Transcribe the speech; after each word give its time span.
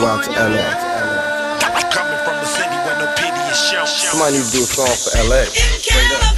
go 0.00 0.06
out 0.06 0.24
to 0.24 0.30
LA. 0.30 0.68
Coming 1.88 2.20
from 2.24 2.36
a 2.36 2.46
city 2.46 2.76
where 2.84 2.98
no 3.00 3.06
pity 3.16 3.40
is 3.48 3.56
shown. 3.56 3.86
Somebody 3.86 4.36
need 4.36 4.44
to 4.44 4.52
do 4.52 4.62
a 4.62 4.68
song 4.68 4.92
for 4.92 5.16
LA. 5.24 5.44
Straight 5.48 6.12
up. 6.20 6.36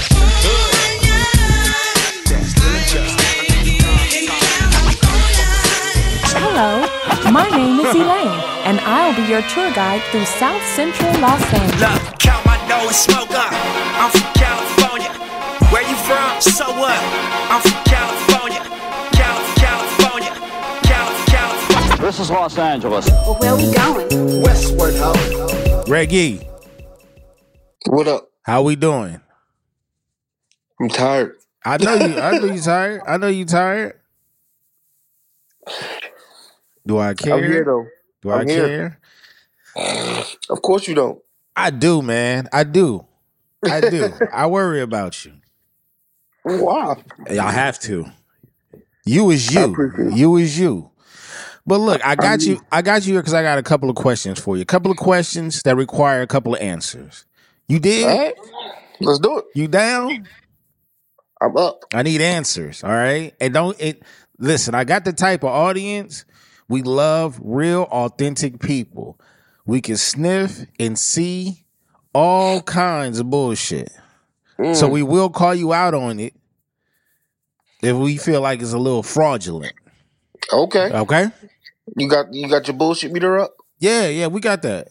Hello, 6.38 6.86
my 7.32 7.48
name 7.50 7.80
is 7.80 7.94
Elaine, 7.94 8.38
and 8.66 8.80
I'll 8.80 9.14
be 9.14 9.23
your 9.27 9.43
tour 9.43 9.70
guide 9.72 10.02
through 10.11 10.27
South 10.27 10.62
Central 10.75 11.11
Los 11.20 11.43
Angeles. 11.52 11.80
Look, 11.80 12.18
count 12.18 12.45
my 12.46 12.59
nose, 12.68 12.96
smoke 12.96 13.30
up. 13.30 13.52
I'm 13.98 14.11
from 14.11 14.30
California. 14.34 15.11
Where 15.70 15.82
you 15.82 15.96
from? 16.06 16.40
So 16.40 16.66
what? 16.79 16.98
I'm 17.50 17.61
from 17.61 17.84
California. 17.84 18.27
This 22.19 22.27
is 22.27 22.30
Los 22.32 22.59
Angeles. 22.59 23.09
Well, 23.09 23.37
where 23.37 23.55
we 23.57 23.73
going? 23.73 24.43
Westward 24.43 24.92
Ho. 24.97 25.84
Reggie, 25.87 26.41
What 27.87 28.09
up? 28.09 28.33
how 28.42 28.62
we 28.62 28.75
doing? 28.75 29.20
I'm 30.80 30.89
tired. 30.89 31.37
I 31.65 31.77
know 31.77 31.95
you. 31.95 32.19
I 32.19 32.39
know 32.39 32.47
you 32.47 32.61
tired. 32.61 33.02
I 33.06 33.19
know 33.19 33.28
you 33.28 33.45
tired. 33.45 34.01
Do 36.84 36.98
I 36.98 37.15
care? 37.15 37.34
I'm 37.37 37.45
here 37.45 37.65
though. 37.65 37.87
Do 38.23 38.30
I 38.30 38.41
I'm 38.41 38.48
here. 38.48 38.98
care? 39.77 40.25
Of 40.50 40.61
course 40.61 40.89
you 40.89 40.97
don't. 40.97 41.23
I 41.55 41.70
do, 41.70 42.03
man. 42.03 42.48
I 42.53 42.64
do. 42.64 43.06
I 43.64 43.80
do. 43.80 44.12
I 44.33 44.48
worry 44.48 44.80
about 44.80 45.25
you. 45.25 45.34
Wow. 46.45 46.97
I 47.30 47.53
have 47.53 47.78
to. 47.83 48.06
You 49.05 49.30
is 49.30 49.55
you. 49.55 49.70
appreciate. 49.70 50.19
You 50.19 50.37
is 50.39 50.59
you. 50.59 50.88
But 51.68 51.80
look, 51.80 52.00
I 52.02 52.14
got 52.14 52.40
you. 52.40 52.60
I 52.72 52.80
got 52.80 53.06
you 53.06 53.12
here 53.12 53.20
because 53.20 53.34
I 53.34 53.42
got 53.42 53.58
a 53.58 53.62
couple 53.62 53.90
of 53.90 53.96
questions 53.96 54.40
for 54.40 54.56
you. 54.56 54.62
A 54.62 54.64
couple 54.64 54.90
of 54.90 54.96
questions 54.96 55.62
that 55.64 55.77
require 55.77 56.22
a 56.22 56.27
couple 56.27 56.54
of 56.54 56.62
answers. 56.62 57.27
You 57.69 57.78
did? 57.78 58.06
All 58.06 58.19
right. 58.19 58.34
Let's 59.00 59.19
do 59.19 59.38
it. 59.38 59.44
You 59.55 59.69
down? 59.69 60.27
I'm 61.42 61.55
up. 61.58 61.84
I 61.92 62.02
need 62.02 62.22
answers. 62.22 62.83
All 62.83 62.91
right. 62.91 63.34
And 63.38 63.52
don't 63.52 63.78
it 63.78 64.02
listen, 64.38 64.75
I 64.75 64.84
got 64.84 65.05
the 65.05 65.12
type 65.12 65.42
of 65.42 65.50
audience. 65.50 66.25
We 66.70 66.80
love 66.80 67.38
real, 67.42 67.82
authentic 67.82 68.60
people. 68.60 69.20
We 69.66 69.82
can 69.82 69.98
sniff 69.98 70.64
and 70.80 70.98
see 70.98 71.66
all 72.14 72.62
kinds 72.62 73.19
of 73.19 73.28
bullshit. 73.28 73.92
Mm. 74.58 74.75
So 74.75 74.88
we 74.88 75.03
will 75.03 75.28
call 75.28 75.55
you 75.55 75.75
out 75.75 75.92
on 75.92 76.19
it 76.19 76.34
if 77.82 77.94
we 77.94 78.16
feel 78.16 78.41
like 78.41 78.62
it's 78.62 78.72
a 78.72 78.78
little 78.78 79.03
fraudulent. 79.03 79.75
Okay. 80.50 80.91
Okay? 80.92 81.27
You 81.97 82.08
got 82.08 82.33
you 82.33 82.48
got 82.48 82.67
your 82.67 82.77
bullshit 82.77 83.12
meter 83.12 83.39
up? 83.39 83.56
Yeah, 83.78 84.08
yeah, 84.08 84.27
we 84.27 84.41
got 84.41 84.62
that. 84.62 84.89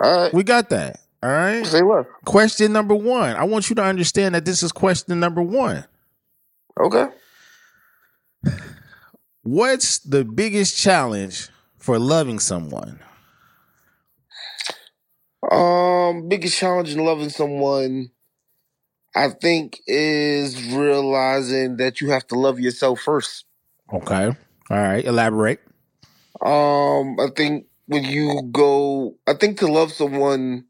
All 0.00 0.22
right. 0.22 0.34
We 0.34 0.42
got 0.42 0.70
that. 0.70 1.00
All 1.22 1.30
right. 1.30 1.64
Say 1.66 1.82
what? 1.82 2.06
Question 2.24 2.72
number 2.72 2.94
one. 2.94 3.36
I 3.36 3.44
want 3.44 3.70
you 3.70 3.76
to 3.76 3.82
understand 3.82 4.34
that 4.34 4.44
this 4.44 4.62
is 4.62 4.72
question 4.72 5.18
number 5.20 5.40
one. 5.40 5.84
Okay. 6.78 7.06
What's 9.42 10.00
the 10.00 10.24
biggest 10.24 10.76
challenge 10.76 11.48
for 11.78 11.98
loving 11.98 12.38
someone? 12.40 12.98
Um, 15.50 16.28
biggest 16.28 16.58
challenge 16.58 16.92
in 16.92 17.04
loving 17.04 17.28
someone, 17.28 18.10
I 19.14 19.28
think, 19.30 19.80
is 19.86 20.72
realizing 20.72 21.76
that 21.76 22.00
you 22.00 22.10
have 22.10 22.26
to 22.28 22.38
love 22.38 22.58
yourself 22.58 23.00
first. 23.00 23.44
Okay. 23.92 24.26
All 24.26 24.36
right. 24.76 25.04
Elaborate. 25.04 25.60
Um, 26.42 27.18
I 27.20 27.28
think 27.36 27.66
when 27.86 28.04
you 28.04 28.42
go, 28.52 29.16
I 29.26 29.34
think 29.34 29.58
to 29.58 29.66
love 29.66 29.92
someone, 29.92 30.64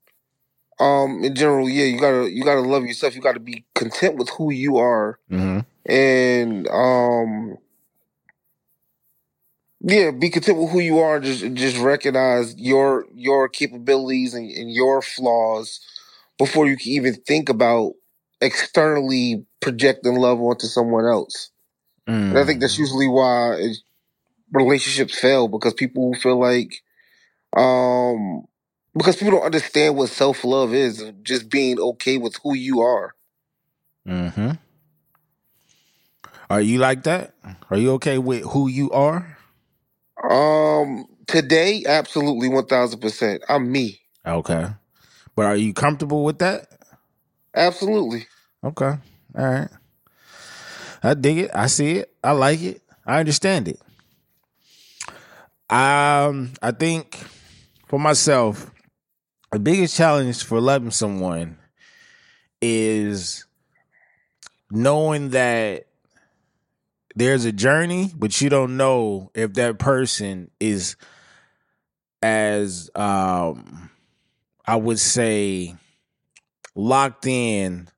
um, 0.81 1.25
in 1.25 1.34
general, 1.34 1.69
yeah, 1.69 1.84
you 1.87 2.01
gotta 2.01 2.31
you 2.31 2.45
gotta 2.45 2.61
love 2.61 2.84
yourself. 2.87 3.15
You 3.15 3.23
gotta 3.23 3.41
be 3.41 3.65
content 3.75 4.17
with 4.17 4.31
who 4.31 4.53
you 4.53 4.78
are, 4.78 5.19
Mm-hmm. 5.31 5.61
and 5.93 6.69
um, 6.69 7.59
yeah, 9.81 10.11
be 10.12 10.31
content 10.31 10.59
with 10.59 10.71
who 10.71 10.81
you 10.81 11.00
are. 11.00 11.16
And 11.16 11.25
just 11.25 11.55
just 11.55 11.78
recognize 11.78 12.56
your 12.59 13.06
your 13.15 13.49
capabilities 13.49 14.34
and, 14.34 14.50
and 14.50 14.72
your 14.72 15.03
flaws 15.03 15.81
before 16.38 16.67
you 16.67 16.77
can 16.77 16.93
even 16.93 17.15
think 17.15 17.49
about 17.49 17.93
externally 18.41 19.47
projecting 19.61 20.17
love 20.17 20.41
onto 20.41 20.67
someone 20.67 21.06
else. 21.06 21.50
And 22.31 22.38
I 22.38 22.44
think 22.47 22.61
that's 22.61 22.78
usually 22.78 23.09
why 23.09 23.55
it, 23.56 23.77
relationships 24.54 25.19
fail 25.19 25.48
because 25.48 25.75
people 25.75 26.15
feel 26.15 26.38
like, 26.41 26.82
um, 27.56 28.44
because 28.97 29.16
people 29.16 29.32
don't 29.32 29.47
understand 29.47 29.97
what 29.97 30.09
self 30.09 30.44
love 30.44 30.72
is 30.72 31.04
just 31.22 31.50
being 31.50 31.78
okay 31.78 32.16
with 32.16 32.37
who 32.42 32.54
you 32.54 32.81
are. 32.81 33.14
Mm-hmm. 34.06 34.53
Are 36.48 36.60
you 36.60 36.78
like 36.78 37.03
that? 37.04 37.34
Are 37.70 37.76
you 37.76 37.93
okay 37.93 38.19
with 38.19 38.44
who 38.44 38.69
you 38.69 38.91
are? 38.93 39.38
Um, 40.31 41.06
today, 41.26 41.82
absolutely 41.87 42.48
one 42.48 42.66
thousand 42.66 43.00
percent. 43.00 43.43
I'm 43.48 43.70
me. 43.70 44.00
Okay. 44.25 44.69
But 45.34 45.47
are 45.47 45.56
you 45.56 45.75
comfortable 45.75 46.22
with 46.22 46.38
that? 46.38 46.69
Absolutely. 47.54 48.26
Okay. 48.62 48.94
All 49.37 49.44
right. 49.44 49.69
I 51.03 51.14
dig 51.14 51.38
it. 51.38 51.50
I 51.54 51.66
see 51.66 51.93
it. 51.98 52.14
I 52.22 52.32
like 52.32 52.62
it. 52.62 52.82
I 53.06 53.20
understand 53.20 53.69
it. 53.69 53.81
Um, 55.70 56.52
I 56.62 56.72
think 56.72 57.16
for 57.86 57.98
myself, 57.98 58.70
the 59.50 59.58
biggest 59.58 59.97
challenge 59.97 60.44
for 60.44 60.60
loving 60.60 60.91
someone 60.91 61.58
is 62.60 63.47
knowing 64.70 65.30
that 65.30 65.86
there's 67.14 67.44
a 67.44 67.52
journey, 67.52 68.10
but 68.16 68.41
you 68.41 68.50
don't 68.50 68.76
know 68.76 69.30
if 69.34 69.54
that 69.54 69.78
person 69.78 70.50
is 70.58 70.97
as 72.22 72.91
um 72.94 73.91
I 74.66 74.76
would 74.76 74.98
say 74.98 75.76
locked 76.75 77.26
in 77.26 77.88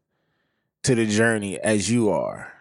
to 0.83 0.95
the 0.95 1.07
journey 1.07 1.59
as 1.59 1.91
you 1.91 2.11
are. 2.11 2.53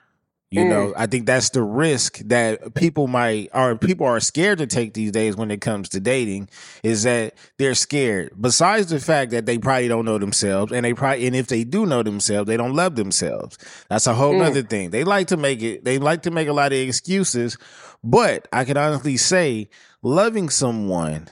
You 0.51 0.63
Mm. 0.63 0.69
know, 0.69 0.93
I 0.95 1.07
think 1.07 1.25
that's 1.25 1.49
the 1.49 1.63
risk 1.63 2.19
that 2.25 2.75
people 2.75 3.07
might 3.07 3.49
or 3.53 3.75
people 3.75 4.05
are 4.05 4.19
scared 4.19 4.59
to 4.59 4.67
take 4.67 4.93
these 4.93 5.11
days 5.11 5.35
when 5.35 5.49
it 5.49 5.59
comes 5.59 5.89
to 5.89 5.99
dating 5.99 6.49
is 6.83 7.03
that 7.03 7.33
they're 7.57 7.73
scared. 7.75 8.31
Besides 8.39 8.87
the 8.89 8.99
fact 8.99 9.31
that 9.31 9.47
they 9.47 9.57
probably 9.57 9.87
don't 9.87 10.05
know 10.05 10.19
themselves 10.19 10.71
and 10.71 10.85
they 10.85 10.93
probably 10.93 11.25
and 11.25 11.35
if 11.35 11.47
they 11.47 11.63
do 11.63 11.85
know 11.87 12.03
themselves, 12.03 12.47
they 12.47 12.57
don't 12.57 12.75
love 12.75 12.95
themselves. 12.95 13.57
That's 13.89 14.05
a 14.07 14.13
whole 14.13 14.33
Mm. 14.35 14.39
nother 14.39 14.61
thing. 14.61 14.91
They 14.91 15.03
like 15.03 15.27
to 15.27 15.37
make 15.37 15.61
it 15.63 15.83
they 15.83 15.97
like 15.97 16.21
to 16.23 16.31
make 16.31 16.47
a 16.47 16.53
lot 16.53 16.71
of 16.71 16.77
excuses, 16.79 17.57
but 18.03 18.47
I 18.53 18.65
can 18.65 18.77
honestly 18.77 19.17
say 19.17 19.69
loving 20.03 20.49
someone 20.49 21.27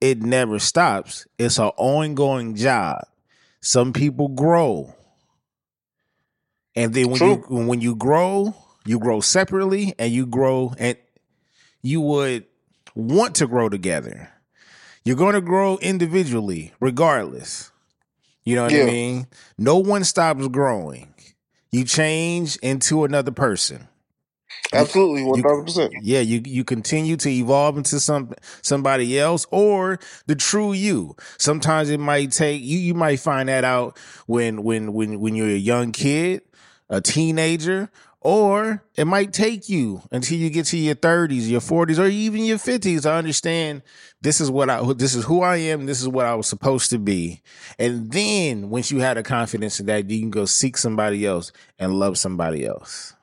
it 0.00 0.20
never 0.22 0.58
stops. 0.58 1.26
It's 1.38 1.58
an 1.58 1.70
ongoing 1.78 2.56
job. 2.56 3.04
Some 3.62 3.92
people 3.94 4.28
grow. 4.28 4.92
And 6.76 6.92
then 6.92 7.10
when 7.10 7.20
you 7.22 7.34
when 7.48 7.80
you 7.80 7.94
grow, 7.94 8.54
you 8.84 8.98
grow 8.98 9.20
separately 9.20 9.94
and 9.98 10.12
you 10.12 10.26
grow 10.26 10.74
and 10.78 10.96
you 11.82 12.00
would 12.00 12.46
want 12.94 13.36
to 13.36 13.46
grow 13.46 13.68
together. 13.68 14.30
You're 15.04 15.16
going 15.16 15.34
to 15.34 15.40
grow 15.40 15.76
individually 15.78 16.72
regardless. 16.80 17.70
You 18.44 18.56
know 18.56 18.64
what 18.64 18.72
I 18.72 18.84
mean? 18.84 19.26
No 19.56 19.78
one 19.78 20.04
stops 20.04 20.46
growing. 20.48 21.14
You 21.70 21.84
change 21.84 22.56
into 22.56 23.04
another 23.04 23.30
person. 23.32 23.88
Absolutely, 24.72 25.24
one 25.24 25.42
thousand 25.42 25.64
percent. 25.64 25.92
Yeah, 26.02 26.20
you 26.20 26.42
you 26.44 26.64
continue 26.64 27.16
to 27.18 27.28
evolve 27.28 27.76
into 27.76 28.00
some 28.00 28.34
somebody 28.62 29.18
else 29.18 29.46
or 29.50 29.98
the 30.26 30.34
true 30.34 30.72
you. 30.72 31.16
Sometimes 31.38 31.90
it 31.90 32.00
might 32.00 32.32
take 32.32 32.62
you 32.62 32.78
you 32.78 32.94
might 32.94 33.20
find 33.20 33.48
that 33.48 33.64
out 33.64 33.98
when 34.26 34.62
when 34.62 34.92
when 34.92 35.20
when 35.20 35.34
you're 35.34 35.48
a 35.48 35.56
young 35.56 35.92
kid, 35.92 36.42
a 36.88 37.00
teenager, 37.00 37.90
or 38.20 38.82
it 38.96 39.04
might 39.04 39.32
take 39.32 39.68
you 39.68 40.02
until 40.10 40.38
you 40.38 40.48
get 40.50 40.66
to 40.66 40.78
your 40.78 40.94
30s, 40.94 41.48
your 41.48 41.60
40s, 41.60 41.98
or 41.98 42.06
even 42.06 42.44
your 42.44 42.56
50s 42.56 43.02
to 43.02 43.12
understand 43.12 43.82
this 44.22 44.40
is 44.40 44.50
what 44.50 44.70
I 44.70 44.82
this 44.94 45.14
is 45.14 45.24
who 45.24 45.42
I 45.42 45.56
am, 45.56 45.84
this 45.86 46.00
is 46.00 46.08
what 46.08 46.24
I 46.24 46.34
was 46.34 46.46
supposed 46.46 46.90
to 46.90 46.98
be. 46.98 47.42
And 47.78 48.10
then 48.10 48.70
once 48.70 48.90
you 48.90 49.00
had 49.00 49.18
a 49.18 49.22
confidence 49.22 49.78
in 49.78 49.86
that, 49.86 50.08
you 50.08 50.20
can 50.20 50.30
go 50.30 50.46
seek 50.46 50.78
somebody 50.78 51.26
else 51.26 51.52
and 51.78 51.98
love 51.98 52.16
somebody 52.16 52.66
else. 52.66 53.14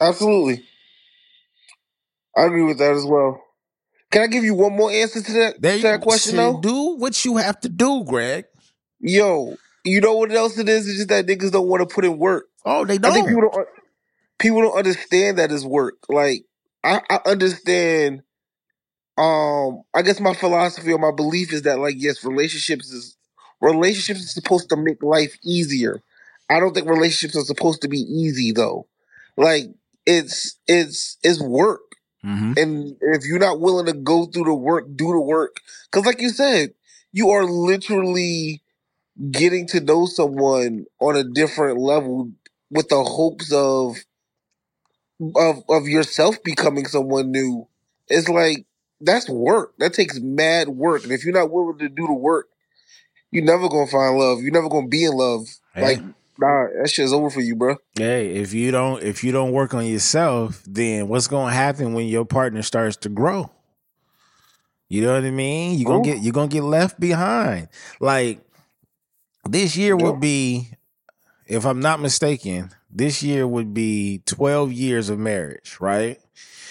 Absolutely. 0.00 0.62
I 2.36 2.44
agree 2.44 2.64
with 2.64 2.78
that 2.78 2.92
as 2.92 3.04
well. 3.04 3.42
Can 4.10 4.22
I 4.22 4.26
give 4.26 4.44
you 4.44 4.54
one 4.54 4.76
more 4.76 4.90
answer 4.90 5.22
to 5.22 5.32
that, 5.32 5.62
There 5.62 5.76
to 5.76 5.82
that 5.82 6.00
question 6.02 6.36
though? 6.36 6.60
Do 6.60 6.96
what 6.96 7.24
you 7.24 7.38
have 7.38 7.58
to 7.60 7.70
do, 7.70 8.04
Greg. 8.04 8.44
Yo, 9.00 9.56
you 9.84 10.02
know 10.02 10.14
what 10.14 10.30
else 10.30 10.58
it 10.58 10.68
is? 10.68 10.86
It's 10.86 10.98
just 10.98 11.08
that 11.08 11.26
niggas 11.26 11.50
don't 11.50 11.66
want 11.66 11.88
to 11.88 11.92
put 11.92 12.04
in 12.04 12.18
work. 12.18 12.44
Oh, 12.64 12.84
they 12.84 12.98
don't. 12.98 13.12
I 13.12 13.14
think 13.14 13.28
people 13.28 13.42
don't. 13.50 13.68
People 14.38 14.62
don't 14.62 14.76
understand 14.76 15.38
that 15.38 15.52
as 15.52 15.64
work. 15.64 15.96
Like 16.08 16.44
I, 16.84 17.00
I 17.08 17.20
understand 17.26 18.22
um, 19.18 19.82
I 19.94 20.02
guess 20.02 20.20
my 20.20 20.34
philosophy 20.34 20.92
or 20.92 20.98
my 20.98 21.12
belief 21.14 21.52
is 21.52 21.62
that 21.62 21.78
like 21.78 21.96
yes, 21.98 22.24
relationships 22.24 22.90
is 22.90 23.16
relationships 23.60 24.20
is 24.20 24.34
supposed 24.34 24.68
to 24.70 24.76
make 24.76 25.02
life 25.02 25.36
easier. 25.44 26.02
I 26.48 26.60
don't 26.60 26.74
think 26.74 26.88
relationships 26.88 27.36
are 27.36 27.44
supposed 27.44 27.82
to 27.82 27.88
be 27.88 28.00
easy 28.00 28.52
though. 28.52 28.86
Like 29.36 29.64
it's 30.06 30.56
it's 30.66 31.18
it's 31.22 31.42
work. 31.42 31.80
Mm-hmm. 32.24 32.52
And 32.56 32.96
if 33.00 33.24
you're 33.24 33.38
not 33.38 33.60
willing 33.60 33.86
to 33.86 33.92
go 33.92 34.26
through 34.26 34.44
the 34.44 34.54
work, 34.54 34.86
do 34.94 35.08
the 35.12 35.20
work. 35.20 35.56
Cause 35.90 36.06
like 36.06 36.20
you 36.20 36.30
said, 36.30 36.72
you 37.12 37.30
are 37.30 37.44
literally 37.44 38.62
getting 39.30 39.66
to 39.68 39.80
know 39.80 40.06
someone 40.06 40.86
on 41.00 41.16
a 41.16 41.24
different 41.24 41.78
level 41.78 42.32
with 42.72 42.88
the 42.88 43.02
hopes 43.04 43.52
of 43.52 43.96
of 45.36 45.62
of 45.68 45.86
yourself 45.86 46.42
becoming 46.42 46.86
someone 46.86 47.30
new. 47.30 47.68
It's 48.08 48.28
like 48.28 48.64
that's 49.00 49.28
work. 49.28 49.74
That 49.78 49.94
takes 49.94 50.18
mad 50.20 50.68
work. 50.68 51.04
And 51.04 51.12
if 51.12 51.24
you're 51.24 51.34
not 51.34 51.50
willing 51.50 51.78
to 51.78 51.88
do 51.88 52.06
the 52.06 52.12
work, 52.14 52.48
you're 53.30 53.44
never 53.44 53.68
gonna 53.68 53.86
find 53.86 54.16
love. 54.18 54.40
You're 54.42 54.52
never 54.52 54.68
gonna 54.68 54.88
be 54.88 55.04
in 55.04 55.12
love. 55.12 55.46
Yeah. 55.76 55.82
Like, 55.82 56.00
nah, 56.38 56.66
that 56.80 56.90
shit's 56.90 57.12
over 57.12 57.30
for 57.30 57.40
you, 57.40 57.54
bro. 57.56 57.76
Hey, 57.96 58.30
if 58.34 58.52
you 58.52 58.70
don't 58.72 59.02
if 59.02 59.22
you 59.22 59.30
don't 59.32 59.52
work 59.52 59.74
on 59.74 59.86
yourself, 59.86 60.62
then 60.66 61.08
what's 61.08 61.28
gonna 61.28 61.52
happen 61.52 61.92
when 61.94 62.06
your 62.08 62.24
partner 62.24 62.62
starts 62.62 62.96
to 62.98 63.08
grow? 63.08 63.50
You 64.88 65.02
know 65.02 65.14
what 65.14 65.24
I 65.24 65.30
mean? 65.30 65.78
You're 65.78 65.86
gonna 65.86 66.00
Oh. 66.00 66.04
get 66.04 66.18
you're 66.22 66.32
gonna 66.32 66.48
get 66.48 66.64
left 66.64 66.98
behind. 67.00 67.68
Like 68.00 68.40
this 69.48 69.76
year 69.76 69.96
Yeah. 69.98 70.04
would 70.10 70.20
be, 70.20 70.68
if 71.52 71.66
I'm 71.66 71.80
not 71.80 72.00
mistaken, 72.00 72.70
this 72.90 73.22
year 73.22 73.46
would 73.46 73.74
be 73.74 74.22
12 74.24 74.72
years 74.72 75.10
of 75.10 75.18
marriage, 75.18 75.76
right? 75.80 76.18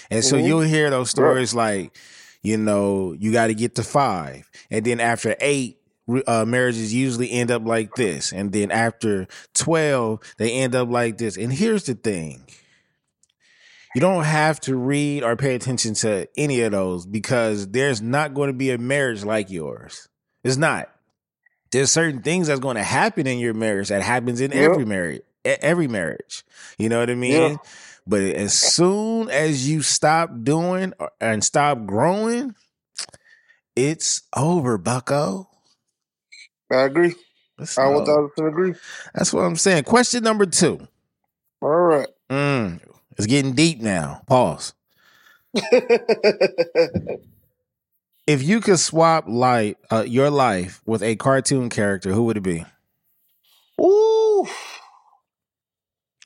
And 0.09 0.23
so 0.23 0.35
Mhm. 0.35 0.47
you'll 0.47 0.61
hear 0.61 0.89
those 0.89 1.11
stories 1.11 1.53
like, 1.53 1.95
you 2.41 2.57
know, 2.57 3.15
you 3.19 3.31
got 3.31 3.47
to 3.47 3.53
get 3.53 3.75
to 3.75 3.83
five. 3.83 4.49
And 4.71 4.83
then 4.83 4.99
after 4.99 5.35
eight, 5.39 5.77
uh, 6.25 6.45
marriages 6.45 6.93
usually 6.93 7.31
end 7.31 7.51
up 7.51 7.63
like 7.63 7.93
this. 7.95 8.33
And 8.33 8.51
then 8.51 8.71
after 8.71 9.27
12, 9.53 10.19
they 10.39 10.51
end 10.53 10.73
up 10.73 10.89
like 10.89 11.19
this. 11.19 11.37
And 11.37 11.53
here's 11.53 11.83
the 11.83 11.93
thing 11.93 12.47
you 13.93 14.01
don't 14.01 14.23
have 14.23 14.59
to 14.61 14.75
read 14.75 15.21
or 15.23 15.35
pay 15.35 15.53
attention 15.53 15.93
to 15.95 16.27
any 16.37 16.61
of 16.61 16.71
those 16.71 17.05
because 17.05 17.67
there's 17.67 18.01
not 18.01 18.33
going 18.33 18.47
to 18.47 18.57
be 18.57 18.71
a 18.71 18.77
marriage 18.79 19.23
like 19.23 19.51
yours. 19.51 20.07
It's 20.43 20.57
not. 20.57 20.89
There's 21.71 21.91
certain 21.91 22.21
things 22.21 22.47
that's 22.47 22.59
going 22.59 22.75
to 22.75 22.83
happen 22.83 23.27
in 23.27 23.39
your 23.39 23.53
marriage 23.53 23.89
that 23.89 24.01
happens 24.01 24.41
in 24.41 24.53
every 24.53 24.85
marriage. 24.85 25.21
Every 25.43 25.87
marriage. 25.87 26.43
You 26.77 26.89
know 26.89 26.99
what 26.99 27.09
I 27.09 27.15
mean? 27.15 27.51
Yeah. 27.51 27.57
But 28.05 28.21
as 28.21 28.53
soon 28.53 29.29
as 29.29 29.69
you 29.69 29.81
stop 29.81 30.31
doing 30.43 30.93
and 31.19 31.43
stop 31.43 31.85
growing, 31.85 32.55
it's 33.75 34.23
over, 34.35 34.77
Bucko. 34.77 35.47
I 36.71 36.83
agree. 36.83 37.15
I 37.77 37.87
one 37.87 38.05
thousand 38.05 38.47
agree. 38.47 38.73
That's 39.13 39.33
what 39.33 39.41
I'm 39.41 39.55
saying. 39.55 39.83
Question 39.83 40.23
number 40.23 40.45
two. 40.45 40.87
All 41.61 41.69
right. 41.69 42.07
Mm, 42.29 42.79
it's 43.17 43.27
getting 43.27 43.53
deep 43.53 43.81
now. 43.81 44.23
Pause. 44.25 44.73
If 48.27 48.43
you 48.43 48.61
could 48.61 48.79
swap 48.79 49.25
life, 49.27 49.75
uh, 49.91 50.05
your 50.07 50.29
life 50.29 50.81
with 50.85 51.01
a 51.03 51.15
cartoon 51.15 51.69
character, 51.69 52.11
who 52.13 52.23
would 52.23 52.37
it 52.37 52.41
be? 52.43 52.65
Ooh. 53.81 54.47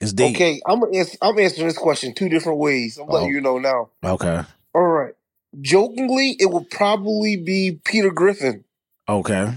It's 0.01 0.13
deep. 0.13 0.35
Okay, 0.35 0.61
I'm 0.67 0.83
ans- 0.93 1.17
I'm 1.21 1.39
answering 1.39 1.67
this 1.67 1.77
question 1.77 2.13
two 2.13 2.29
different 2.29 2.59
ways. 2.59 2.97
I'm 2.97 3.07
letting 3.07 3.29
Oh. 3.29 3.31
you 3.31 3.41
know 3.41 3.59
now. 3.59 3.89
Okay. 4.03 4.41
All 4.73 4.81
right. 4.87 5.13
Jokingly, 5.61 6.35
it 6.39 6.47
would 6.51 6.69
probably 6.69 7.37
be 7.37 7.79
Peter 7.85 8.11
Griffin 8.11 8.65
Okay. 9.07 9.53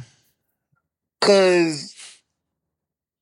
because 1.21 1.95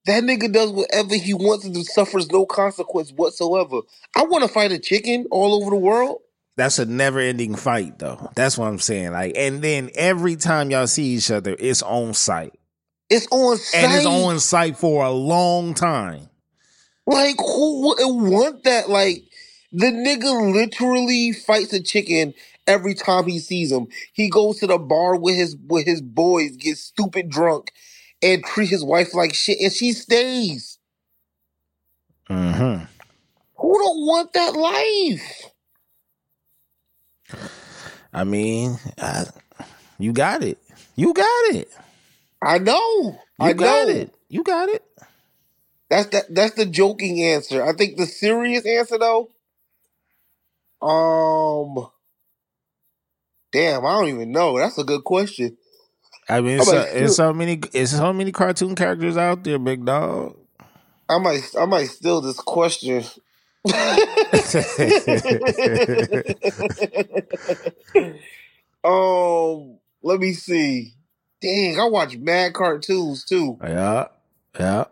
that 0.04 0.22
nigga 0.24 0.52
does 0.52 0.70
whatever 0.72 1.14
he 1.16 1.32
wants 1.34 1.64
and 1.64 1.76
suffers 1.86 2.30
no 2.30 2.44
consequence 2.46 3.12
whatsoever. 3.12 3.80
I 4.14 4.24
want 4.24 4.44
to 4.44 4.48
fight 4.48 4.72
a 4.72 4.78
chicken 4.78 5.26
all 5.30 5.54
over 5.54 5.70
the 5.70 5.76
world. 5.76 6.20
That's 6.56 6.78
a 6.78 6.86
never 6.86 7.18
ending 7.20 7.54
fight, 7.54 7.98
though. 7.98 8.30
That's 8.34 8.56
what 8.56 8.68
I'm 8.68 8.78
saying. 8.78 9.12
Like, 9.12 9.34
and 9.36 9.60
then 9.60 9.90
every 9.94 10.36
time 10.36 10.70
y'all 10.70 10.86
see 10.86 11.14
each 11.14 11.30
other, 11.30 11.54
it's 11.58 11.82
on 11.82 12.14
sight. 12.14 12.54
It's 13.10 13.26
on 13.30 13.58
sight. 13.58 13.84
And 13.84 13.92
it's 13.92 14.06
on 14.06 14.40
sight 14.40 14.76
for 14.76 15.04
a 15.04 15.10
long 15.10 15.74
time. 15.74 16.30
Like, 17.06 17.36
who 17.38 17.86
wouldn't 17.86 18.32
want 18.32 18.64
that? 18.64 18.88
Like, 18.88 19.24
the 19.70 19.86
nigga 19.86 20.52
literally 20.52 21.32
fights 21.32 21.72
a 21.72 21.82
chicken 21.82 22.34
every 22.66 22.94
time 22.94 23.26
he 23.26 23.38
sees 23.38 23.70
him. 23.70 23.88
He 24.12 24.30
goes 24.30 24.58
to 24.60 24.66
the 24.66 24.78
bar 24.78 25.16
with 25.16 25.36
his 25.36 25.56
with 25.56 25.86
his 25.86 26.00
boys, 26.00 26.56
gets 26.56 26.80
stupid 26.80 27.28
drunk, 27.28 27.70
and 28.22 28.42
treat 28.42 28.70
his 28.70 28.84
wife 28.84 29.14
like 29.14 29.34
shit, 29.34 29.60
and 29.60 29.72
she 29.72 29.92
stays. 29.92 30.78
Mm-hmm. 32.30 32.84
Who 33.58 33.78
don't 33.78 34.06
want 34.06 34.32
that 34.32 34.54
life? 34.56 35.52
I 38.16 38.24
mean, 38.24 38.78
I, 38.98 39.26
you 39.98 40.14
got 40.14 40.42
it. 40.42 40.58
You 40.96 41.12
got 41.12 41.54
it. 41.54 41.68
I 42.42 42.58
know. 42.58 43.20
You 43.38 43.46
I 43.46 43.52
got 43.52 43.88
know. 43.88 43.94
it. 43.94 44.14
You 44.30 44.42
got 44.42 44.70
it. 44.70 44.82
That's 45.90 46.08
that. 46.08 46.34
That's 46.34 46.54
the 46.54 46.66
joking 46.66 47.22
answer. 47.22 47.62
I 47.62 47.74
think 47.74 47.98
the 47.98 48.06
serious 48.06 48.66
answer 48.66 48.98
though. 48.98 49.30
Um. 50.82 51.88
Damn, 53.52 53.86
I 53.86 53.92
don't 53.92 54.08
even 54.08 54.32
know. 54.32 54.58
That's 54.58 54.78
a 54.78 54.84
good 54.84 55.04
question. 55.04 55.56
I 56.28 56.40
mean, 56.40 56.58
I 56.58 56.62
it's, 56.62 56.70
so, 56.70 56.80
it's 56.80 57.16
so 57.16 57.34
many. 57.34 57.60
It's 57.74 57.92
so 57.92 58.12
many 58.14 58.32
cartoon 58.32 58.74
characters 58.74 59.18
out 59.18 59.44
there, 59.44 59.58
big 59.58 59.84
dog. 59.84 60.36
I 61.08 61.18
might. 61.18 61.42
I 61.58 61.66
might 61.66 61.86
steal 61.90 62.22
this 62.22 62.38
question. 62.38 63.04
um, 68.84 69.78
let 70.02 70.20
me 70.20 70.32
see. 70.32 70.92
Dang, 71.40 71.80
I 71.80 71.84
watch 71.84 72.16
mad 72.16 72.54
cartoons 72.54 73.24
too. 73.24 73.58
yeah, 73.62 74.06
yeah. 74.58 74.84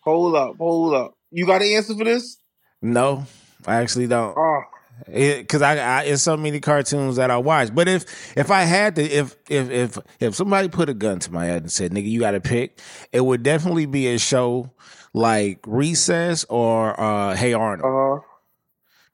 Hold 0.00 0.36
up, 0.36 0.56
hold 0.58 0.94
up. 0.94 1.14
You 1.30 1.46
got 1.46 1.62
an 1.62 1.68
answer 1.68 1.96
for 1.96 2.04
this? 2.04 2.36
No, 2.80 3.26
I 3.66 3.76
actually 3.76 4.06
don't. 4.06 4.36
Ah, 4.36 4.62
because 5.06 5.62
I, 5.62 5.76
I 5.76 6.02
it's 6.04 6.22
so 6.22 6.36
many 6.36 6.60
cartoons 6.60 7.16
that 7.16 7.30
I 7.30 7.38
watch. 7.38 7.74
But 7.74 7.88
if 7.88 8.36
if 8.36 8.50
I 8.50 8.62
had 8.62 8.96
to, 8.96 9.02
if 9.02 9.36
if 9.48 9.70
if 9.70 9.98
if 10.20 10.34
somebody 10.34 10.68
put 10.68 10.88
a 10.88 10.94
gun 10.94 11.18
to 11.20 11.32
my 11.32 11.46
head 11.46 11.62
and 11.62 11.72
said, 11.72 11.92
"Nigga, 11.92 12.08
you 12.08 12.20
got 12.20 12.32
to 12.32 12.40
pick," 12.40 12.80
it 13.12 13.20
would 13.20 13.42
definitely 13.42 13.86
be 13.86 14.08
a 14.08 14.18
show 14.18 14.70
like 15.14 15.60
Recess 15.66 16.44
or 16.50 16.98
uh, 17.00 17.34
Hey 17.36 17.54
Arnold, 17.54 17.86
uh 17.86 18.20
huh. 18.20 18.28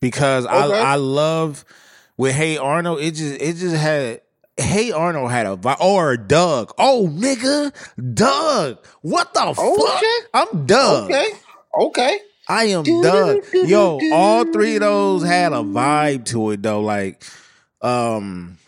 because 0.01 0.45
Okay. 0.47 0.55
I 0.57 0.93
I 0.93 0.97
love 0.97 1.65
with 2.17 2.35
Hey 2.35 2.57
Arnold. 2.57 3.01
It 3.01 3.13
just 3.13 3.41
it 3.41 3.55
just 3.57 3.77
had. 3.77 4.23
Hey 4.57 4.91
Arnold 4.93 5.31
had 5.31 5.47
a 5.47 5.57
vi- 5.57 5.77
or 5.81 6.19
Doug. 6.19 6.75
Oh 6.77 7.09
nigga, 7.11 7.73
Doug. 8.15 8.85
What 9.01 9.33
the 9.33 9.55
Okay. 9.57 9.57
fuck? 9.83 10.05
I'm 10.53 10.67
Doug. 10.67 11.05
Okay, 11.11 11.29
okay. 11.81 12.19
I 12.47 12.65
am 12.65 12.83
Do, 12.83 13.03
Doug. 13.03 13.43
do, 13.53 13.63
do, 13.63 13.67
Yo, 13.69 14.01
all 14.13 14.45
three 14.53 14.75
of 14.75 14.81
those 14.81 15.23
had 15.25 15.53
a 15.53 15.63
vibe 15.63 16.27
to 16.27 16.51
it 16.51 16.63
though. 16.63 16.83
Like, 16.83 17.23
um, 17.81 18.59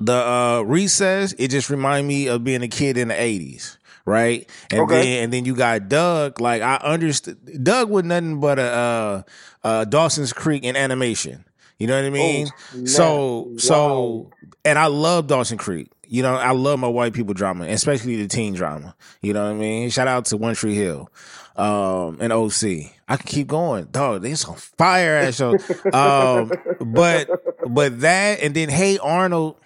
the 0.00 0.14
uh 0.14 0.62
recess, 0.62 1.34
it 1.38 1.48
just 1.48 1.70
reminded 1.70 2.08
me 2.08 2.26
of 2.26 2.42
being 2.42 2.62
a 2.62 2.68
kid 2.68 2.96
in 2.96 3.08
the 3.08 3.20
eighties, 3.20 3.78
right? 4.04 4.48
And 4.70 4.80
Okay. 4.80 5.02
then 5.02 5.24
and 5.24 5.32
then 5.32 5.44
you 5.44 5.54
got 5.54 5.88
Doug. 5.88 6.40
Like 6.40 6.62
I 6.62 6.76
understood, 6.76 7.64
Doug 7.64 7.90
was 7.90 8.04
nothing 8.04 8.40
but 8.40 8.58
a 8.58 8.62
uh, 8.62 9.22
uh 9.64 9.84
Dawson's 9.84 10.32
Creek 10.32 10.64
in 10.64 10.76
animation. 10.76 11.44
You 11.78 11.86
know 11.86 11.96
what 11.96 12.04
I 12.04 12.10
mean? 12.10 12.46
snap. 12.46 12.86
so 12.88 13.52
so, 13.56 13.74
Oh, 13.74 14.32
and 14.64 14.78
I 14.78 14.86
love 14.86 15.26
Dawson 15.28 15.56
Creek. 15.58 15.90
You 16.06 16.22
know, 16.22 16.34
I 16.34 16.50
love 16.50 16.78
my 16.80 16.88
white 16.88 17.12
people 17.12 17.34
drama, 17.34 17.66
especially 17.66 18.16
the 18.16 18.26
teen 18.28 18.52
drama. 18.52 18.94
You 19.22 19.32
know 19.32 19.44
what 19.44 19.52
I 19.52 19.58
mean? 19.58 19.90
Shout 19.90 20.08
out 20.08 20.24
to 20.26 20.36
One 20.36 20.54
Tree 20.56 20.74
Hill 20.74 21.08
um, 21.56 22.18
and 22.20 22.32
OC. 22.32 22.92
I 23.08 23.16
can 23.16 23.26
keep 23.26 23.46
going, 23.46 23.84
dog. 23.86 24.22
They 24.22 24.34
some 24.34 24.56
fire 24.56 25.16
ass 25.16 25.36
show. 25.36 25.56
um, 25.92 26.50
but 26.80 27.28
but 27.66 28.00
that 28.00 28.40
and 28.40 28.54
then 28.54 28.68
Hey 28.68 28.98
Arnold, 28.98 29.56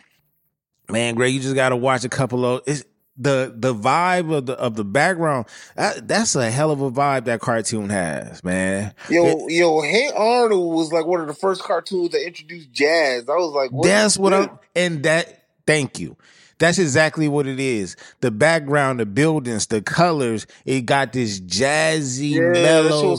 man, 0.89 1.15
Greg, 1.15 1.33
you 1.35 1.41
just 1.41 1.55
got 1.55 1.71
to 1.71 1.77
watch 1.77 2.05
a 2.05 2.09
couple 2.09 2.45
of 2.45 2.63
it's 2.67 2.85
the 3.17 3.53
the 3.55 3.75
vibe 3.75 4.35
of 4.35 4.47
the 4.47 4.55
of 4.55 4.77
the 4.77 4.85
background. 4.85 5.47
That, 5.77 6.07
that's 6.09 6.35
a 6.35 6.51
hell 6.51 6.71
of 6.71 6.81
a 6.81 6.91
vibe 6.91 7.25
that 7.27 7.41
cartoon 7.41 7.91
has, 7.91 8.43
man. 8.43 8.95
Yo, 9.09 9.47
yo, 9.49 9.83
Hey 9.83 10.11
Arnold 10.15 10.75
was 10.75 10.93
like 10.93 11.07
one 11.07 11.21
of 11.21 11.27
the 11.27 11.35
first 11.35 11.63
cartoons 11.63 12.11
that 12.11 12.27
introduced 12.27 12.73
jazz. 12.73 13.29
I 13.29 13.35
was 13.35 13.55
like, 13.55 13.71
what 13.71 13.85
That's 13.85 14.19
what? 14.19 14.33
I'm 14.33 14.59
and 14.75 15.03
that 15.05 15.45
thank 15.67 15.99
you. 15.99 16.17
That's 16.59 16.79
exactly 16.79 17.27
what 17.27 17.47
it 17.47 17.59
is. 17.59 17.97
The 18.21 18.31
background, 18.31 19.01
the 19.01 19.07
buildings, 19.07 19.67
the 19.67 19.83
colors, 19.83 20.47
it 20.65 20.83
got 20.83 21.13
this 21.13 21.41
jazzy, 21.41 22.33
Yeah, 22.33 22.63
mellow. 22.63 23.19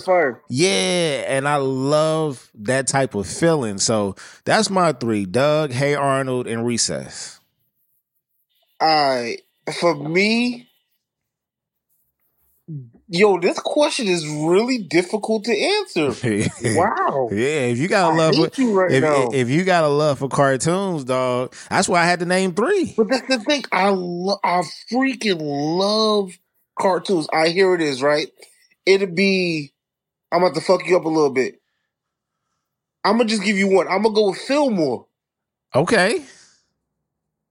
Yeah, 0.50 1.26
and 1.28 1.48
I 1.48 1.58
love 1.58 2.50
that 2.56 2.88
type 2.88 3.14
of 3.14 3.28
feeling. 3.28 3.78
So 3.78 4.16
that's 4.46 4.70
my 4.70 4.94
three: 4.94 5.26
Doug, 5.26 5.72
Hey 5.72 5.96
Arnold, 5.96 6.48
and 6.48 6.66
Recess. 6.66 7.40
All 8.80 8.88
right, 8.88 9.42
for 9.74 9.96
me, 9.96 10.70
yo, 13.08 13.40
this 13.40 13.60
question 13.60 14.08
is 14.08 14.28
really 14.28 14.80
difficult 14.80 15.46
to 15.46 15.58
answer. 15.58 16.14
Wow. 16.78 17.30
Yeah, 17.32 17.68
if 17.72 17.78
you 17.80 17.88
got 17.88 18.14
a 18.14 18.16
love 18.16 18.36
for 18.36 18.62
you 18.62 18.74
right 18.74 18.92
if, 18.92 19.04
now. 19.04 19.30
if 19.34 19.50
you 19.50 19.64
got 19.64 19.84
a 19.84 19.88
love 19.90 20.20
for 20.20 20.30
cartoons, 20.30 21.04
dog, 21.04 21.54
that's 21.70 21.90
why 21.90 22.02
I 22.02 22.06
had 22.06 22.20
to 22.20 22.26
name 22.26 22.54
three. 22.54 22.94
But 22.98 23.10
that's 23.10 23.28
the 23.28 23.40
thing. 23.40 23.64
I 23.72 23.90
lo- 23.90 24.40
I 24.44 24.64
freaking 24.92 25.40
love 25.42 26.32
cartoons. 26.80 27.28
I 27.34 27.50
hear 27.50 27.74
it 27.76 27.82
is 27.82 28.02
right. 28.02 28.28
It'd 28.86 29.16
be. 29.16 29.74
I'm 30.32 30.44
about 30.44 30.56
to 30.56 30.62
fuck 30.62 30.88
you 30.88 30.98
up 30.98 31.06
a 31.06 31.10
little 31.10 31.32
bit. 31.32 31.62
I'm 33.04 33.18
gonna 33.18 33.30
just 33.30 33.44
give 33.44 33.58
you 33.58 33.68
one. 33.70 33.88
I'm 33.88 34.04
gonna 34.04 34.16
go 34.16 34.30
with 34.30 34.40
Fillmore. 34.40 35.08
Okay. 35.76 36.24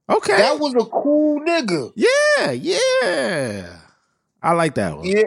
Okay. 0.09 0.37
That 0.37 0.59
was 0.59 0.75
a 0.75 0.85
cool 0.85 1.41
nigga. 1.41 1.93
yeah, 1.97 2.51
yeah. 2.51 3.77
I 4.43 4.53
like 4.53 4.75
that 4.75 4.97
one. 4.97 5.07
Yeah, 5.07 5.23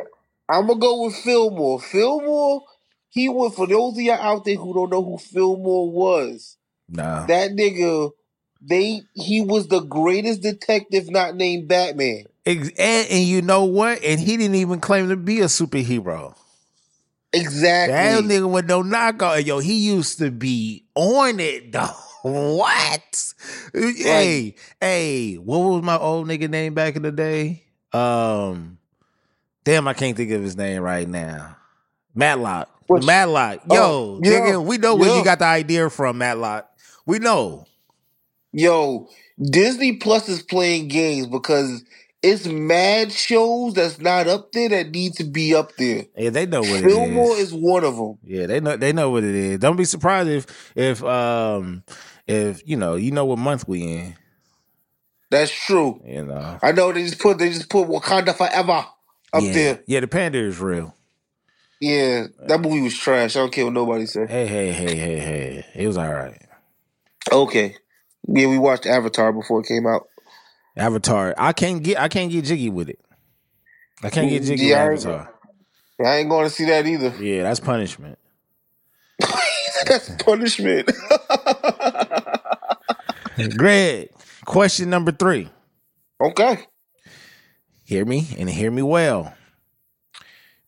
I'm 0.48 0.68
gonna 0.68 0.80
go 0.80 1.04
with 1.04 1.16
Fillmore. 1.16 1.82
Fillmore. 1.82 2.64
He 3.10 3.30
was 3.30 3.56
for 3.56 3.66
those 3.66 3.94
of 3.94 4.02
y'all 4.02 4.22
out 4.22 4.46
there 4.46 4.56
who 4.56 4.74
don't 4.74 4.92
know 4.92 5.04
who 5.04 5.18
Fillmore 5.18 5.90
was. 5.90 6.58
Nah. 6.90 7.26
That 7.26 7.52
nigga. 7.52 8.12
They 8.60 9.02
he 9.14 9.42
was 9.42 9.68
the 9.68 9.82
greatest 9.82 10.42
detective 10.42 11.12
not 11.12 11.36
named 11.36 11.68
Batman. 11.68 12.26
And, 12.46 12.72
and 12.80 13.24
you 13.24 13.42
know 13.42 13.66
what? 13.66 14.04
And 14.04 14.20
he 14.20 14.38
didn't 14.38 14.56
even 14.56 14.80
claim 14.80 15.10
to 15.10 15.16
be 15.16 15.42
a 15.42 15.46
superhero. 15.46 16.36
Exactly. 17.34 17.94
That 17.94 18.24
nigga 18.24 18.50
with 18.50 18.66
no 18.66 18.82
knockout. 18.82 19.46
Yo, 19.46 19.60
he 19.60 19.76
used 19.76 20.18
to 20.20 20.32
be 20.32 20.86
on 20.96 21.40
it 21.40 21.72
though. 21.72 22.07
What? 22.32 23.34
Hey, 23.74 24.56
hey, 24.82 25.36
what 25.36 25.58
was 25.60 25.84
my 25.84 25.98
old 25.98 26.28
nigga 26.28 26.50
name 26.50 26.74
back 26.74 26.96
in 26.96 27.02
the 27.04 27.12
day? 27.12 27.64
Um, 27.94 28.78
damn, 29.64 29.88
I 29.88 29.94
can't 29.94 30.16
think 30.18 30.32
of 30.32 30.42
his 30.42 30.58
name 30.58 30.82
right 30.82 31.08
now. 31.08 31.58
Matlock. 32.14 32.70
Which- 32.88 33.06
Matlock. 33.06 33.62
Yo, 33.72 33.78
Oh, 33.78 34.22
nigga, 34.24 34.64
we 34.64 34.78
know 34.78 34.96
where 34.96 35.16
you 35.18 35.24
got 35.24 35.40
the 35.40 35.46
idea 35.46 35.90
from, 35.90 36.18
Matlock. 36.18 36.68
We 37.06 37.20
know. 37.20 37.66
Yo, 38.54 39.08
Disney 39.42 39.98
Plus 39.98 40.28
is 40.30 40.42
playing 40.42 40.88
games 40.88 41.28
because 41.28 41.84
it's 42.24 42.48
mad 42.48 43.12
shows 43.12 43.74
that's 43.76 44.00
not 44.00 44.28
up 44.28 44.52
there 44.52 44.70
that 44.70 44.92
need 44.92 45.14
to 45.14 45.24
be 45.24 45.54
up 45.54 45.76
there. 45.78 46.06
Yeah, 46.18 46.32
they 46.32 46.46
know 46.46 46.62
what 46.62 46.70
it 46.70 46.86
is. 46.86 46.94
Fillmore 46.94 47.36
it 47.36 47.40
is. 47.40 47.48
is 47.50 47.54
one 47.54 47.84
of 47.84 47.96
them. 47.96 48.18
Yeah, 48.24 48.48
they 48.48 48.60
know 48.60 48.76
they 48.78 48.92
know 48.94 49.12
what 49.12 49.24
it 49.24 49.36
is. 49.36 49.60
Don't 49.60 49.76
be 49.76 49.86
surprised 49.86 50.30
if 50.30 50.74
if 50.76 51.04
um 51.04 51.84
if 52.28 52.68
you 52.68 52.78
know 52.78 52.96
you 52.96 53.12
know 53.12 53.26
what 53.26 53.40
month 53.40 53.68
we 53.68 53.84
in. 53.84 54.16
That's 55.30 55.52
true. 55.52 56.02
You 56.06 56.26
know. 56.26 56.60
I 56.62 56.72
know 56.72 56.92
they 56.92 57.04
just 57.04 57.20
put 57.20 57.38
they 57.38 57.50
just 57.50 57.70
put 57.70 57.88
Wakanda 57.88 58.36
Forever 58.36 58.86
up 59.34 59.44
yeah. 59.44 59.54
there. 59.54 59.84
Yeah, 59.88 60.00
the 60.02 60.08
panda 60.08 60.40
is 60.40 60.60
real. 60.60 60.96
Yeah, 61.80 62.26
uh, 62.42 62.48
that 62.48 62.62
movie 62.62 62.82
was 62.82 62.98
trash. 62.98 63.36
I 63.36 63.40
don't 63.40 63.52
care 63.52 63.66
what 63.66 63.74
nobody 63.74 64.08
said. 64.08 64.30
Hey, 64.30 64.48
hey, 64.48 64.72
hey, 64.72 64.96
hey, 64.96 65.20
hey. 65.20 65.66
It 65.76 65.88
was 65.88 65.98
all 65.98 66.12
right. 66.12 66.42
Okay, 67.32 67.76
yeah, 68.28 68.48
we 68.48 68.58
watched 68.58 68.86
Avatar 68.86 69.32
before 69.34 69.60
it 69.60 69.68
came 69.68 69.86
out. 69.86 70.08
Avatar. 70.76 71.36
I 71.38 71.54
can't 71.54 71.84
get 71.84 72.00
I 72.00 72.08
can't 72.08 72.32
get 72.32 72.46
jiggy 72.46 72.70
with 72.70 72.90
it. 72.90 73.00
I 74.04 74.10
can't 74.10 74.30
get 74.30 74.44
jiggy 74.44 74.66
Yeah, 74.66 74.88
with 74.90 75.06
Avatar. 75.06 75.34
I 76.04 76.18
ain't 76.18 76.30
going 76.30 76.46
to 76.46 76.50
see 76.50 76.66
that 76.66 76.86
either. 76.86 77.14
Yeah, 77.20 77.44
that's 77.44 77.60
punishment. 77.60 78.20
That's 79.86 80.10
punishment. 80.24 80.90
Greg, 83.58 84.10
question 84.46 84.90
number 84.90 85.12
three. 85.12 85.50
okay. 86.22 86.60
Hear 87.84 88.04
me 88.06 88.28
and 88.38 88.50
hear 88.50 88.70
me 88.72 88.82
well. 88.82 89.34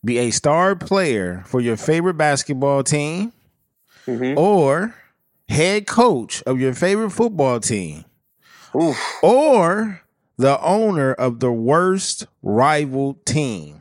Be 0.04 0.18
a 0.18 0.30
star 0.30 0.74
player 0.76 1.42
for 1.46 1.60
your 1.60 1.76
favorite 1.76 2.14
basketball 2.14 2.82
team 2.82 3.32
Mhm. 4.06 4.36
or 4.38 4.94
head 5.48 5.86
coach 5.86 6.42
of 6.44 6.58
your 6.60 6.72
favorite 6.72 7.10
football 7.10 7.60
team 7.60 8.04
Oof. 8.74 8.96
or 9.22 10.00
the 10.38 10.58
owner 10.62 11.12
of 11.12 11.40
the 11.40 11.52
worst 11.52 12.26
rival 12.42 13.14
team. 13.26 13.79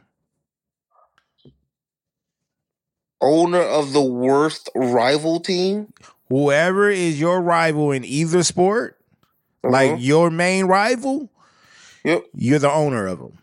Owner 3.21 3.61
of 3.61 3.93
the 3.93 4.01
worst 4.01 4.69
rival 4.75 5.39
team. 5.39 5.93
Whoever 6.29 6.89
is 6.89 7.19
your 7.19 7.41
rival 7.41 7.91
in 7.91 8.05
either 8.05 8.43
sport, 8.43 8.97
like 9.63 9.91
Uh-huh. 9.91 9.99
your 9.99 10.29
main 10.29 10.65
rival, 10.65 11.29
Yep. 12.03 12.23
you're 12.33 12.59
the 12.59 12.71
owner 12.71 13.07
of 13.07 13.19
them. 13.19 13.37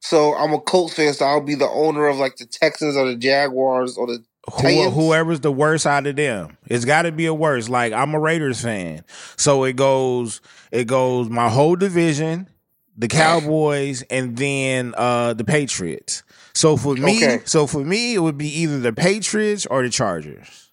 So 0.00 0.34
I'm 0.34 0.52
a 0.52 0.60
Colts 0.60 0.94
fan, 0.94 1.14
so 1.14 1.24
I'll 1.24 1.40
be 1.40 1.54
the 1.54 1.68
owner 1.68 2.06
of 2.06 2.18
like 2.18 2.36
the 2.36 2.46
Texans 2.46 2.96
or 2.96 3.06
the 3.06 3.16
Jaguars 3.16 3.96
or 3.96 4.06
the 4.06 4.22
Who, 4.60 4.90
whoever's 4.90 5.40
the 5.40 5.50
worst 5.52 5.86
out 5.86 6.06
of 6.06 6.16
them, 6.16 6.58
it's 6.66 6.84
got 6.84 7.02
to 7.02 7.12
be 7.12 7.24
a 7.26 7.32
worst. 7.34 7.70
Like 7.70 7.92
I'm 7.94 8.14
a 8.14 8.20
Raiders 8.20 8.60
fan, 8.60 9.02
so 9.36 9.64
it 9.64 9.76
goes, 9.76 10.42
it 10.70 10.84
goes 10.86 11.30
my 11.30 11.48
whole 11.48 11.74
division, 11.76 12.48
the 12.96 13.08
Cowboys, 13.08 14.02
and 14.10 14.36
then 14.36 14.92
uh 14.98 15.32
the 15.32 15.44
Patriots. 15.44 16.22
So 16.54 16.76
for 16.76 16.94
me, 16.94 17.16
Okay. 17.24 17.40
so 17.44 17.66
for 17.66 17.84
me, 17.84 18.14
it 18.14 18.18
would 18.20 18.38
be 18.38 18.48
either 18.60 18.78
the 18.80 18.92
Patriots 18.92 19.66
or 19.66 19.82
the 19.82 19.90
Chargers. 19.90 20.70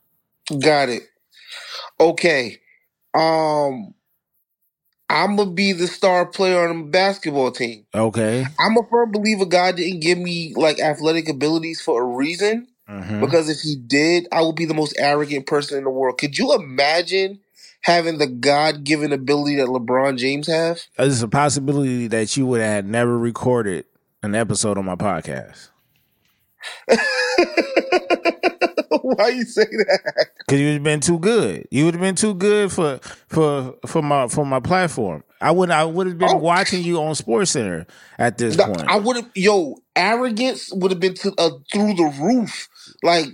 Got 0.61 0.89
it. 0.89 1.03
Okay. 1.99 2.57
Um 3.13 3.93
I'm 5.09 5.35
gonna 5.35 5.51
be 5.51 5.73
the 5.73 5.87
star 5.87 6.25
player 6.25 6.69
on 6.69 6.77
the 6.77 6.87
basketball 6.89 7.51
team. 7.51 7.85
Okay, 7.93 8.45
I'm 8.59 8.77
a 8.77 8.83
firm 8.89 9.11
believer 9.11 9.45
God 9.45 9.75
didn't 9.75 9.99
give 9.99 10.17
me 10.17 10.53
like 10.55 10.79
athletic 10.79 11.27
abilities 11.27 11.81
for 11.81 12.01
a 12.01 12.05
reason. 12.05 12.67
Mhm. 12.89 13.19
Because 13.19 13.49
if 13.49 13.59
he 13.59 13.75
did, 13.75 14.27
I 14.31 14.41
would 14.41 14.55
be 14.55 14.65
the 14.65 14.73
most 14.73 14.95
arrogant 14.97 15.47
person 15.47 15.77
in 15.77 15.83
the 15.83 15.89
world. 15.89 16.17
Could 16.17 16.37
you 16.37 16.53
imagine 16.53 17.39
having 17.81 18.19
the 18.19 18.27
God 18.27 18.83
given 18.85 19.11
ability 19.11 19.57
that 19.57 19.67
LeBron 19.67 20.17
James 20.17 20.47
have? 20.47 20.79
there's 20.97 21.21
a 21.21 21.27
possibility 21.27 22.07
that 22.07 22.37
you 22.37 22.45
would 22.45 22.61
have 22.61 22.85
never 22.85 23.17
recorded 23.17 23.85
an 24.23 24.33
episode 24.35 24.77
on 24.77 24.85
my 24.85 24.95
podcast 24.95 25.69
Why 29.03 29.29
you 29.29 29.43
say 29.45 29.63
that? 29.65 30.27
because 30.39 30.59
you 30.59 30.67
would 30.67 30.73
have 30.75 30.83
been 30.83 30.99
too 30.99 31.17
good. 31.19 31.67
You 31.71 31.85
would 31.85 31.93
have 31.95 32.01
been 32.01 32.15
too 32.15 32.33
good 32.33 32.71
for 32.71 32.99
for 33.27 33.75
for 33.87 34.01
my 34.01 34.27
for 34.27 34.45
my 34.45 34.59
platform. 34.59 35.23
I 35.39 35.51
would 35.51 35.71
I 35.71 35.85
would 35.85 36.07
have 36.07 36.17
been 36.17 36.29
Oh. 36.29 36.37
watching 36.37 36.83
you 36.83 37.01
on 37.01 37.13
SportsCenter 37.13 37.87
at 38.19 38.37
this 38.37 38.55
point. 38.55 38.83
I 38.87 38.97
would 38.97 39.15
have, 39.15 39.29
yo, 39.33 39.77
arrogance 39.95 40.71
would 40.73 40.91
have 40.91 40.99
been 40.99 41.15
to, 41.15 41.33
uh, 41.37 41.49
through 41.71 41.95
the 41.95 42.13
roof. 42.21 42.69
Like, 43.01 43.27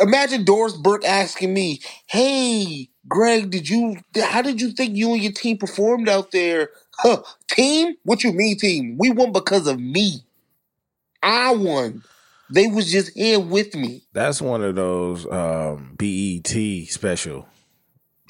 imagine 0.00 0.44
Doris 0.44 0.74
Burke 0.76 1.04
asking 1.04 1.52
me, 1.52 1.80
"Hey, 2.06 2.88
Greg, 3.08 3.50
did 3.50 3.68
you? 3.68 3.96
How 4.22 4.40
did 4.42 4.60
you 4.60 4.70
think 4.72 4.96
you 4.96 5.12
and 5.12 5.22
your 5.22 5.32
team 5.32 5.58
performed 5.58 6.08
out 6.08 6.30
there? 6.30 6.70
Huh, 6.98 7.22
team? 7.48 7.94
What 8.04 8.24
you 8.24 8.32
mean, 8.32 8.56
team? 8.58 8.96
We 8.98 9.10
won 9.10 9.32
because 9.32 9.66
of 9.66 9.78
me. 9.78 10.22
I 11.22 11.52
won. 11.54 12.02
They 12.50 12.66
was 12.68 12.90
just 12.90 13.12
here 13.14 13.40
with 13.40 13.74
me. 13.74 14.02
That's 14.12 14.40
one 14.42 14.62
of 14.62 14.74
those 14.74 15.26
um, 15.30 15.94
BET 15.98 16.48
special 16.88 17.48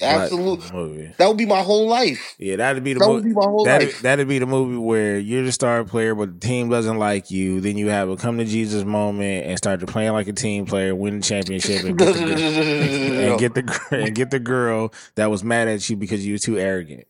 Absolutely. 0.01 0.71
movie. 0.71 1.13
That 1.17 1.27
would 1.27 1.37
be 1.37 1.45
my 1.45 1.61
whole 1.61 1.87
life. 1.87 2.35
Yeah, 2.37 2.57
that'd 2.57 2.83
be 2.83 2.93
the 2.93 2.99
That 2.99 3.07
mo- 3.07 3.13
would 3.15 3.23
be 3.23 3.31
my 3.33 3.43
whole 3.43 3.63
that'd, 3.65 3.87
life. 3.89 4.01
that'd 4.01 4.27
be 4.27 4.39
the 4.39 4.45
movie 4.45 4.77
where 4.77 5.17
you're 5.17 5.43
the 5.43 5.51
star 5.53 5.83
player, 5.85 6.13
but 6.15 6.39
the 6.39 6.47
team 6.47 6.69
doesn't 6.69 6.97
like 6.97 7.31
you. 7.31 7.61
Then 7.61 7.77
you 7.77 7.87
have 7.89 8.09
a 8.09 8.17
come 8.17 8.37
to 8.37 8.45
Jesus 8.45 8.83
moment 8.83 9.45
and 9.47 9.57
start 9.57 9.79
to 9.81 9.85
playing 9.85 10.11
like 10.13 10.27
a 10.27 10.33
team 10.33 10.65
player, 10.65 10.93
win 10.95 11.19
the 11.19 11.25
championship, 11.25 11.83
and 11.85 11.97
get 11.97 12.13
the, 12.13 12.21
and 13.29 13.39
get 13.39 13.53
the 13.53 13.87
and 13.91 14.15
get 14.15 14.31
the 14.31 14.39
girl 14.39 14.93
that 15.15 15.29
was 15.31 15.43
mad 15.43 15.67
at 15.69 15.89
you 15.89 15.95
because 15.97 16.25
you 16.25 16.33
were 16.33 16.39
too 16.39 16.57
arrogant. 16.57 17.05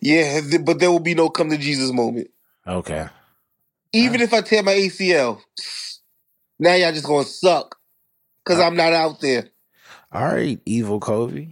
yeah, 0.00 0.40
but 0.64 0.78
there 0.78 0.90
will 0.90 1.00
be 1.00 1.14
no 1.14 1.28
come 1.28 1.50
to 1.50 1.58
Jesus 1.58 1.92
moment. 1.92 2.30
Okay, 2.66 3.08
Even 3.92 4.20
if 4.20 4.32
I 4.32 4.40
tear 4.42 4.62
my 4.62 4.74
ACL, 4.74 5.40
now 6.58 6.74
y'all 6.74 6.92
just 6.92 7.06
gonna 7.06 7.24
suck 7.24 7.76
because 8.44 8.60
I'm 8.60 8.76
not 8.76 8.92
out 8.92 9.20
there. 9.20 9.48
all 10.12 10.24
right, 10.24 10.60
evil 10.64 11.00
Kobe. 11.00 11.48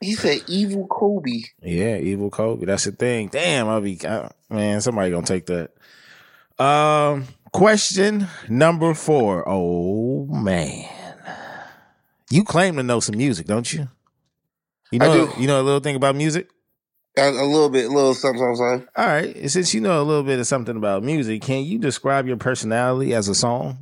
He 0.00 0.14
said, 0.14 0.42
"Evil 0.46 0.86
Kobe." 0.86 1.42
Yeah, 1.62 1.96
evil 1.96 2.30
Kobe. 2.30 2.64
That's 2.64 2.84
the 2.84 2.92
thing. 2.92 3.28
Damn, 3.28 3.68
I'll 3.68 3.82
be 3.82 3.98
uh, 4.04 4.30
man. 4.48 4.80
Somebody 4.80 5.10
gonna 5.10 5.26
take 5.26 5.46
that. 5.46 5.72
Um, 6.62 7.26
question 7.52 8.26
number 8.48 8.94
four. 8.94 9.44
Oh 9.46 10.24
man, 10.26 10.88
you 12.30 12.44
claim 12.44 12.76
to 12.76 12.82
know 12.82 13.00
some 13.00 13.16
music, 13.18 13.46
don't 13.46 13.70
you? 13.70 13.88
You 14.90 15.00
I 15.02 15.06
know, 15.06 15.26
do. 15.26 15.40
you 15.40 15.46
know 15.46 15.60
a 15.60 15.64
little 15.64 15.80
thing 15.80 15.96
about 15.96 16.16
music. 16.16 16.48
A, 17.18 17.28
a 17.28 17.44
little 17.44 17.68
bit, 17.70 17.86
a 17.86 17.88
little 17.88 18.14
something, 18.14 18.40
something. 18.40 18.56
something. 18.56 18.88
All 18.96 19.06
right, 19.06 19.50
since 19.50 19.74
you 19.74 19.80
know 19.80 20.00
a 20.00 20.04
little 20.04 20.22
bit 20.22 20.38
of 20.38 20.46
something 20.46 20.76
about 20.76 21.02
music, 21.04 21.42
can 21.42 21.64
you 21.64 21.78
describe 21.78 22.26
your 22.26 22.36
personality 22.38 23.14
as 23.14 23.28
a 23.28 23.34
song? 23.34 23.78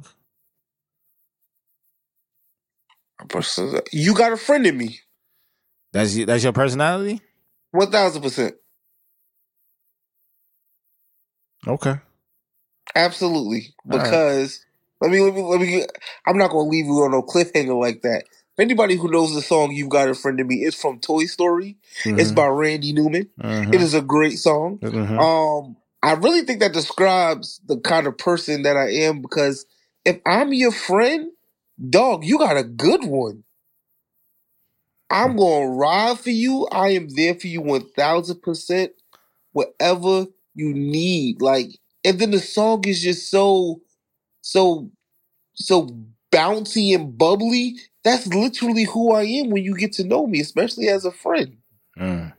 You 3.93 4.15
got 4.15 4.33
a 4.33 4.37
friend 4.37 4.67
in 4.67 4.77
me. 4.77 5.01
That's 5.93 6.15
you, 6.17 6.27
that's 6.27 6.45
your 6.45 6.53
personality. 6.53 7.21
One 7.73 7.91
thousand 7.91 8.23
percent. 8.23 8.55
Okay. 11.67 11.97
Absolutely. 12.95 13.75
All 13.91 13.99
right. 13.99 14.11
Because 14.11 14.65
let 15.01 15.11
me 15.11 15.21
let 15.21 15.35
me 15.35 15.43
let 15.43 15.61
me 15.61 15.85
I'm 16.27 16.39
not 16.39 16.51
gonna 16.51 16.69
leave 16.69 16.87
you 16.87 17.03
on 17.05 17.13
no 17.13 17.23
cliffhanger 17.23 17.79
like 17.79 18.03
that. 18.03 18.25
Anybody 18.59 18.97
who 18.97 19.11
knows 19.11 19.35
the 19.35 19.43
song 19.43 19.73
You've 19.73 19.91
Got 19.91 20.09
a 20.09 20.15
Friend 20.15 20.41
in 20.41 20.49
Me, 20.49 20.57
it's 20.57 20.81
from 20.81 21.01
Toy 21.01 21.27
Story. 21.27 21.77
It's 22.05 22.33
Mhm. 22.33 22.37
by 22.37 22.47
Randy 22.49 22.93
Newman. 22.95 23.31
Mhm. 23.41 23.75
It 23.75 23.83
is 23.83 23.95
a 23.95 24.03
great 24.03 24.39
song. 24.39 24.79
Mhm. 24.81 25.21
Um, 25.21 25.77
I 26.03 26.15
really 26.15 26.43
think 26.43 26.61
that 26.61 26.73
describes 26.73 27.61
the 27.67 27.79
kind 27.81 28.07
of 28.09 28.19
person 28.19 28.63
that 28.63 28.77
I 28.77 28.91
am 28.93 29.23
because 29.23 29.67
if 30.05 30.21
I'm 30.27 30.55
your 30.55 30.73
friend, 30.73 31.33
dog, 31.91 32.25
you 32.25 32.39
got 32.39 32.57
a 32.57 32.65
good 32.65 33.05
one. 33.05 33.45
I'm 35.11 35.37
gonna 35.37 35.69
ride 35.69 36.21
for 36.21 36.31
you. 36.31 36.67
I 36.73 36.91
am 36.91 37.09
there 37.11 37.35
for 37.35 37.49
you 37.49 37.63
one 37.63 37.89
thousand 37.91 38.43
percent. 38.43 38.93
Whatever 39.53 40.27
you 40.55 40.75
need, 40.75 41.43
like, 41.43 41.71
and 42.05 42.19
then 42.21 42.33
the 42.33 42.41
song 42.41 42.85
is 42.87 43.03
just 43.03 43.31
so, 43.31 43.83
so, 44.43 44.91
so 45.55 45.97
bouncy 46.33 46.95
and 46.95 47.19
bubbly. 47.19 47.77
That's 48.05 48.27
literally 48.27 48.85
who 48.85 49.13
I 49.13 49.23
am 49.23 49.51
when 49.51 49.65
you 49.65 49.77
get 49.77 49.93
to 49.95 50.05
know 50.05 50.27
me, 50.27 50.41
especially 50.41 50.89
as 50.89 51.05
a 51.05 51.11
friend. 51.11 51.57
Mm. 51.99 52.33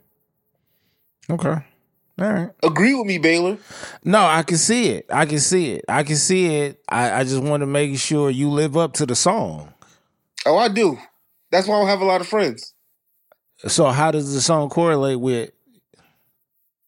Okay. 1.29 1.57
All 2.19 2.33
right. 2.33 2.49
Agree 2.63 2.93
with 2.95 3.07
me, 3.07 3.17
Baylor. 3.17 3.57
No, 4.03 4.25
I 4.25 4.43
can 4.43 4.57
see 4.57 4.89
it. 4.89 5.05
I 5.09 5.25
can 5.25 5.39
see 5.39 5.71
it. 5.71 5.85
I 5.87 6.03
can 6.03 6.17
see 6.17 6.57
it. 6.57 6.81
I, 6.89 7.19
I 7.19 7.23
just 7.23 7.41
want 7.41 7.61
to 7.61 7.67
make 7.67 7.97
sure 7.97 8.29
you 8.29 8.49
live 8.49 8.75
up 8.75 8.93
to 8.93 9.05
the 9.05 9.15
song. 9.15 9.73
Oh, 10.45 10.57
I 10.57 10.67
do. 10.67 10.97
That's 11.51 11.67
why 11.67 11.75
I 11.75 11.79
don't 11.79 11.87
have 11.87 12.01
a 12.01 12.05
lot 12.05 12.21
of 12.21 12.27
friends. 12.27 12.73
So 13.67 13.87
how 13.87 14.11
does 14.11 14.33
the 14.33 14.41
song 14.41 14.69
correlate 14.69 15.19
with 15.19 15.51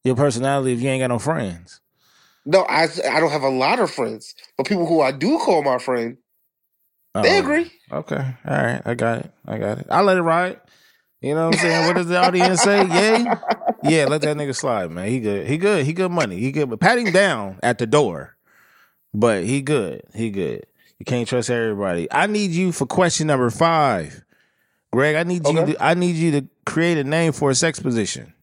your 0.03 0.15
personality 0.15 0.73
if 0.73 0.81
you 0.81 0.89
ain't 0.89 1.01
got 1.01 1.07
no 1.07 1.19
friends? 1.19 1.79
No, 2.45 2.61
I 2.63 2.87
I 3.09 3.19
don't 3.19 3.31
have 3.31 3.43
a 3.43 3.49
lot 3.49 3.79
of 3.79 3.91
friends, 3.91 4.33
but 4.57 4.65
people 4.65 4.87
who 4.87 5.01
I 5.01 5.11
do 5.11 5.37
call 5.37 5.63
my 5.63 5.77
friend, 5.77 6.17
they 7.13 7.37
Oh, 7.37 7.39
agree. 7.39 7.71
Okay. 7.91 8.35
All 8.45 8.57
right. 8.63 8.81
I 8.85 8.93
got 8.93 9.19
it. 9.19 9.31
I 9.45 9.57
got 9.57 9.79
it. 9.79 9.87
I 9.89 10.01
let 10.01 10.17
it 10.17 10.21
ride. 10.21 10.59
You 11.21 11.35
know 11.35 11.47
what 11.49 11.55
I'm 11.55 11.59
saying? 11.61 11.85
What 11.87 11.95
does 11.97 12.07
the 12.07 12.17
audience 12.17 12.61
say? 12.61 12.79
Yay? 12.87 13.25
Yeah, 13.83 14.05
let 14.05 14.21
that 14.21 14.37
nigga 14.37 14.55
slide, 14.55 14.91
man. 14.91 15.07
He 15.07 15.19
good. 15.19 15.45
He 15.45 15.57
good. 15.57 15.85
He 15.85 15.93
good 15.93 16.11
money. 16.11 16.37
He 16.39 16.51
good. 16.51 16.69
But 16.69 16.79
pat 16.79 16.97
him 16.97 17.11
down 17.11 17.59
at 17.61 17.77
the 17.77 17.85
door. 17.85 18.37
But 19.13 19.43
he 19.43 19.61
good. 19.61 20.03
He 20.15 20.29
good. 20.29 20.65
You 20.99 21.05
can't 21.05 21.27
trust 21.27 21.49
everybody. 21.49 22.07
I 22.11 22.27
need 22.27 22.51
you 22.51 22.71
for 22.71 22.85
question 22.85 23.27
number 23.27 23.49
five. 23.49 24.23
Greg, 24.91 25.15
I 25.15 25.23
need 25.23 25.47
you 25.47 25.65
to 25.65 25.83
I 25.83 25.93
need 25.93 26.15
you 26.15 26.31
to 26.39 26.47
create 26.65 26.97
a 26.97 27.03
name 27.03 27.31
for 27.33 27.49
a 27.49 27.55
sex 27.55 27.79
position. 27.79 28.33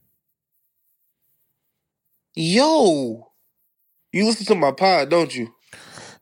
Yo, 2.34 3.30
you 4.12 4.24
listen 4.26 4.46
to 4.46 4.54
my 4.54 4.72
pod, 4.72 5.08
don't 5.10 5.34
you? 5.34 5.52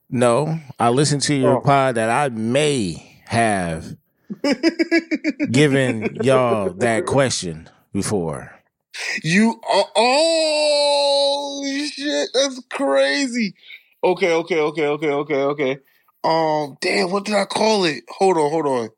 No, 0.09 0.59
I 0.79 0.91
listened 0.91 1.23
to 1.23 1.35
your 1.35 1.57
Oh. 1.59 1.61
pod 1.61 1.97
that 1.97 2.11
I 2.11 2.29
may 2.29 3.21
have 3.27 3.97
given 5.51 6.17
y'all 6.23 6.71
that 6.75 7.07
question 7.07 7.69
before. 7.93 8.53
You 9.23 9.61
oh, 9.69 9.91
oh 9.97 11.89
shit, 11.93 12.29
that's 12.33 12.61
crazy. 12.71 13.55
Okay, 14.05 14.33
okay, 14.33 14.61
okay, 14.61 14.87
okay, 14.87 15.11
okay, 15.11 15.43
okay. 15.43 15.79
Um, 16.25 16.77
damn, 16.81 17.11
what 17.11 17.25
did 17.25 17.35
I 17.35 17.45
call 17.45 17.85
it? 17.85 18.05
Hold 18.09 18.37
on, 18.37 18.51
hold 18.51 18.67
on. 18.67 18.89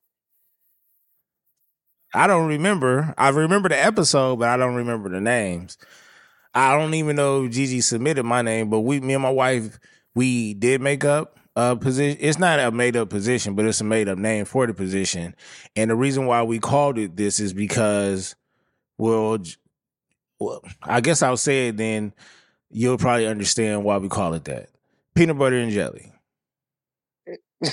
I 2.15 2.27
don't 2.27 2.47
remember. 2.49 3.15
I 3.19 3.29
remember 3.31 3.69
the 3.69 3.83
episode, 3.83 4.37
but 4.39 4.49
I 4.49 4.57
don't 4.57 4.75
remember 4.75 5.09
the 5.09 5.21
names. 5.21 5.77
I 6.55 6.77
don't 6.77 6.95
even 6.95 7.17
know 7.17 7.45
if 7.45 7.53
Gigi 7.53 7.81
submitted 7.81 8.25
my 8.25 8.43
name, 8.43 8.71
but 8.71 8.81
we, 8.81 9.01
me 9.01 9.15
and 9.15 9.23
my 9.23 9.31
wife, 9.31 9.79
we 10.19 10.53
did 10.53 10.81
make 10.81 11.05
up 11.05 11.39
a 11.55 11.77
position. 11.77 12.19
It's 12.21 12.41
not 12.41 12.59
a 12.59 12.73
made 12.73 12.97
up 12.97 13.09
position, 13.09 13.55
but 13.55 13.65
it's 13.67 13.81
a 13.81 13.85
made 13.85 14.09
up 14.09 14.19
name 14.19 14.47
for 14.47 14.67
the 14.67 14.75
position. 14.75 15.37
And 15.77 15.93
the 15.93 15.95
reason 15.95 16.27
why 16.27 16.43
we 16.43 16.59
called 16.59 16.99
it 16.99 17.17
this 17.17 17.39
is 17.39 17.53
because, 17.53 18.35
well, 18.99 19.39
well, 20.41 20.65
I 20.83 21.01
guess 21.03 21.23
I'll 21.23 21.37
say 21.37 21.69
it 21.69 21.77
then. 21.77 22.13
You'll 22.69 22.99
probably 22.99 23.29
understand 23.29 23.85
why 23.85 23.99
we 23.99 24.09
call 24.09 24.35
it 24.35 24.45
that. 24.47 24.71
Peanut 25.15 25.39
butter 25.39 25.57
and 25.57 25.71
jelly. 25.71 26.11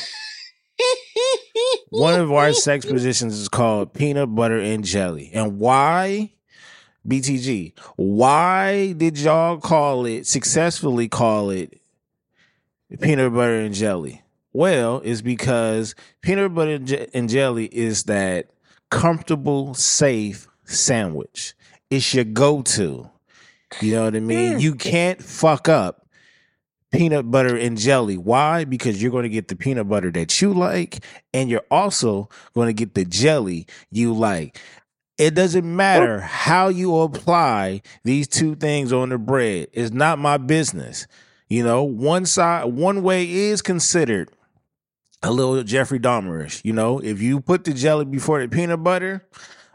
One 1.89 2.19
of 2.19 2.31
our 2.31 2.53
sex 2.53 2.86
positions 2.86 3.39
is 3.39 3.49
called 3.49 3.91
peanut 3.95 4.36
butter 4.36 4.60
and 4.60 4.84
jelly. 4.84 5.31
And 5.34 5.58
why? 5.58 6.31
BTG. 7.08 7.73
Why 7.95 8.91
did 8.91 9.17
y'all 9.17 9.58
call 9.58 10.05
it, 10.05 10.27
successfully 10.27 11.08
call 11.08 11.49
it 11.49 11.81
peanut 13.01 13.33
butter 13.33 13.59
and 13.59 13.73
jelly? 13.73 14.21
Well, 14.53 15.01
it's 15.03 15.21
because 15.21 15.95
peanut 16.21 16.53
butter 16.53 16.79
and 17.13 17.29
jelly 17.29 17.65
is 17.65 18.03
that 18.03 18.51
comfortable, 18.89 19.73
safe 19.73 20.47
sandwich. 20.63 21.53
It's 21.89 22.13
your 22.13 22.23
go 22.23 22.61
to. 22.61 23.09
You 23.81 23.91
know 23.93 24.05
what 24.05 24.15
I 24.15 24.19
mean? 24.19 24.53
Hmm. 24.53 24.59
You 24.59 24.75
can't 24.75 25.21
fuck 25.21 25.67
up 25.67 26.07
peanut 26.91 27.29
butter 27.29 27.57
and 27.57 27.77
jelly. 27.77 28.17
Why? 28.17 28.63
Because 28.63 29.01
you're 29.01 29.11
going 29.11 29.23
to 29.23 29.29
get 29.29 29.47
the 29.47 29.55
peanut 29.55 29.89
butter 29.89 30.11
that 30.11 30.41
you 30.41 30.53
like, 30.53 31.03
and 31.33 31.49
you're 31.49 31.65
also 31.69 32.29
going 32.53 32.67
to 32.67 32.73
get 32.73 32.93
the 32.93 33.05
jelly 33.05 33.67
you 33.91 34.13
like. 34.13 34.59
It 35.17 35.33
doesn't 35.33 35.75
matter 35.75 36.21
oh. 36.23 36.25
how 36.25 36.67
you 36.69 36.97
apply 36.97 37.81
these 38.03 38.27
two 38.27 38.55
things 38.55 38.91
on 38.91 39.09
the 39.09 39.17
bread. 39.17 39.67
It's 39.73 39.91
not 39.91 40.19
my 40.19 40.37
business. 40.37 41.07
You 41.47 41.63
know, 41.63 41.84
one 41.84 42.25
side, 42.25 42.65
one 42.65 43.03
way 43.03 43.29
is 43.29 43.62
considered 43.62 44.29
a 45.21 45.31
little 45.31 45.62
Jeffrey 45.63 45.99
Dahmerish. 45.99 46.63
You 46.63 46.73
know, 46.73 46.99
if 46.99 47.21
you 47.21 47.39
put 47.39 47.63
the 47.63 47.73
jelly 47.73 48.05
before 48.05 48.41
the 48.41 48.47
peanut 48.47 48.84
butter, 48.84 49.27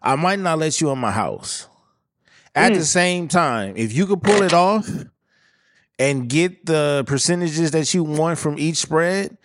I 0.02 0.16
might 0.16 0.38
not 0.38 0.59
let 0.59 0.80
you 0.80 0.90
in 0.90 0.98
my 0.98 1.11
house. 1.11 1.68
At 2.54 2.72
the 2.72 2.80
mm. 2.80 2.85
same 2.85 3.28
time, 3.28 3.76
if 3.76 3.92
you 3.92 4.06
could 4.06 4.22
pull 4.22 4.42
it 4.42 4.52
off 4.52 4.88
and 5.98 6.28
get 6.28 6.66
the 6.66 7.04
percentages 7.06 7.70
that 7.70 7.94
you 7.94 8.02
want 8.02 8.38
from 8.38 8.59
each 8.59 8.78
spread, 8.78 9.37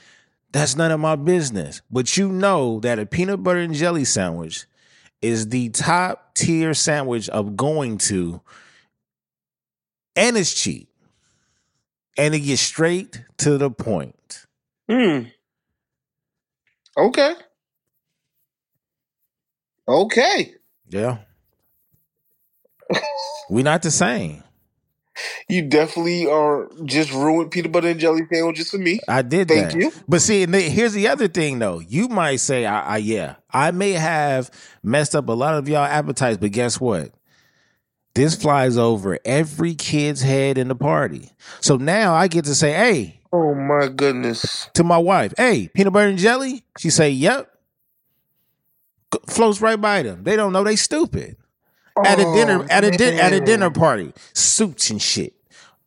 that's 0.52 0.76
none 0.76 0.92
of 0.92 1.00
my 1.00 1.16
business. 1.16 1.82
But 1.92 2.18
you 2.18 2.32
know 2.32 2.80
that 2.80 2.98
a 2.98 3.06
peanut 3.06 3.44
butter 3.44 3.60
and 3.60 3.76
jelly 3.76 4.06
sandwich 4.06 4.66
is 5.22 5.50
the 5.50 5.70
top 5.70 6.34
tier 6.34 6.74
sandwich 6.74 7.30
of 7.30 7.56
going 7.56 7.98
to, 8.00 8.42
and 10.16 10.38
it's 10.38 10.54
cheap. 10.54 10.90
And 12.18 12.34
it 12.34 12.40
gets 12.40 12.62
straight 12.62 13.24
to 13.40 13.58
the 13.58 13.70
point. 13.70 14.46
Hmm. 14.90 15.24
Okay. 16.98 17.34
Okay. 19.88 20.54
Yeah. 20.90 21.18
we 23.50 23.64
not 23.64 23.82
the 23.82 23.92
same. 23.92 24.44
You 25.48 25.62
definitely 25.70 26.28
are 26.28 26.68
just 26.84 27.12
ruined 27.14 27.52
peanut 27.52 27.72
butter 27.72 27.88
and 27.90 28.00
jelly 28.00 28.24
sandwiches 28.32 28.70
for 28.70 28.78
me. 28.78 29.00
I 29.08 29.22
did 29.22 29.48
Thank 29.48 29.72
that. 29.72 29.78
you. 29.78 29.92
But 30.08 30.22
see, 30.22 30.44
the- 30.46 30.60
here's 30.62 30.94
the 30.94 31.08
other 31.08 31.28
thing 31.28 31.60
though. 31.60 31.80
You 31.80 32.10
might 32.10 32.38
say, 32.38 32.66
I, 32.66 32.96
I 32.96 32.98
yeah, 32.98 33.36
I 33.52 33.72
may 33.72 33.92
have 33.94 34.52
messed 34.84 35.16
up 35.16 35.30
a 35.30 35.34
lot 35.34 35.56
of 35.56 35.70
y'all 35.70 35.86
appetites, 35.86 36.38
but 36.38 36.52
guess 36.52 36.80
what? 36.82 37.12
This 38.16 38.34
flies 38.36 38.78
over 38.78 39.20
every 39.26 39.76
kid's 39.76 40.22
head 40.22 40.58
in 40.58 40.70
the 40.70 40.76
party. 40.76 41.32
So 41.62 41.76
now 41.76 42.14
I 42.14 42.28
get 42.28 42.46
to 42.46 42.56
say, 42.56 42.72
hey, 42.72 43.20
Oh 43.34 43.54
my 43.54 43.90
goodness. 43.90 44.70
to 44.74 44.84
my 44.86 44.98
wife, 44.98 45.34
hey, 45.38 45.68
peanut 45.74 45.92
butter 45.94 46.08
and 46.08 46.18
jelly? 46.18 46.64
She 46.78 46.90
say, 46.90 47.10
yep. 47.10 47.52
G- 49.14 49.20
Floats 49.28 49.60
right 49.62 49.80
by 49.80 50.02
them. 50.04 50.24
They 50.24 50.38
don't 50.38 50.54
know 50.54 50.64
they 50.64 50.78
stupid. 50.78 51.36
At 52.06 52.20
a 52.20 52.24
oh, 52.26 52.36
dinner, 52.36 52.60
Oh, 52.64 52.68
at 52.70 52.84
a 52.86 52.92
din- 52.92 53.20
at 53.20 53.34
a 53.34 53.40
dinner 53.42 53.70
party, 53.70 54.14
suits 54.34 54.90
and 54.90 55.02
shit. 55.02 55.34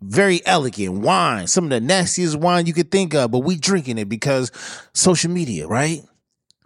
Very 0.00 0.44
elegant 0.46 0.98
wine, 1.00 1.46
some 1.46 1.64
of 1.64 1.70
the 1.70 1.80
nastiest 1.80 2.36
wine 2.36 2.66
you 2.66 2.72
could 2.74 2.90
think 2.90 3.14
of, 3.14 3.30
but 3.30 3.40
we 3.40 3.56
drinking 3.56 3.98
it 3.98 4.08
because 4.08 4.52
social 4.94 5.30
media, 5.30 5.66
right? 5.66 6.02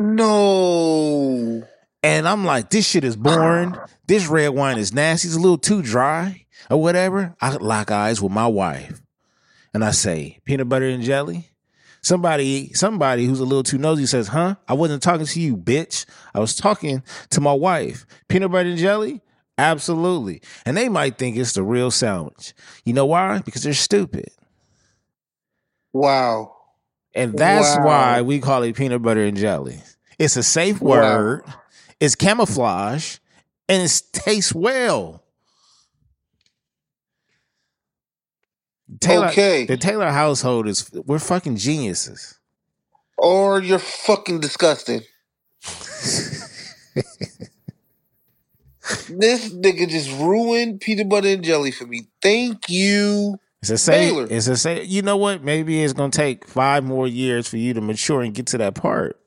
No. 0.00 1.62
And 2.02 2.26
I'm 2.28 2.44
like, 2.44 2.70
this 2.70 2.86
shit 2.86 3.04
is 3.04 3.16
boring. 3.16 3.76
This 4.06 4.26
red 4.26 4.48
wine 4.48 4.78
is 4.78 4.92
nasty. 4.92 5.28
It's 5.28 5.36
a 5.36 5.40
little 5.40 5.58
too 5.58 5.82
dry 5.82 6.46
or 6.70 6.80
whatever. 6.80 7.36
I 7.40 7.54
lock 7.56 7.90
eyes 7.90 8.20
with 8.20 8.32
my 8.32 8.46
wife 8.46 9.00
and 9.72 9.84
I 9.84 9.92
say, 9.92 10.40
peanut 10.44 10.68
butter 10.68 10.88
and 10.88 11.02
jelly. 11.02 11.48
Somebody, 12.04 12.72
somebody 12.72 13.26
who's 13.26 13.38
a 13.38 13.44
little 13.44 13.62
too 13.62 13.78
nosy 13.78 14.06
says, 14.06 14.26
"Huh? 14.26 14.56
I 14.66 14.74
wasn't 14.74 15.04
talking 15.04 15.24
to 15.24 15.40
you, 15.40 15.56
bitch. 15.56 16.04
I 16.34 16.40
was 16.40 16.56
talking 16.56 17.04
to 17.30 17.40
my 17.40 17.52
wife." 17.52 18.06
Peanut 18.26 18.50
butter 18.50 18.70
and 18.70 18.76
jelly, 18.78 19.20
absolutely. 19.56 20.42
And 20.66 20.76
they 20.76 20.88
might 20.88 21.16
think 21.16 21.36
it's 21.36 21.52
the 21.52 21.62
real 21.62 21.92
sandwich. 21.92 22.54
You 22.84 22.92
know 22.92 23.06
why? 23.06 23.38
Because 23.44 23.62
they're 23.62 23.72
stupid. 23.72 24.30
Wow. 25.92 26.56
And 27.14 27.38
that's 27.38 27.76
Wow. 27.76 27.84
why 27.86 28.22
we 28.22 28.40
call 28.40 28.64
it 28.64 28.74
peanut 28.74 29.02
butter 29.02 29.22
and 29.22 29.36
jelly. 29.36 29.80
It's 30.18 30.36
a 30.36 30.42
safe 30.42 30.80
Wow. 30.80 31.42
It's 32.02 32.16
camouflage, 32.16 33.18
and 33.68 33.80
it 33.80 34.02
tastes 34.12 34.52
well. 34.52 35.22
Taylor, 38.98 39.28
Okay. 39.28 39.66
the 39.66 39.76
Taylor 39.76 40.10
household 40.10 40.66
is 40.66 40.90
we're 41.06 41.20
fucking 41.20 41.58
geniuses. 41.58 42.40
Or 43.16 43.60
you're 43.62 43.78
fucking 43.78 44.40
disgusting. 44.40 45.02
this 49.08 49.54
nigga 49.54 49.88
just 49.88 50.10
ruined 50.18 50.80
peanut 50.80 51.08
butter 51.08 51.28
and 51.28 51.44
jelly 51.44 51.70
for 51.70 51.86
me. 51.86 52.08
Thank 52.20 52.68
you. 52.68 53.38
It's 53.60 53.70
a 53.70 53.78
say. 53.78 54.08
Taylor. 54.08 54.26
It's 54.28 54.48
a 54.48 54.56
say. 54.56 54.82
You 54.82 55.02
know 55.02 55.16
what? 55.16 55.44
Maybe 55.44 55.80
it's 55.84 55.92
gonna 55.92 56.10
take 56.10 56.48
five 56.48 56.82
more 56.82 57.06
years 57.06 57.46
for 57.46 57.58
you 57.58 57.74
to 57.74 57.80
mature 57.80 58.22
and 58.22 58.34
get 58.34 58.48
to 58.48 58.58
that 58.58 58.74
part. 58.74 59.20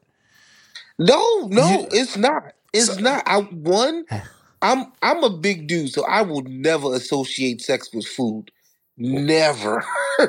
No, 1.00 1.48
no, 1.48 1.70
You- 1.70 1.88
it's 1.92 2.18
not. 2.18 2.52
It's 2.76 3.00
not. 3.00 3.24
I 3.26 3.42
one, 3.42 4.06
I'm 4.62 4.92
I'm 5.02 5.24
a 5.24 5.30
big 5.30 5.68
dude, 5.68 5.90
so 5.92 6.06
I 6.06 6.22
will 6.22 6.44
never 6.44 6.94
associate 6.96 7.62
sex 7.62 7.90
with 7.94 8.06
food. 8.06 8.52
Never. 8.98 9.84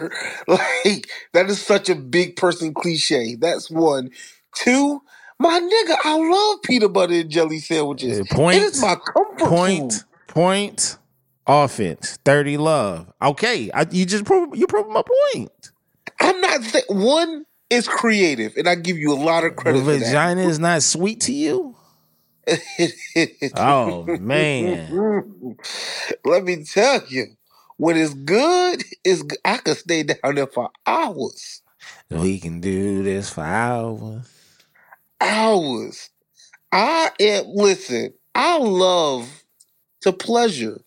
like 0.48 1.08
that 1.32 1.48
is 1.48 1.60
such 1.60 1.88
a 1.88 1.94
big 1.94 2.36
person 2.36 2.74
cliche. 2.74 3.36
That's 3.36 3.70
one. 3.70 4.10
Two, 4.54 5.02
my 5.38 5.60
nigga, 5.60 5.96
I 6.04 6.18
love 6.18 6.62
peanut 6.62 6.92
butter 6.92 7.14
and 7.14 7.30
jelly 7.30 7.58
sandwiches. 7.58 8.26
Point- 8.30 8.56
it 8.56 8.62
is 8.62 8.80
my 8.82 8.96
comfort 8.96 9.38
Point, 9.48 9.92
food. 9.92 10.02
point, 10.28 10.98
offense, 11.46 12.18
thirty 12.24 12.56
love. 12.56 13.12
Okay, 13.22 13.70
I, 13.72 13.86
you 13.90 14.06
just 14.06 14.24
prove 14.24 14.56
you 14.56 14.66
prove 14.66 14.88
my 14.88 15.02
point. 15.34 15.70
I'm 16.20 16.40
not 16.40 16.62
saying 16.62 16.84
one 16.88 17.44
is 17.70 17.86
creative, 17.86 18.56
and 18.56 18.68
I 18.68 18.74
give 18.74 18.98
you 18.98 19.12
a 19.12 19.20
lot 19.20 19.44
of 19.44 19.56
credit 19.56 19.82
vagina 19.82 20.42
is 20.42 20.58
not 20.58 20.82
sweet 20.82 21.20
to 21.22 21.32
you. 21.32 21.76
Oh 23.52 24.04
man, 24.04 25.02
Let 26.24 26.44
me 26.44 26.64
tell 26.64 27.02
you, 27.08 27.26
when 27.78 27.96
it's 27.96 28.14
good, 28.14 28.84
it's 29.04 29.22
g- 29.22 29.38
I 29.44 29.58
could 29.58 29.78
stay 29.78 30.04
down 30.04 30.36
there 30.36 30.46
for 30.46 30.70
hours, 30.86 31.62
we 32.10 32.40
can 32.40 32.60
do 32.60 33.02
this 33.04 33.30
for 33.30 33.42
hours. 33.44 34.28
hours. 35.20 36.10
I 36.72 37.10
am 37.20 37.46
listen. 37.54 38.14
I 38.34 38.58
love 38.58 39.44
to 40.02 40.12
pleasure. 40.12 40.80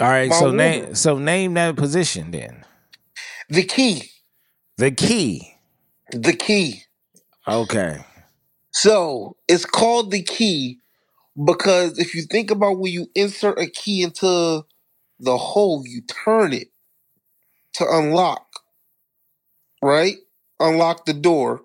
All 0.00 0.08
right, 0.08 0.32
My 0.32 0.34
so 0.34 0.52
woman. 0.52 0.52
name 0.52 0.94
so 0.94 1.18
name 1.18 1.54
that 1.54 1.76
position 1.76 2.30
then. 2.32 2.64
The 3.50 3.64
key, 3.64 4.10
The 4.78 4.90
key. 4.92 5.54
the 6.12 6.34
key. 6.34 6.82
Okay. 7.48 8.04
So 8.82 9.36
it's 9.48 9.64
called 9.66 10.12
the 10.12 10.22
key 10.22 10.80
because 11.44 11.98
if 11.98 12.14
you 12.14 12.22
think 12.22 12.50
about 12.50 12.78
when 12.78 12.92
you 12.92 13.08
insert 13.14 13.60
a 13.60 13.68
key 13.68 14.02
into 14.02 14.64
the 15.20 15.38
hole, 15.38 15.84
you 15.86 16.02
turn 16.02 16.52
it 16.52 16.68
to 17.74 17.86
unlock, 17.90 18.46
right? 19.82 20.16
Unlock 20.60 21.06
the 21.06 21.14
door. 21.14 21.62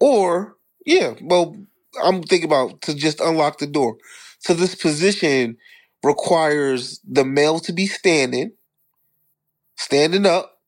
Or, 0.00 0.56
yeah, 0.86 1.14
well, 1.22 1.56
I'm 2.02 2.22
thinking 2.22 2.50
about 2.50 2.82
to 2.82 2.94
just 2.94 3.20
unlock 3.20 3.58
the 3.58 3.68
door. 3.68 3.98
So 4.40 4.54
this 4.54 4.74
position 4.76 5.58
requires 6.04 7.00
the 7.08 7.24
male 7.24 7.60
to 7.60 7.72
be 7.74 7.86
standing, 7.88 8.52
standing 9.76 10.26
up, 10.26 10.58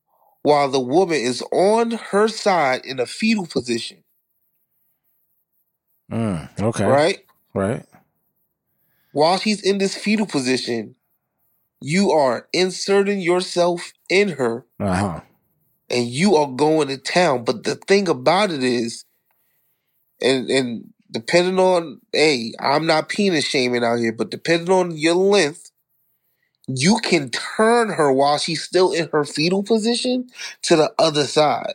while 0.45 0.71
the 0.71 0.81
woman 0.81 1.19
is 1.19 1.43
on 1.53 1.93
her 1.93 2.29
side 2.29 2.87
in 2.87 3.01
a 3.01 3.07
fetal 3.07 3.47
position, 3.47 4.04
Mm, 6.15 6.61
okay. 6.63 6.85
right? 6.87 7.19
Right. 7.55 7.85
while 9.13 9.39
she's 9.39 9.63
in 9.63 9.79
this 9.79 9.97
fetal 9.97 10.27
position, 10.27 10.97
you 11.81 12.13
are 12.13 12.49
inserting 12.53 13.21
yourself 13.21 13.93
in 14.11 14.31
her 14.31 14.67
Uh 14.81 14.95
huh. 14.97 15.21
and 15.91 16.07
you 16.09 16.37
are 16.37 16.49
going 16.51 16.89
to 16.89 16.99
town. 16.99 17.45
But 17.45 17.65
the 17.65 17.77
thing 17.77 18.09
about 18.09 18.51
it 18.53 18.63
is, 18.65 19.05
and 20.21 20.51
and 20.51 20.95
depending 21.11 21.59
on 21.61 22.01
hey, 22.13 22.55
I'm 22.61 22.87
not 22.87 23.09
penis 23.11 23.47
shaming 23.47 23.85
out 23.85 23.99
here, 24.01 24.13
but 24.13 24.31
depending 24.31 24.71
on 24.71 24.97
your 24.97 25.15
length, 25.17 25.71
you 26.69 26.99
can 26.99 27.31
turn 27.31 27.91
her 27.91 28.13
while 28.13 28.39
she's 28.39 28.63
still 28.63 28.93
in 28.93 29.09
her 29.13 29.25
fetal 29.25 29.63
position 29.63 30.29
to 30.63 30.77
the 30.77 30.93
other 30.99 31.25
side. 31.27 31.75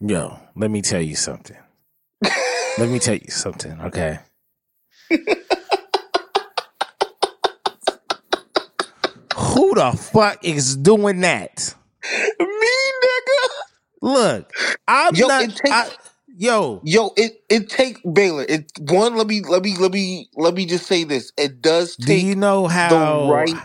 Yo, 0.00 0.38
let 0.56 0.70
me 0.70 0.82
tell 0.82 1.02
you 1.02 1.16
something. 1.16 1.56
Let 2.78 2.90
me 2.90 2.98
tell 3.00 3.14
you 3.16 3.30
something, 3.30 3.80
okay? 3.82 4.20
Who 9.36 9.74
the 9.74 9.92
fuck 9.92 10.44
is 10.44 10.76
doing 10.76 11.20
that? 11.22 11.74
Me, 12.40 12.46
nigga. 13.04 13.48
Look, 14.02 14.52
I'm 14.88 15.14
Yo, 15.14 15.26
not. 15.26 15.46
it 15.46 15.56
takes- 15.56 15.70
I- 15.70 15.92
yo, 16.36 16.84
Yo, 16.84 17.12
it 17.16 17.44
it 17.50 17.68
take 17.70 17.98
Baylor. 18.14 18.44
It 18.48 18.72
one. 18.78 19.16
Let 19.16 19.26
me 19.28 19.42
let 19.42 19.62
me 19.62 19.76
let 19.78 19.92
me 19.92 20.30
let 20.36 20.54
me 20.54 20.66
just 20.66 20.86
say 20.86 21.04
this. 21.04 21.32
It 21.38 21.62
does 21.62 21.96
do 21.98 22.14
take 22.14 22.16
you 22.16 22.36
know 22.36 22.68
how? 22.68 23.46
right 23.46 23.62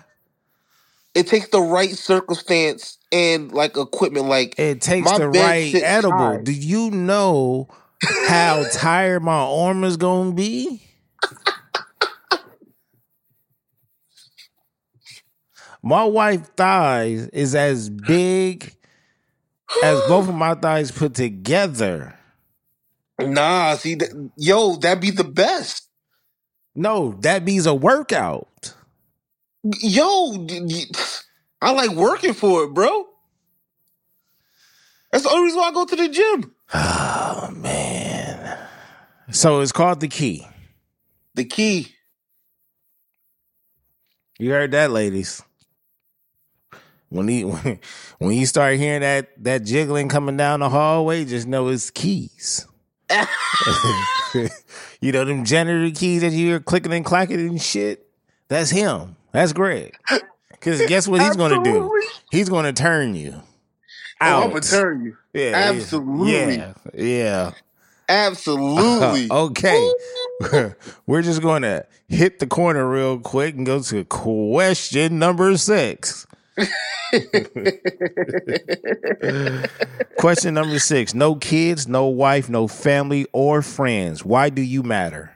it 1.16 1.28
takes 1.28 1.50
the 1.50 1.62
right 1.62 1.92
circumstance 1.92 2.98
and 3.12 3.52
like 3.54 3.78
equipment. 3.78 4.28
Like 4.28 4.58
It 4.58 4.82
takes 4.82 5.14
the 5.14 5.30
right 5.30 5.80
edible. 5.82 6.38
high. 6.38 6.40
Do 6.40 6.52
you 6.54 6.92
know 6.92 7.70
how 8.28 8.66
tired 8.72 9.24
my 9.24 9.40
arm 9.40 9.84
is 9.84 9.98
gonna 9.98 10.34
be? 10.34 10.82
My 15.84 16.04
wife 16.04 16.54
thighs 16.58 17.28
is 17.30 17.56
as 17.56 17.90
big 17.90 18.76
as 19.84 20.02
both 20.08 20.28
of 20.28 20.36
my 20.36 20.54
thighs 20.54 20.92
put 20.92 21.14
together. 21.14 22.18
nah, 23.20 23.76
see, 23.76 23.96
that, 23.96 24.32
yo, 24.36 24.76
that'd 24.76 25.02
be 25.02 25.12
the 25.12 25.24
best. 25.24 25.88
No, 26.76 27.14
that 27.22 27.44
means 27.44 27.66
a 27.66 27.74
workout. 27.74 28.74
Yo, 29.82 30.46
I 31.62 31.72
like 31.72 31.92
working 31.92 32.34
for 32.34 32.66
it, 32.66 32.74
bro. 32.74 33.08
That's 35.12 35.24
the 35.24 35.30
only 35.30 35.46
reason 35.46 35.60
why 35.60 35.70
I 35.70 35.72
go 35.72 35.86
to 35.86 35.96
the 35.96 36.10
gym. 36.10 36.54
Oh 36.74 37.52
man. 37.56 38.58
So 39.32 39.62
it's 39.62 39.72
called 39.72 40.00
the 40.00 40.08
key. 40.08 40.46
The 41.36 41.46
key. 41.46 41.94
You 44.40 44.52
heard 44.52 44.72
that, 44.72 44.92
ladies. 44.92 45.42
When 47.10 47.28
he 47.28 47.44
when, 47.46 47.80
when 48.20 48.32
you 48.34 48.46
start 48.46 48.78
hearing 48.78 49.02
that 49.02 49.30
that 49.44 49.64
jiggling 49.64 50.10
coming 50.10 50.38
down 50.38 50.60
the 50.60 50.70
hallway, 50.70 51.26
just 51.26 51.48
know 51.48 51.68
it's 51.70 51.90
keys. 51.90 52.68
you 55.02 55.12
know 55.14 55.24
them 55.24 55.46
janitor 55.46 55.90
keys 55.96 56.22
that 56.22 56.34
you 56.34 56.48
hear 56.48 56.60
clicking 56.60 56.92
and 56.92 57.06
clacking 57.06 57.40
and 57.40 57.62
shit. 57.62 58.06
That's 58.50 58.70
him. 58.70 59.16
That's 59.32 59.54
Greg. 59.54 59.96
Because 60.52 60.86
guess 60.88 61.08
what 61.08 61.22
he's 61.22 61.36
going 61.36 61.64
to 61.64 61.70
do? 61.70 62.02
He's 62.32 62.50
going 62.50 62.66
to 62.66 62.74
turn 62.74 63.16
you 63.16 63.42
Oh, 64.20 64.26
out. 64.26 64.44
I'm 64.44 64.50
gonna 64.50 64.62
turn 64.62 65.06
you. 65.06 65.18
Yeah, 65.38 65.54
Absolutely. 65.56 66.56
Yeah, 66.56 66.74
yeah. 66.96 67.52
Absolutely. 68.10 69.28
okay. 69.32 69.94
We're 71.06 71.22
just 71.22 71.42
going 71.44 71.62
to 71.62 71.86
hit 72.08 72.40
the 72.40 72.48
corner 72.48 72.90
real 72.90 73.20
quick 73.20 73.56
and 73.56 73.66
go 73.66 73.80
to 73.82 74.04
question 74.06 75.20
number 75.20 75.56
six. 75.58 76.26
question 80.18 80.56
number 80.56 80.80
six 80.80 81.14
No 81.14 81.36
kids, 81.36 81.88
no 81.88 82.08
wife, 82.08 82.50
no 82.50 82.68
family 82.68 83.28
or 83.32 83.62
friends. 83.62 84.26
Why 84.26 84.50
do 84.50 84.64
you 84.64 84.82
matter? 84.82 85.34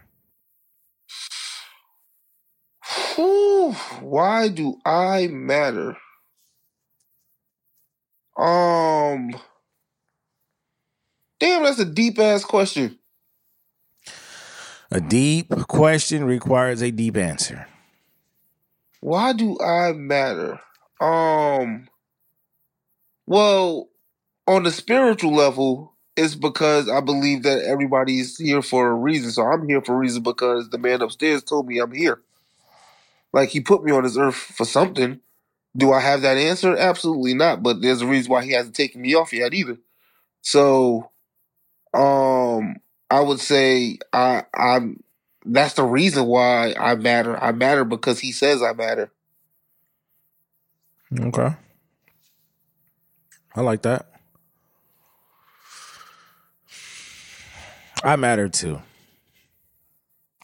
Why 4.02 4.50
do 4.50 4.78
I 4.84 5.28
matter? 5.28 5.96
Um, 8.38 9.32
damn, 11.42 11.66
that's 11.66 11.80
a 11.80 11.86
deep 11.86 12.20
ass 12.20 12.46
question. 12.46 13.00
A 14.92 15.02
deep 15.02 15.50
question 15.68 16.26
requires 16.26 16.82
a 16.82 16.92
deep 16.92 17.18
answer. 17.18 17.68
Why 19.02 19.34
do 19.34 19.60
I 19.60 19.94
matter? 19.94 20.60
Um, 21.02 21.88
Well, 23.26 23.90
on 24.48 24.64
the 24.64 24.72
spiritual 24.72 25.34
level, 25.34 25.94
it's 26.18 26.36
because 26.36 26.90
I 26.90 27.02
believe 27.02 27.44
that 27.44 27.64
everybody's 27.64 28.38
here 28.38 28.62
for 28.62 28.90
a 28.90 28.96
reason. 28.96 29.32
So 29.32 29.44
I'm 29.44 29.68
here 29.68 29.82
for 29.82 29.96
a 29.96 30.00
reason 30.00 30.24
because 30.24 30.70
the 30.70 30.78
man 30.78 31.02
upstairs 31.02 31.44
told 31.44 31.68
me 31.68 31.80
I'm 31.80 31.94
here. 31.94 32.22
Like 33.34 33.50
he 33.50 33.62
put 33.62 33.84
me 33.84 33.92
on 33.94 34.04
this 34.04 34.18
earth 34.18 34.36
for 34.36 34.66
something. 34.66 35.22
Do 35.78 35.94
I 35.94 36.02
have 36.02 36.24
that 36.24 36.38
answer? 36.38 36.76
Absolutely 36.78 37.34
not. 37.36 37.64
But 37.64 37.82
there's 37.82 38.02
a 38.02 38.08
reason 38.08 38.32
why 38.32 38.46
he 38.46 38.54
hasn't 38.54 38.76
taken 38.76 39.02
me 39.02 39.16
off 39.16 39.34
yet 39.34 39.54
either. 39.54 39.78
So, 40.42 41.11
um, 41.94 42.76
I 43.10 43.20
would 43.22 43.40
say 43.40 43.98
I 44.14 44.44
I'm 44.54 45.04
that's 45.46 45.74
the 45.74 45.84
reason 45.84 46.26
why 46.26 46.74
I 46.80 46.96
matter. 46.96 47.38
I 47.42 47.52
matter 47.52 47.84
because 47.86 48.20
he 48.20 48.32
says 48.32 48.62
I 48.62 48.74
matter. 48.74 49.12
Okay. 51.20 51.56
I 53.56 53.62
like 53.62 53.82
that. 53.84 54.08
I 58.04 58.16
matter 58.16 58.50
too. 58.50 58.82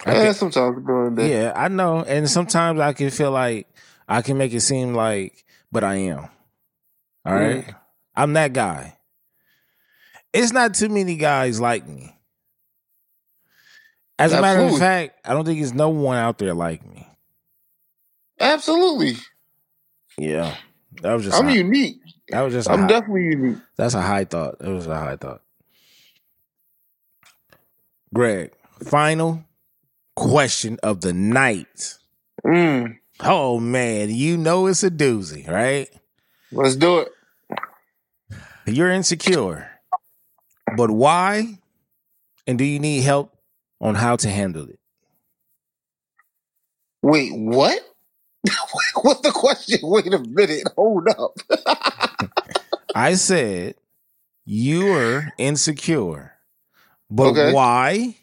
I 0.06 0.14
Yeah, 0.14 0.24
can- 0.26 0.34
sometimes 0.34 0.86
during 0.86 1.18
yeah, 1.20 1.54
I 1.56 1.70
know. 1.70 2.04
And 2.04 2.30
sometimes 2.30 2.80
I 2.80 2.94
can 2.94 3.10
feel 3.10 3.32
like 3.32 3.68
I 4.08 4.22
can 4.22 4.38
make 4.38 4.54
it 4.54 4.62
seem 4.62 4.94
like, 4.94 5.46
but 5.72 5.84
I 5.84 5.96
am. 5.96 6.30
All 7.26 7.34
right. 7.34 7.66
I'm 8.16 8.34
that 8.34 8.54
guy. 8.54 8.97
It's 10.38 10.52
not 10.52 10.74
too 10.76 10.90
many 10.90 11.16
guys 11.16 11.60
like 11.60 11.88
me. 11.88 12.14
As 14.20 14.34
a 14.34 14.42
matter 14.42 14.62
of 14.62 14.78
fact, 14.78 15.20
I 15.26 15.34
don't 15.34 15.46
think 15.46 15.60
there's 15.60 15.74
no 15.74 15.90
one 15.90 16.18
out 16.18 16.38
there 16.38 16.54
like 16.54 16.86
me. 16.88 17.08
Absolutely. 18.40 19.16
Yeah. 20.18 20.56
That 21.02 21.14
was 21.14 21.24
just 21.26 21.38
I'm 21.40 21.48
a, 21.48 21.52
unique. 21.54 22.00
that 22.30 22.42
was 22.42 22.54
just 22.54 22.70
I'm 22.70 22.82
high- 22.82 22.88
definitely 22.88 23.24
unique. 23.26 23.58
That's 23.78 23.94
a 23.94 24.02
high 24.02 24.26
thought. 24.26 24.56
It 24.60 24.68
was 24.70 24.88
a 24.88 24.96
high 24.96 25.16
thought. 25.16 25.42
Greg, 28.14 28.52
final 28.84 29.44
question 30.16 30.78
of 30.84 31.02
the 31.02 31.14
night. 31.14 31.98
Mm, 32.46 32.98
Oh 33.20 33.60
man, 33.60 34.10
you 34.12 34.38
know 34.38 34.68
it's 34.68 34.84
a 34.84 34.92
doozy, 34.92 35.48
right? 35.48 35.90
let's 36.52 36.76
do 36.76 37.00
it. 37.00 37.10
You're 38.66 38.92
insecure. 38.92 39.70
But 40.72 40.92
why? 40.92 41.60
And 42.48 42.58
do 42.58 42.66
you 42.66 42.80
need 42.80 43.02
help 43.04 43.36
on 43.82 43.96
how 43.96 44.18
to 44.18 44.30
handle 44.30 44.70
it? 44.70 44.80
Wait, 47.04 47.32
what? 47.34 47.80
What's 49.04 49.22
the 49.22 49.32
question? 49.32 49.80
Wait 49.84 50.14
a 50.14 50.20
minute. 50.20 50.68
Hold 50.78 51.08
up. 51.10 51.34
I 52.96 53.16
said 53.16 53.76
you're 54.46 55.32
insecure. 55.38 56.34
But 57.10 57.34
Okay. 57.34 57.54
why? 57.54 58.18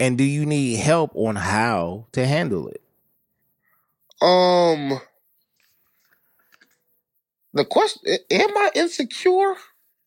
And 0.00 0.18
do 0.18 0.24
you 0.24 0.46
need 0.46 0.76
help 0.76 1.12
on 1.14 1.36
how 1.36 2.06
to 2.12 2.26
handle 2.26 2.68
it? 2.68 2.82
Um, 4.22 5.00
the 7.54 7.64
question: 7.66 8.02
Am 8.30 8.56
I 8.58 8.70
insecure? 8.74 9.56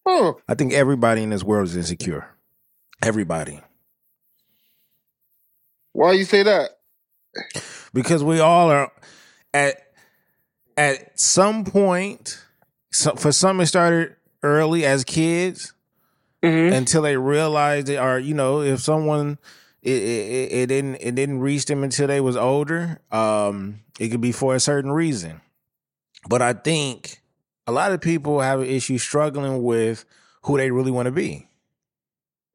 Huh? 0.09 0.33
I 0.47 0.55
think 0.55 0.73
everybody 0.73 1.21
in 1.23 1.29
this 1.29 1.43
world 1.43 1.67
is 1.67 1.75
insecure. 1.75 2.27
Everybody. 3.01 3.61
Why 5.93 6.13
you 6.13 6.25
say 6.25 6.43
that? 6.43 6.71
Because 7.93 8.23
we 8.23 8.39
all 8.39 8.71
are 8.71 8.91
at 9.53 9.75
at 10.77 11.19
some 11.19 11.65
point 11.65 12.41
so 12.91 13.15
for 13.15 13.31
some 13.31 13.59
it 13.61 13.67
started 13.67 14.15
early 14.43 14.85
as 14.85 15.03
kids 15.03 15.73
Mm-hmm. 16.41 16.73
until 16.73 17.01
they 17.01 17.17
realized 17.17 17.87
they 17.87 17.97
are, 17.97 18.17
you 18.17 18.33
know, 18.33 18.61
if 18.61 18.79
someone 18.79 19.37
it, 19.81 19.91
it, 19.91 20.51
it 20.53 20.65
didn't 20.67 20.95
it 20.95 21.13
didn't 21.13 21.41
reach 21.41 21.65
them 21.65 21.83
until 21.83 22.07
they 22.07 22.21
was 22.21 22.37
older, 22.37 23.01
um, 23.11 23.81
it 23.99 24.07
could 24.07 24.21
be 24.21 24.31
for 24.31 24.55
a 24.55 24.59
certain 24.61 24.89
reason. 24.93 25.41
But 26.29 26.41
I 26.41 26.53
think 26.53 27.21
a 27.69 27.71
lot 27.71 27.91
of 27.91 28.01
people 28.01 28.41
have 28.41 28.61
an 28.61 28.65
issue 28.65 28.97
struggling 28.97 29.61
with 29.61 30.03
who 30.43 30.57
they 30.57 30.71
really 30.71 30.89
want 30.89 31.05
to 31.05 31.11
be. 31.11 31.47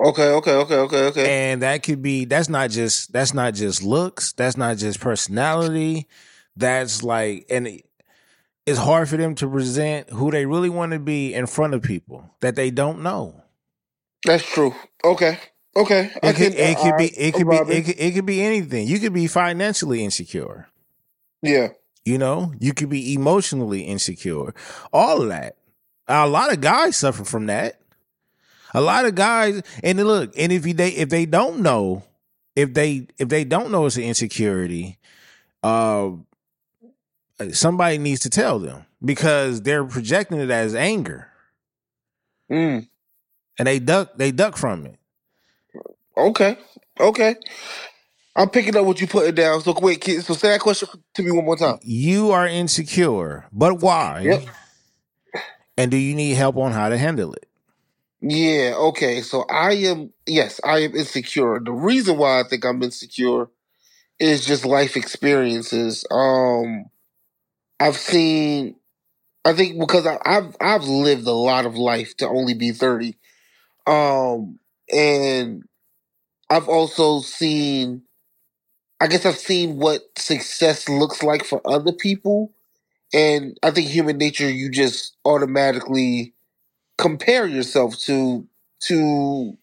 Okay, 0.04 0.28
okay, 0.28 0.52
okay, 0.54 0.74
okay, 0.74 1.04
okay. 1.06 1.50
and 1.52 1.62
that 1.62 1.84
could 1.84 2.02
be 2.02 2.24
that's 2.24 2.48
not 2.48 2.70
just 2.70 3.12
that's 3.12 3.32
not 3.32 3.54
just 3.54 3.82
looks 3.84 4.32
that's 4.32 4.56
not 4.56 4.76
just 4.76 4.98
personality 4.98 6.08
that's 6.56 7.04
like 7.04 7.46
and 7.48 7.80
it's 8.66 8.78
hard 8.78 9.08
for 9.08 9.16
them 9.16 9.36
to 9.36 9.48
present 9.48 10.10
who 10.10 10.32
they 10.32 10.46
really 10.46 10.68
want 10.68 10.92
to 10.92 10.98
be 10.98 11.32
in 11.32 11.46
front 11.46 11.74
of 11.74 11.82
people 11.82 12.28
that 12.40 12.56
they 12.56 12.72
don't 12.72 13.02
know 13.02 13.40
That's 14.26 14.44
true. 14.44 14.74
Okay, 15.04 15.38
okay. 15.76 16.10
I 16.22 16.30
it 16.30 16.36
could, 16.36 16.52
can- 16.56 16.60
it 16.60 16.76
could 16.78 16.96
be 16.98 17.04
it 17.06 17.34
could 17.34 17.48
be 17.48 17.56
it 17.56 17.84
could, 17.84 17.96
it 18.00 18.14
could 18.14 18.26
be 18.26 18.42
anything 18.42 18.88
you 18.88 18.98
could 18.98 19.14
be 19.14 19.28
financially 19.28 20.02
insecure 20.04 20.68
yeah. 21.40 21.68
You 22.04 22.18
know 22.18 22.52
you 22.60 22.74
could 22.74 22.90
be 22.90 23.14
emotionally 23.14 23.82
insecure. 23.82 24.54
All 24.92 25.22
of 25.22 25.28
that. 25.28 25.56
A 26.06 26.28
lot 26.28 26.52
of 26.52 26.60
guys 26.60 26.96
suffer 26.96 27.24
from 27.24 27.46
that. 27.46 27.80
A 28.74 28.80
lot 28.80 29.06
of 29.06 29.14
guys 29.14 29.62
and 29.82 29.98
look 30.04 30.32
and 30.36 30.52
if 30.52 30.66
you 30.66 30.74
they 30.74 30.90
if 30.90 31.08
they 31.08 31.26
don't 31.26 31.60
know 31.60 32.02
if 32.56 32.74
they 32.74 33.06
if 33.18 33.28
they 33.28 33.44
don't 33.44 33.70
know 33.70 33.86
it's 33.86 33.96
an 33.96 34.02
insecurity 34.02 34.98
uh 35.62 36.10
somebody 37.52 37.98
needs 37.98 38.20
to 38.20 38.30
tell 38.30 38.58
them 38.58 38.84
because 39.04 39.62
they're 39.62 39.84
projecting 39.84 40.40
it 40.40 40.50
as 40.50 40.74
anger. 40.74 41.28
Mm. 42.50 42.86
and 43.58 43.66
they 43.66 43.78
duck 43.78 44.16
they 44.16 44.30
duck 44.30 44.56
from 44.56 44.86
it. 44.86 44.98
Okay, 46.16 46.58
okay. 47.00 47.36
I'm 48.36 48.50
picking 48.50 48.76
up 48.76 48.84
what 48.84 49.00
you 49.00 49.06
put 49.06 49.26
it 49.26 49.34
down. 49.36 49.60
So 49.62 49.74
wait, 49.80 50.00
kid. 50.00 50.24
So 50.24 50.34
say 50.34 50.48
that 50.50 50.60
question 50.60 50.88
to 51.14 51.22
me 51.22 51.30
one 51.32 51.44
more 51.44 51.56
time. 51.56 51.78
you 51.82 52.30
are 52.32 52.46
insecure 52.46 53.46
but 53.52 53.80
why 53.80 54.22
Yep. 54.22 54.42
and 55.76 55.90
do 55.90 55.96
you 55.96 56.14
need 56.14 56.34
help 56.34 56.56
on 56.56 56.72
how 56.72 56.88
to 56.88 56.98
handle 56.98 57.32
it 57.34 57.46
Yeah, 58.20 58.74
okay. 58.76 59.22
So 59.22 59.44
I 59.50 59.72
am 59.74 60.12
yes, 60.26 60.60
I 60.64 60.80
am 60.80 60.94
insecure. 60.96 61.60
The 61.60 61.72
reason 61.72 62.18
why 62.18 62.40
I 62.40 62.44
think 62.44 62.64
I'm 62.64 62.82
insecure 62.82 63.48
is 64.18 64.46
just 64.46 64.64
life 64.64 64.96
experiences. 64.96 66.04
Um 66.10 66.86
I've 67.80 67.96
seen 67.96 68.76
I 69.44 69.52
think 69.52 69.78
because 69.78 70.06
I, 70.06 70.18
I've 70.24 70.56
I've 70.60 70.84
lived 70.84 71.26
a 71.26 71.32
lot 71.32 71.66
of 71.66 71.76
life 71.76 72.16
to 72.18 72.28
only 72.28 72.54
be 72.54 72.72
30. 72.72 73.16
Um 73.86 74.58
and 74.92 75.64
I've 76.50 76.68
also 76.68 77.20
seen 77.20 78.02
I 79.00 79.06
guess 79.06 79.26
I've 79.26 79.38
seen 79.38 79.78
what 79.78 80.02
success 80.18 80.88
looks 80.88 81.22
like 81.22 81.44
for 81.44 81.60
other 81.66 81.92
people. 81.92 82.52
And 83.14 83.58
I 83.62 83.70
think 83.70 83.88
human 83.90 84.18
nature 84.18 84.50
you 84.50 84.70
just 84.70 85.16
automatically 85.24 86.34
compare 86.98 87.46
yourself 87.46 87.98
to 88.00 88.46
to 88.82 89.56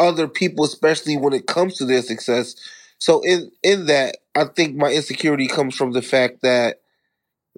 other 0.00 0.28
people, 0.28 0.64
especially 0.64 1.16
when 1.16 1.32
it 1.34 1.46
comes 1.46 1.76
to 1.76 1.86
their 1.86 2.02
success. 2.02 2.56
So 2.98 3.22
in 3.22 3.52
in 3.62 3.86
that, 3.86 4.18
I 4.34 4.44
think 4.46 4.76
my 4.76 4.92
insecurity 4.92 5.48
comes 5.48 5.76
from 5.76 5.92
the 5.92 6.02
fact 6.02 6.42
that 6.42 6.80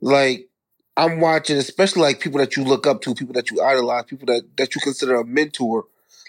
like 0.00 0.48
I'm 0.96 1.20
watching, 1.20 1.56
especially 1.56 2.02
like 2.02 2.20
people 2.20 2.38
that 2.38 2.56
you 2.56 2.64
look 2.64 2.86
up 2.86 3.00
to, 3.02 3.14
people 3.14 3.34
that 3.34 3.50
you 3.50 3.62
idolize, 3.62 4.04
people 4.04 4.26
that 4.26 4.42
that 4.56 4.74
you 4.74 4.80
consider 4.80 5.16
a 5.16 5.24
mentor. 5.24 5.84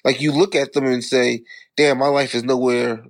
Like 0.06 0.22
you 0.22 0.32
look 0.32 0.56
at 0.56 0.74
them 0.74 0.86
and 0.86 1.04
say, 1.04 1.44
"Damn, 1.78 1.98
my 1.98 2.08
life 2.08 2.36
is 2.36 2.44
nowhere 2.44 3.04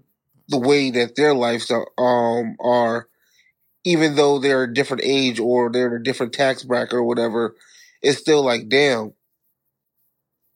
the 0.50 0.60
way 0.60 0.92
that 0.92 1.16
their 1.16 1.34
lives 1.34 1.72
are." 1.72 1.88
Um, 1.98 2.56
are 2.60 3.08
even 3.84 4.16
though 4.16 4.40
they're 4.40 4.64
a 4.64 4.74
different 4.74 5.04
age 5.04 5.40
or 5.40 5.72
they're 5.72 5.88
in 5.88 6.02
a 6.02 6.04
different 6.04 6.34
tax 6.34 6.64
bracket 6.64 6.94
or 6.94 7.04
whatever. 7.04 7.56
It's 8.02 8.20
still 8.20 8.44
like, 8.44 8.70
damn, 8.70 9.14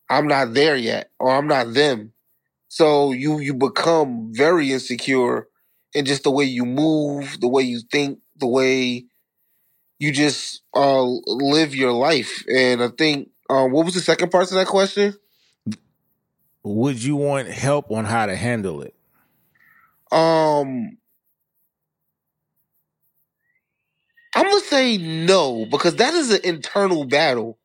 I'm 0.09 0.27
not 0.27 0.53
there 0.53 0.75
yet, 0.75 1.11
or 1.19 1.31
I'm 1.31 1.47
not 1.47 1.73
them. 1.73 2.13
So 2.69 3.11
you 3.11 3.39
you 3.39 3.53
become 3.53 4.31
very 4.33 4.71
insecure 4.71 5.47
in 5.93 6.05
just 6.05 6.23
the 6.23 6.31
way 6.31 6.45
you 6.45 6.65
move, 6.65 7.39
the 7.39 7.47
way 7.47 7.63
you 7.63 7.81
think, 7.91 8.19
the 8.37 8.47
way 8.47 9.05
you 9.99 10.11
just 10.11 10.61
uh 10.75 11.03
live 11.03 11.75
your 11.75 11.93
life. 11.93 12.43
And 12.47 12.83
I 12.83 12.89
think 12.89 13.29
um 13.49 13.71
what 13.71 13.85
was 13.85 13.93
the 13.93 14.01
second 14.01 14.31
part 14.31 14.51
of 14.51 14.55
that 14.57 14.67
question? 14.67 15.15
would 16.63 17.01
you 17.01 17.15
want 17.15 17.47
help 17.47 17.91
on 17.91 18.05
how 18.05 18.25
to 18.25 18.35
handle 18.35 18.81
it 18.81 18.96
Um 20.11 20.97
I'm 24.35 24.43
gonna 24.45 24.59
say 24.61 24.97
no, 24.97 25.65
because 25.71 25.95
that 25.95 26.13
is 26.13 26.31
an 26.31 26.41
internal 26.43 27.05
battle 27.05 27.57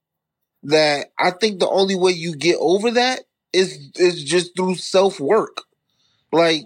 that 0.64 1.08
I 1.18 1.32
think 1.32 1.60
the 1.60 1.68
only 1.68 1.96
way 1.96 2.12
you 2.12 2.36
get 2.36 2.56
over 2.60 2.90
that 2.92 3.22
is 3.52 3.90
is 3.96 4.24
just 4.24 4.56
through 4.56 4.76
self 4.76 5.20
work. 5.20 5.62
Like 6.32 6.64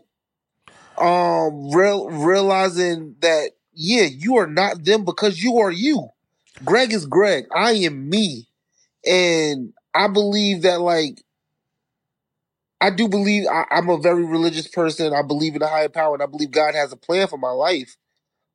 um 0.99 1.71
real 1.71 2.09
realizing 2.11 3.17
that 3.21 3.51
yeah, 3.75 4.05
you 4.05 4.37
are 4.39 4.47
not 4.47 4.85
them 4.85 5.05
because 5.05 5.43
you 5.43 5.59
are 5.59 5.71
you. 5.71 6.09
Greg 6.65 6.93
is 6.93 7.07
Greg. 7.07 7.47
I 7.55 7.73
am 7.73 8.09
me. 8.09 8.49
and 9.07 9.75
I 9.95 10.09
believe 10.09 10.63
that 10.63 10.81
like 10.83 11.23
I 12.81 12.91
do 12.91 13.09
believe 13.09 13.47
I, 13.51 13.65
I'm 13.71 13.89
a 13.89 13.99
very 13.99 14.25
religious 14.25 14.69
person. 14.69 15.15
I 15.15 15.23
believe 15.23 15.57
in 15.57 15.63
a 15.63 15.69
higher 15.69 15.89
power, 15.89 16.15
and 16.15 16.23
I 16.23 16.27
believe 16.27 16.51
God 16.51 16.75
has 16.75 16.93
a 16.93 16.97
plan 16.97 17.29
for 17.29 17.39
my 17.39 17.51
life. 17.51 17.97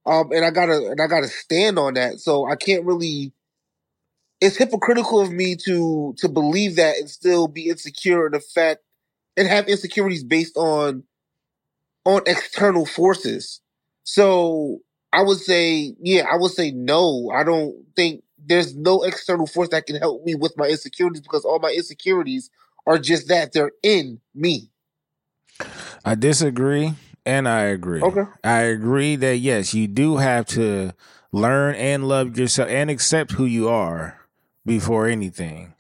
Um, 0.05 0.31
and 0.33 0.45
I 0.45 0.51
gotta 0.51 0.89
and 0.91 1.01
I 1.01 1.07
gotta 1.07 1.27
stand 1.29 1.79
on 1.79 1.95
that. 1.95 2.19
So 2.19 2.47
I 2.49 2.55
can't 2.55 2.85
really. 2.85 3.33
It's 4.41 4.57
hypocritical 4.57 5.19
of 5.21 5.31
me 5.31 5.55
to 5.65 6.15
to 6.17 6.27
believe 6.29 6.75
that 6.77 6.97
and 6.97 7.09
still 7.09 7.47
be 7.47 7.69
insecure 7.69 8.25
in 8.25 8.31
the 8.33 8.39
fact 8.39 8.81
and 9.37 9.47
have 9.47 9.67
insecurities 9.67 10.23
based 10.23 10.57
on 10.57 11.03
on 12.05 12.21
external 12.25 12.85
forces. 12.85 13.61
So 14.03 14.79
I 15.13 15.21
would 15.23 15.39
say, 15.39 15.95
yeah, 16.01 16.25
I 16.31 16.37
would 16.37 16.51
say 16.51 16.71
no. 16.71 17.31
I 17.33 17.43
don't 17.43 17.75
think 17.95 18.23
there's 18.43 18.75
no 18.75 19.03
external 19.03 19.47
force 19.47 19.69
that 19.69 19.85
can 19.85 19.97
help 19.97 20.23
me 20.23 20.35
with 20.35 20.57
my 20.57 20.67
insecurities 20.67 21.21
because 21.21 21.45
all 21.45 21.59
my 21.59 21.71
insecurities 21.71 22.49
are 22.85 22.97
just 22.97 23.27
that 23.29 23.53
they're 23.53 23.71
in 23.83 24.19
me. 24.33 24.69
I 26.03 26.15
disagree 26.15 26.93
and 27.25 27.47
I 27.47 27.61
agree. 27.63 28.01
Okay. 28.01 28.23
I 28.43 28.61
agree 28.61 29.15
that 29.17 29.37
yes, 29.37 29.73
you 29.73 29.87
do 29.87 30.17
have 30.17 30.45
to 30.47 30.93
learn 31.31 31.75
and 31.75 32.07
love 32.07 32.37
yourself 32.37 32.69
and 32.69 32.89
accept 32.89 33.33
who 33.33 33.45
you 33.45 33.69
are 33.69 34.19
before 34.65 35.07
anything. 35.07 35.73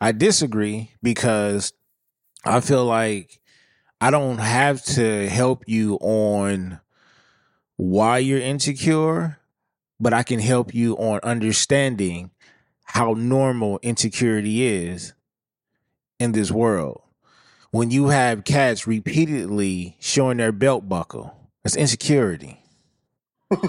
I 0.00 0.12
disagree 0.12 0.90
because 1.02 1.72
I 2.44 2.60
feel 2.60 2.84
like 2.84 3.40
I 4.00 4.10
don't 4.10 4.38
have 4.38 4.82
to 4.96 5.28
help 5.28 5.64
you 5.66 5.96
on 6.00 6.80
why 7.76 8.18
you're 8.18 8.40
insecure, 8.40 9.38
but 10.00 10.12
I 10.12 10.22
can 10.22 10.40
help 10.40 10.74
you 10.74 10.94
on 10.96 11.20
understanding 11.22 12.30
how 12.84 13.14
normal 13.14 13.78
insecurity 13.82 14.64
is 14.66 15.14
in 16.22 16.32
this 16.32 16.52
world. 16.52 17.02
When 17.72 17.90
you 17.90 18.08
have 18.08 18.44
cats 18.44 18.86
repeatedly 18.86 19.96
showing 20.00 20.38
their 20.38 20.52
belt 20.52 20.88
buckle, 20.88 21.36
that's 21.64 21.76
insecurity. 21.76 22.60
That's 23.50 23.62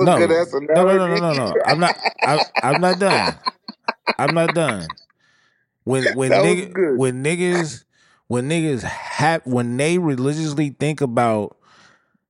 a 0.00 0.04
No, 0.04 0.06
good 0.06 0.32
answer. 0.32 0.60
no, 0.74 0.84
no, 0.84 0.96
no, 0.96 1.06
no, 1.08 1.18
no, 1.18 1.34
no. 1.34 1.60
I'm 1.64 1.78
not. 1.80 1.96
I, 2.24 2.40
I'm 2.62 2.80
not 2.80 2.98
done. 2.98 3.38
I'm 4.18 4.34
not 4.34 4.54
done. 4.54 4.96
When 5.84 6.06
when 6.14 6.42
nigga, 6.42 6.74
when 6.92 7.24
niggas 7.24 7.84
when 8.28 8.48
niggas 8.48 8.82
have 8.82 9.42
when 9.46 9.76
they 9.76 9.98
religiously 9.98 10.70
think 10.70 11.00
about 11.00 11.56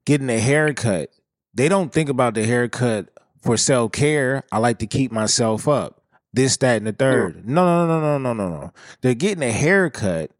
getting 0.06 0.30
a 0.30 0.38
haircut, 0.40 1.10
they 1.54 1.68
don't 1.68 1.92
think 1.92 2.08
about 2.08 2.34
the 2.34 2.44
haircut 2.46 3.08
for 3.42 3.56
self 3.56 3.92
care. 3.92 4.44
I 4.52 4.58
like 4.58 4.78
to 4.80 4.86
keep 4.86 5.12
myself 5.12 5.68
up. 5.68 5.99
This, 6.32 6.56
that, 6.58 6.76
and 6.76 6.86
the 6.86 6.92
third. 6.92 7.48
No, 7.48 7.64
no, 7.64 7.86
no, 7.86 8.00
no, 8.00 8.18
no, 8.18 8.32
no, 8.32 8.48
no. 8.48 8.72
They're 9.00 9.14
getting 9.14 9.42
a 9.42 9.50
haircut 9.50 10.30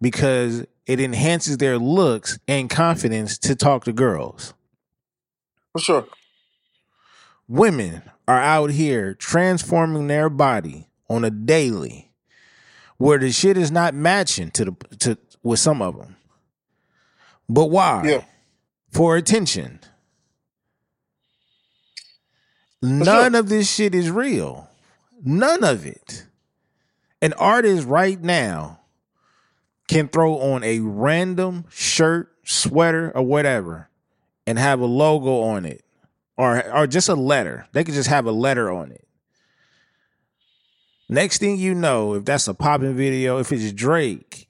because 0.00 0.66
it 0.86 1.00
enhances 1.00 1.58
their 1.58 1.78
looks 1.78 2.38
and 2.48 2.70
confidence 2.70 3.38
to 3.38 3.54
talk 3.54 3.84
to 3.84 3.92
girls. 3.92 4.54
For 5.72 5.80
sure. 5.80 6.06
Women 7.48 8.02
are 8.26 8.40
out 8.40 8.70
here 8.70 9.14
transforming 9.14 10.06
their 10.06 10.30
body 10.30 10.88
on 11.08 11.24
a 11.24 11.30
daily 11.30 12.10
where 12.96 13.18
the 13.18 13.30
shit 13.30 13.58
is 13.58 13.70
not 13.70 13.92
matching 13.94 14.50
to 14.52 14.64
the 14.64 14.96
to 15.00 15.18
with 15.42 15.58
some 15.58 15.82
of 15.82 15.98
them. 15.98 16.16
But 17.48 17.66
why? 17.66 18.04
Yeah. 18.06 18.24
For 18.90 19.16
attention. 19.16 19.80
None 22.80 23.34
of 23.34 23.48
this 23.48 23.70
shit 23.70 23.94
is 23.94 24.10
real. 24.10 24.68
None 25.24 25.64
of 25.64 25.86
it. 25.86 26.26
An 27.22 27.32
artist 27.32 27.86
right 27.86 28.20
now 28.20 28.80
can 29.88 30.08
throw 30.08 30.38
on 30.38 30.62
a 30.62 30.80
random 30.80 31.64
shirt, 31.70 32.30
sweater, 32.44 33.10
or 33.14 33.22
whatever 33.22 33.88
and 34.46 34.58
have 34.58 34.80
a 34.80 34.86
logo 34.86 35.40
on 35.40 35.64
it 35.64 35.82
or 36.36 36.70
or 36.70 36.86
just 36.86 37.08
a 37.08 37.14
letter. 37.14 37.66
They 37.72 37.84
could 37.84 37.94
just 37.94 38.10
have 38.10 38.26
a 38.26 38.32
letter 38.32 38.70
on 38.70 38.92
it. 38.92 39.06
Next 41.08 41.38
thing 41.38 41.58
you 41.58 41.74
know, 41.74 42.14
if 42.14 42.24
that's 42.24 42.48
a 42.48 42.54
popping 42.54 42.94
video, 42.96 43.38
if 43.38 43.52
it's 43.52 43.72
Drake, 43.72 44.48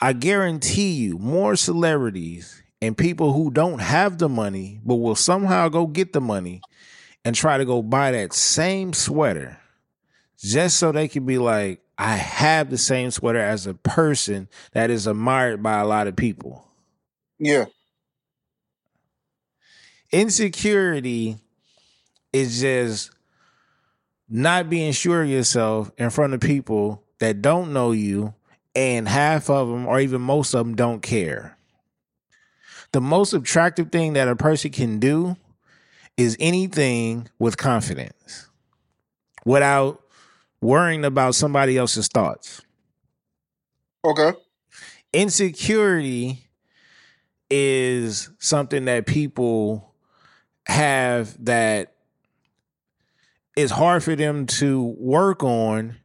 I 0.00 0.12
guarantee 0.12 0.92
you 0.92 1.18
more 1.18 1.56
celebrities 1.56 2.62
and 2.80 2.96
people 2.96 3.32
who 3.32 3.50
don't 3.50 3.80
have 3.80 4.18
the 4.18 4.28
money 4.28 4.80
but 4.84 4.96
will 4.96 5.14
somehow 5.14 5.68
go 5.68 5.86
get 5.86 6.12
the 6.12 6.20
money 6.20 6.60
and 7.26 7.34
try 7.34 7.58
to 7.58 7.64
go 7.64 7.82
buy 7.82 8.12
that 8.12 8.32
same 8.32 8.92
sweater 8.92 9.58
just 10.38 10.76
so 10.76 10.92
they 10.92 11.08
can 11.08 11.26
be 11.26 11.38
like, 11.38 11.80
I 11.98 12.14
have 12.14 12.70
the 12.70 12.78
same 12.78 13.10
sweater 13.10 13.40
as 13.40 13.66
a 13.66 13.74
person 13.74 14.48
that 14.74 14.90
is 14.90 15.08
admired 15.08 15.60
by 15.60 15.80
a 15.80 15.86
lot 15.86 16.06
of 16.06 16.14
people. 16.14 16.64
Yeah. 17.40 17.64
insecurity 20.12 21.36
is 22.32 22.60
just 22.60 23.10
not 24.28 24.70
being 24.70 24.92
sure 24.92 25.24
of 25.24 25.28
yourself 25.28 25.90
in 25.98 26.10
front 26.10 26.32
of 26.32 26.40
people 26.40 27.02
that 27.18 27.42
don't 27.42 27.72
know 27.72 27.90
you 27.90 28.34
and 28.76 29.08
half 29.08 29.50
of 29.50 29.68
them 29.68 29.84
or 29.86 29.98
even 29.98 30.22
most 30.22 30.54
of 30.54 30.64
them 30.64 30.76
don't 30.76 31.02
care 31.02 31.58
the 32.92 33.00
most 33.00 33.32
attractive 33.32 33.90
thing 33.90 34.12
that 34.12 34.28
a 34.28 34.36
person 34.36 34.70
can 34.70 35.00
do 35.00 35.36
is 36.16 36.36
anything 36.40 37.28
with 37.38 37.56
confidence 37.56 38.48
without 39.44 40.00
worrying 40.60 41.04
about 41.04 41.34
somebody 41.34 41.76
else's 41.76 42.08
thoughts 42.08 42.62
Okay. 44.04 44.32
insecurity 45.12 46.48
is 47.50 48.30
something 48.38 48.86
that 48.86 49.06
people 49.06 49.94
have 50.66 51.36
that 51.44 51.94
is 53.56 53.70
hard 53.70 54.02
for 54.02 54.16
them 54.16 54.46
to 54.46 54.82
work 54.98 55.42
on 55.42 55.96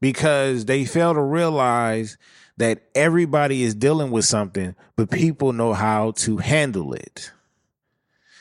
because 0.00 0.66
they 0.66 0.84
fail 0.84 1.14
to 1.14 1.22
realize 1.22 2.18
that 2.56 2.82
everybody 2.94 3.62
is 3.62 3.74
dealing 3.74 4.10
with 4.10 4.24
something, 4.24 4.74
but 4.96 5.10
people 5.10 5.52
know 5.52 5.72
how 5.72 6.12
to 6.12 6.36
handle 6.38 6.92
it. 6.92 7.32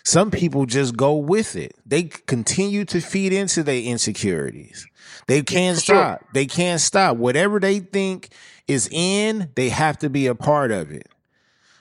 Some 0.06 0.32
people 0.32 0.66
just 0.66 0.98
go 0.98 1.16
with 1.16 1.56
it. 1.56 1.76
They 1.86 2.04
continue 2.06 2.86
to 2.88 3.02
feed 3.02 3.34
into 3.34 3.64
their 3.64 3.82
insecurities. 3.82 4.88
They 5.28 5.44
can't 5.44 5.78
For 5.78 5.82
sure. 5.82 6.12
stop. 6.12 6.22
They 6.34 6.48
can't 6.48 6.82
stop. 6.82 7.18
Whatever 7.18 7.60
they 7.60 7.80
think 7.80 8.30
is 8.68 8.90
in, 8.92 9.52
they 9.56 9.70
have 9.70 10.00
to 10.00 10.10
be 10.10 10.28
a 10.28 10.36
part 10.36 10.72
of 10.72 10.92
it. 10.92 11.10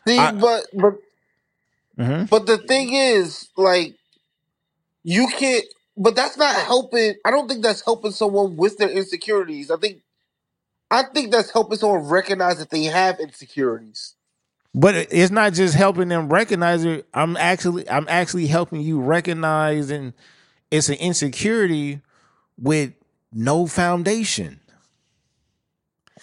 See, 0.09 0.29
I- 0.29 0.33
but 0.33 0.65
but 0.75 0.95
Mhm. 1.99 2.31
but 2.31 2.47
the 2.47 2.59
thing 2.59 2.95
is, 2.95 3.49
like, 3.57 3.97
you 5.05 5.29
can't. 5.29 5.65
But 5.97 6.17
that's 6.17 6.37
not 6.39 6.57
helping. 6.57 7.15
I 7.25 7.31
don't 7.33 7.49
think 7.49 7.63
that's 7.63 7.85
helping 7.85 8.13
someone 8.13 8.57
with 8.57 8.79
their 8.79 8.91
insecurities. 8.91 9.71
I 9.71 9.77
think, 9.79 10.03
I 10.91 11.05
think 11.05 11.33
that's 11.33 11.51
helping 11.53 11.79
someone 11.79 12.09
recognize 12.09 12.59
that 12.59 12.71
they 12.71 12.85
have 12.85 13.21
insecurities. 13.21 14.15
But 14.75 14.95
it's 15.11 15.31
not 15.31 15.53
just 15.53 15.75
helping 15.75 16.09
them 16.09 16.29
recognize 16.31 16.85
it. 16.85 17.07
I'm 17.13 17.37
actually 17.37 17.89
I'm 17.89 18.07
actually 18.09 18.47
helping 18.47 18.81
you 18.81 19.01
recognize 19.01 19.91
and 19.91 20.15
it's 20.71 20.89
an 20.89 20.95
insecurity 20.97 22.01
with 22.59 22.95
no 23.33 23.67
foundation. 23.67 24.61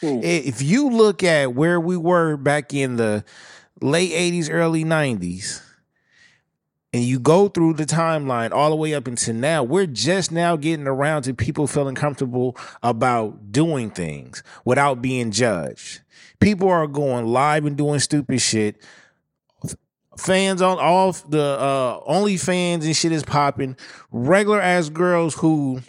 Hmm. 0.01 0.19
If 0.23 0.61
you 0.61 0.89
look 0.89 1.23
at 1.23 1.53
where 1.53 1.79
we 1.79 1.97
were 1.97 2.37
back 2.37 2.73
in 2.73 2.95
the 2.95 3.23
late 3.81 4.11
80s, 4.11 4.49
early 4.51 4.83
90s, 4.83 5.61
and 6.93 7.03
you 7.03 7.19
go 7.19 7.47
through 7.49 7.73
the 7.73 7.85
timeline 7.85 8.51
all 8.51 8.69
the 8.69 8.75
way 8.75 8.93
up 8.93 9.07
until 9.07 9.35
now, 9.35 9.61
we're 9.61 9.85
just 9.85 10.31
now 10.31 10.55
getting 10.55 10.87
around 10.87 11.23
to 11.23 11.33
people 11.33 11.67
feeling 11.67 11.95
comfortable 11.95 12.57
about 12.81 13.51
doing 13.51 13.91
things 13.91 14.41
without 14.65 15.01
being 15.01 15.31
judged. 15.31 16.01
People 16.39 16.69
are 16.69 16.87
going 16.87 17.25
live 17.27 17.65
and 17.65 17.75
doing 17.77 17.99
stupid 17.99 18.39
shit. 18.39 18.81
Fans 20.17 20.61
on 20.61 20.79
all 20.79 21.11
the 21.13 21.41
uh 21.41 21.99
OnlyFans 22.01 22.83
and 22.85 22.95
shit 22.95 23.11
is 23.11 23.23
popping. 23.23 23.77
Regular 24.11 24.59
ass 24.59 24.89
girls 24.89 25.33
who 25.35 25.81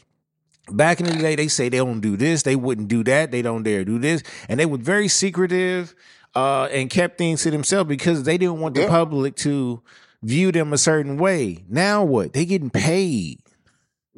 back 0.70 1.00
in 1.00 1.06
the 1.06 1.12
day 1.14 1.34
they 1.34 1.48
say 1.48 1.68
they 1.68 1.78
don't 1.78 2.00
do 2.00 2.16
this, 2.16 2.42
they 2.44 2.54
wouldn't 2.54 2.88
do 2.88 3.02
that, 3.04 3.32
they 3.32 3.42
don't 3.42 3.64
dare 3.64 3.84
do 3.84 3.98
this, 3.98 4.22
and 4.48 4.60
they 4.60 4.66
were 4.66 4.78
very 4.78 5.08
secretive 5.08 5.94
uh 6.36 6.64
and 6.66 6.90
kept 6.90 7.18
things 7.18 7.42
to 7.42 7.50
themselves 7.50 7.88
because 7.88 8.22
they 8.22 8.38
didn't 8.38 8.60
want 8.60 8.74
the 8.76 8.82
Yeah. 8.82 8.88
public 8.88 9.34
to 9.36 9.82
view 10.22 10.52
them 10.52 10.72
a 10.72 10.78
certain 10.78 11.16
way. 11.16 11.64
Now 11.68 12.04
what? 12.04 12.32
They 12.32 12.44
getting 12.44 12.70
paid 12.70 13.40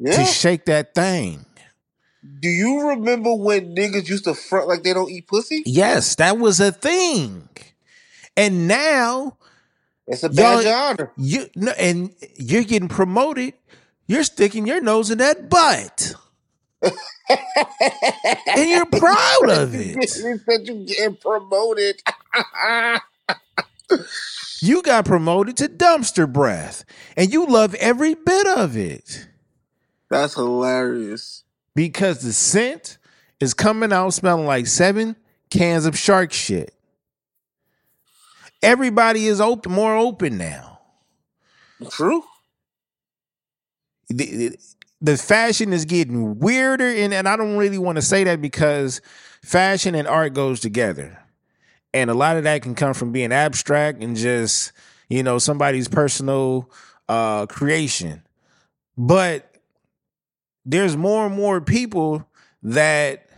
to 0.05 0.25
shake 0.25 0.67
that 0.67 0.95
thing. 0.95 1.47
Do 2.41 2.49
you 2.49 2.89
remember 2.91 3.35
when 3.35 3.75
niggas 3.77 4.09
used 4.09 4.25
to 4.25 4.35
front 4.35 4.69
like 4.69 4.83
they 4.85 4.95
don't 4.95 5.11
eat 5.11 5.27
pussy? 5.29 5.63
Yes, 5.67 6.17
that 6.17 6.39
was 6.39 6.61
a 6.61 6.73
thing. 6.73 7.49
And 8.37 8.69
now 8.69 9.39
It's 10.07 10.25
a 10.25 10.31
badge 10.31 10.65
of 10.67 10.73
honor. 10.75 11.13
you 11.17 11.47
no, 11.57 11.73
and 11.73 12.15
you're 12.37 12.65
getting 12.65 12.89
promoted. 12.89 13.55
you're 14.09 14.25
sticking 14.25 14.67
your 14.67 14.81
nose 14.83 15.11
in 15.11 15.19
that 15.19 15.51
butt. 15.51 16.15
and 18.55 18.71
you're 18.71 18.87
proud 18.87 19.51
of 19.51 19.75
it. 19.75 20.03
you 20.17 20.39
said 20.39 20.67
you 20.69 20.87
getting 20.87 21.17
promoted. 21.17 22.03
You 24.61 24.83
got 24.83 25.05
promoted 25.07 25.57
to 25.59 25.69
dumpster 25.69 26.33
breath, 26.33 26.85
and 27.17 27.33
you 27.33 27.47
love 27.47 27.75
every 27.77 28.15
bit 28.15 28.47
of 28.49 28.77
it 28.77 29.29
That's 30.11 30.35
hilarious. 30.35 31.45
Because 31.75 32.21
the 32.21 32.33
scent 32.33 32.99
is 33.41 33.55
coming 33.55 33.93
out 33.93 34.11
smelling 34.15 34.47
like 34.47 34.67
seven 34.67 35.17
cans 35.51 35.87
of 35.87 35.97
shark 35.99 36.33
shit. 36.33 36.75
Everybody 38.63 39.27
is 39.27 39.41
open, 39.41 39.73
more 39.73 39.97
open 39.97 40.39
now. 40.39 40.79
True. 41.91 42.23
the, 44.09 44.57
the- 45.01 45.17
fashion 45.17 45.73
is 45.73 45.85
getting 45.85 46.39
weirder 46.39 46.87
and, 46.87 47.13
and 47.13 47.29
I 47.29 47.37
don't 47.37 47.57
really 47.57 47.79
want 47.79 47.97
to 47.97 48.03
say 48.03 48.23
that 48.23 48.41
because 48.41 49.01
fashion 49.43 49.97
and 49.97 50.07
art 50.07 50.33
goes 50.33 50.61
together. 50.61 51.19
And 51.93 52.09
a 52.09 52.15
lot 52.15 52.37
of 52.37 52.45
that 52.45 52.63
can 52.63 52.77
come 52.77 52.95
from 52.95 53.11
being 53.11 53.33
abstract 53.33 54.01
and 54.01 54.17
just, 54.17 54.71
you 55.09 55.23
know, 55.25 55.39
somebody's 55.39 55.89
personal 55.89 56.71
uh 57.09 57.47
creation. 57.47 58.23
But 58.97 59.52
there's 60.65 60.97
more 60.97 61.27
and 61.27 61.35
more 61.35 61.61
people 61.61 62.27
that 62.63 63.29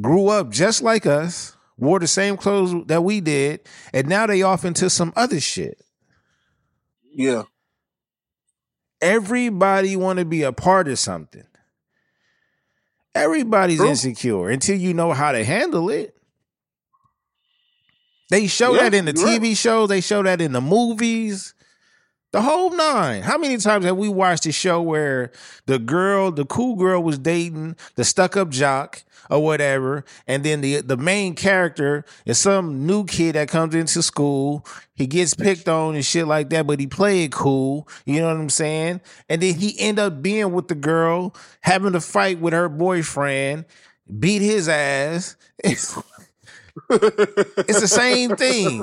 grew 0.00 0.28
up 0.28 0.50
just 0.50 0.82
like 0.82 1.06
us, 1.06 1.56
wore 1.78 1.98
the 1.98 2.06
same 2.06 2.36
clothes 2.36 2.74
that 2.86 3.02
we 3.02 3.20
did, 3.20 3.60
and 3.92 4.06
now 4.08 4.26
they 4.26 4.42
off 4.42 4.64
into 4.64 4.88
some 4.90 5.12
other 5.16 5.40
shit. 5.40 5.80
Yeah. 7.14 7.42
everybody 9.00 9.96
want 9.96 10.18
to 10.18 10.24
be 10.24 10.42
a 10.42 10.52
part 10.52 10.88
of 10.88 10.98
something. 10.98 11.44
Everybody's 13.14 13.78
True. 13.78 13.88
insecure 13.88 14.48
until 14.48 14.76
you 14.78 14.94
know 14.94 15.12
how 15.12 15.32
to 15.32 15.44
handle 15.44 15.90
it. 15.90 16.14
They 18.30 18.46
show 18.46 18.72
Yeah, 18.74 18.84
that 18.84 18.94
in 18.94 19.04
the 19.04 19.12
TV 19.12 19.48
right. 19.48 19.56
shows, 19.56 19.88
they 19.90 20.00
show 20.00 20.22
that 20.22 20.40
in 20.40 20.52
the 20.52 20.60
movies. 20.62 21.52
The 22.32 22.40
whole 22.40 22.70
nine. 22.70 23.22
How 23.22 23.36
many 23.36 23.58
times 23.58 23.84
have 23.84 23.96
we 23.98 24.08
watched 24.08 24.46
a 24.46 24.52
show 24.52 24.80
where 24.80 25.32
the 25.66 25.78
girl, 25.78 26.30
the 26.32 26.46
cool 26.46 26.76
girl 26.76 27.02
was 27.02 27.18
dating 27.18 27.76
the 27.94 28.04
stuck-up 28.04 28.48
jock 28.48 29.04
or 29.28 29.42
whatever, 29.42 30.04
and 30.26 30.42
then 30.42 30.62
the 30.62 30.80
the 30.80 30.96
main 30.96 31.34
character 31.34 32.06
is 32.24 32.38
some 32.38 32.86
new 32.86 33.04
kid 33.04 33.34
that 33.34 33.48
comes 33.48 33.74
into 33.74 34.02
school. 34.02 34.66
He 34.94 35.06
gets 35.06 35.34
picked 35.34 35.68
on 35.68 35.94
and 35.94 36.04
shit 36.04 36.26
like 36.26 36.48
that, 36.50 36.66
but 36.66 36.80
he 36.80 36.86
played 36.86 37.32
cool. 37.32 37.86
You 38.06 38.20
know 38.20 38.28
what 38.28 38.36
I'm 38.36 38.48
saying? 38.50 39.02
And 39.28 39.42
then 39.42 39.54
he 39.54 39.78
end 39.78 39.98
up 39.98 40.22
being 40.22 40.52
with 40.52 40.68
the 40.68 40.74
girl, 40.74 41.34
having 41.60 41.92
to 41.92 42.00
fight 42.00 42.40
with 42.40 42.54
her 42.54 42.70
boyfriend, 42.70 43.66
beat 44.18 44.40
his 44.40 44.68
ass. 44.70 45.36
It's, 45.62 45.98
it's 46.90 47.80
the 47.80 47.88
same 47.88 48.36
thing. 48.36 48.82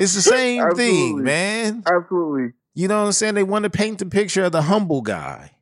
It's 0.00 0.14
the 0.14 0.22
same 0.22 0.62
Absolutely. 0.62 0.96
thing, 0.96 1.22
man. 1.22 1.82
Absolutely. 1.86 2.52
You 2.74 2.88
know 2.88 3.00
what 3.00 3.06
I'm 3.06 3.12
saying? 3.12 3.34
They 3.34 3.42
want 3.42 3.64
to 3.64 3.70
paint 3.70 3.98
the 3.98 4.06
picture 4.06 4.44
of 4.44 4.52
the 4.52 4.62
humble 4.62 5.02
guy. 5.02 5.52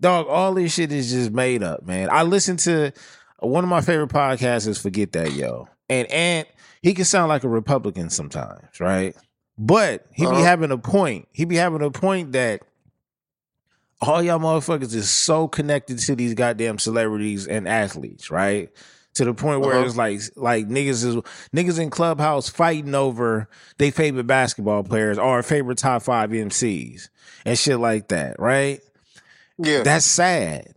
Dog, 0.00 0.26
all 0.28 0.54
this 0.54 0.74
shit 0.74 0.90
is 0.90 1.12
just 1.12 1.30
made 1.30 1.62
up, 1.62 1.84
man. 1.86 2.08
I 2.10 2.22
listen 2.24 2.56
to 2.58 2.92
one 3.38 3.62
of 3.62 3.70
my 3.70 3.80
favorite 3.80 4.10
podcasts 4.10 4.66
is 4.66 4.78
Forget 4.80 5.12
That 5.12 5.32
Yo. 5.32 5.68
And 5.88 6.10
Ant, 6.10 6.48
he 6.82 6.94
can 6.94 7.04
sound 7.04 7.28
like 7.28 7.44
a 7.44 7.48
Republican 7.48 8.10
sometimes, 8.10 8.80
right? 8.80 9.14
But 9.58 10.06
he 10.12 10.24
be 10.24 10.28
Uh-huh. 10.30 10.42
having 10.42 10.70
a 10.72 10.78
point. 10.78 11.28
He 11.32 11.44
be 11.44 11.56
having 11.56 11.82
a 11.82 11.90
point 11.90 12.32
that 12.32 12.62
all 14.00 14.20
y'all 14.22 14.40
motherfuckers 14.40 14.94
is 14.94 15.08
so 15.10 15.46
connected 15.46 15.98
to 16.00 16.16
these 16.16 16.34
goddamn 16.34 16.78
celebrities 16.78 17.46
and 17.46 17.68
athletes, 17.68 18.30
right? 18.30 18.70
To 19.16 19.26
the 19.26 19.34
point 19.34 19.60
where 19.60 19.74
Uh-huh. 19.76 19.84
it's 19.86 19.96
like 19.96 20.20
like 20.36 20.68
niggas 20.68 21.04
is 21.04 21.16
niggas 21.54 21.78
in 21.78 21.90
clubhouse 21.90 22.48
fighting 22.48 22.94
over 22.94 23.46
they 23.78 23.90
favorite 23.90 24.26
basketball 24.26 24.82
players 24.84 25.18
or 25.18 25.42
favorite 25.42 25.76
top 25.78 26.02
five 26.02 26.30
MCs 26.30 27.08
and 27.44 27.58
shit 27.58 27.78
like 27.78 28.08
that, 28.08 28.38
right? 28.38 28.80
Yeah. 29.58 29.82
That's 29.82 30.06
sad. 30.06 30.74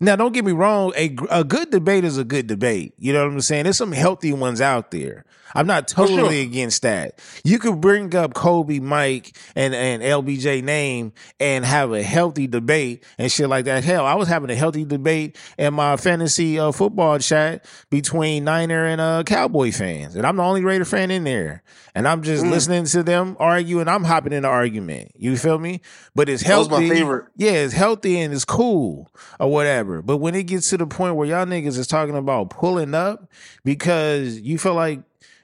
Now, 0.00 0.16
don't 0.16 0.32
get 0.32 0.44
me 0.44 0.52
wrong. 0.52 0.92
A, 0.96 1.16
a 1.30 1.44
good 1.44 1.70
debate 1.70 2.04
is 2.04 2.18
a 2.18 2.24
good 2.24 2.46
debate. 2.48 2.92
You 2.98 3.12
know 3.12 3.24
what 3.24 3.32
I'm 3.32 3.40
saying? 3.40 3.64
There's 3.64 3.76
some 3.78 3.92
healthy 3.92 4.32
ones 4.32 4.60
out 4.60 4.90
there. 4.90 5.24
I'm 5.54 5.66
not 5.66 5.90
sure. 5.90 6.06
totally 6.06 6.40
against 6.40 6.82
that. 6.82 7.18
You 7.44 7.58
could 7.58 7.80
bring 7.80 8.14
up 8.14 8.34
Kobe, 8.34 8.78
Mike, 8.78 9.36
and, 9.54 9.74
and 9.74 10.02
LBJ 10.02 10.62
name 10.62 11.12
and 11.40 11.64
have 11.64 11.92
a 11.92 12.02
healthy 12.02 12.46
debate 12.46 13.04
and 13.18 13.30
shit 13.30 13.48
like 13.48 13.64
that. 13.66 13.84
Hell, 13.84 14.04
I 14.06 14.14
was 14.14 14.28
having 14.28 14.50
a 14.50 14.54
healthy 14.54 14.84
debate 14.84 15.36
in 15.58 15.74
my 15.74 15.96
fantasy 15.96 16.58
uh, 16.58 16.72
football 16.72 17.18
chat 17.18 17.64
between 17.90 18.44
Niner 18.44 18.84
and 18.86 19.00
uh, 19.00 19.22
Cowboy 19.24 19.72
fans. 19.72 20.16
And 20.16 20.26
I'm 20.26 20.36
the 20.36 20.42
only 20.42 20.64
Raider 20.64 20.84
fan 20.84 21.10
in 21.10 21.24
there. 21.24 21.62
And 21.94 22.08
I'm 22.08 22.22
just 22.22 22.44
listening 22.44 22.86
to 22.86 23.02
them 23.02 23.36
argue 23.38 23.80
and 23.80 23.90
I'm 23.90 24.04
hopping 24.04 24.32
in 24.32 24.42
the 24.42 24.48
argument. 24.48 25.12
You 25.14 25.36
feel 25.36 25.58
me? 25.58 25.82
But 26.14 26.30
it's 26.30 26.42
That 26.42 26.56
was 26.56 26.68
healthy. 26.68 26.88
my 26.88 26.94
favorite. 26.94 27.26
Yeah, 27.36 27.50
it's 27.52 27.74
healthy 27.74 28.18
and 28.20 28.32
it's 28.32 28.46
cool 28.46 29.10
or 29.38 29.50
whatever. 29.50 30.00
But 30.00 30.16
when 30.16 30.34
it 30.34 30.44
gets 30.44 30.70
to 30.70 30.78
the 30.78 30.86
point 30.86 31.16
where 31.16 31.28
y'all 31.28 31.44
niggas 31.44 31.76
is 31.78 31.86
talking 31.86 32.16
about 32.16 32.48
pulling 32.48 32.94
up 32.94 33.30
because 33.62 34.40
you 34.40 34.56
feel 34.58 34.74
like 34.74 35.00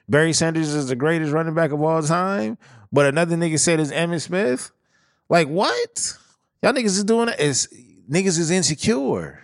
Barry 0.09 0.33
Sanders 0.33 0.73
is 0.73 0.87
the 0.87 0.95
greatest 0.95 1.31
running 1.31 1.53
back 1.53 1.71
of 1.71 1.81
all 1.81 2.01
time, 2.01 2.57
but 2.91 3.05
another 3.05 3.35
nigga 3.35 3.59
said 3.59 3.79
it's 3.79 3.91
Emmitt 3.91 4.21
Smith, 4.21 4.71
like 5.29 5.47
what? 5.47 6.17
Y'all 6.63 6.73
niggas 6.73 6.85
is 6.85 7.03
doing 7.03 7.29
it. 7.29 7.39
Is 7.39 7.67
niggas 8.09 8.39
is 8.39 8.49
insecure. 8.49 9.39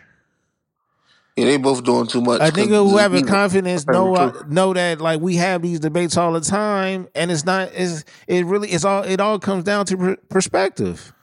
Yeah, 1.35 1.45
they 1.45 1.57
both 1.57 1.83
doing 1.83 2.07
too 2.07 2.21
much. 2.21 2.41
A 2.41 2.51
nigga 2.51 2.89
who 2.89 2.97
having 2.97 3.25
confidence 3.25 3.85
know 3.85 4.15
uh, 4.15 4.43
know 4.47 4.73
that 4.73 5.01
like 5.01 5.19
we 5.19 5.35
have 5.35 5.61
these 5.61 5.79
debates 5.81 6.17
all 6.17 6.31
the 6.31 6.41
time, 6.41 7.09
and 7.13 7.29
it's 7.29 7.45
not. 7.45 7.69
It's 7.73 8.05
it 8.27 8.45
really. 8.45 8.69
It's 8.69 8.85
all. 8.85 9.03
It 9.03 9.19
all 9.19 9.37
comes 9.37 9.65
down 9.65 9.85
to 9.87 9.97
per- 9.97 10.15
perspective. 10.29 11.13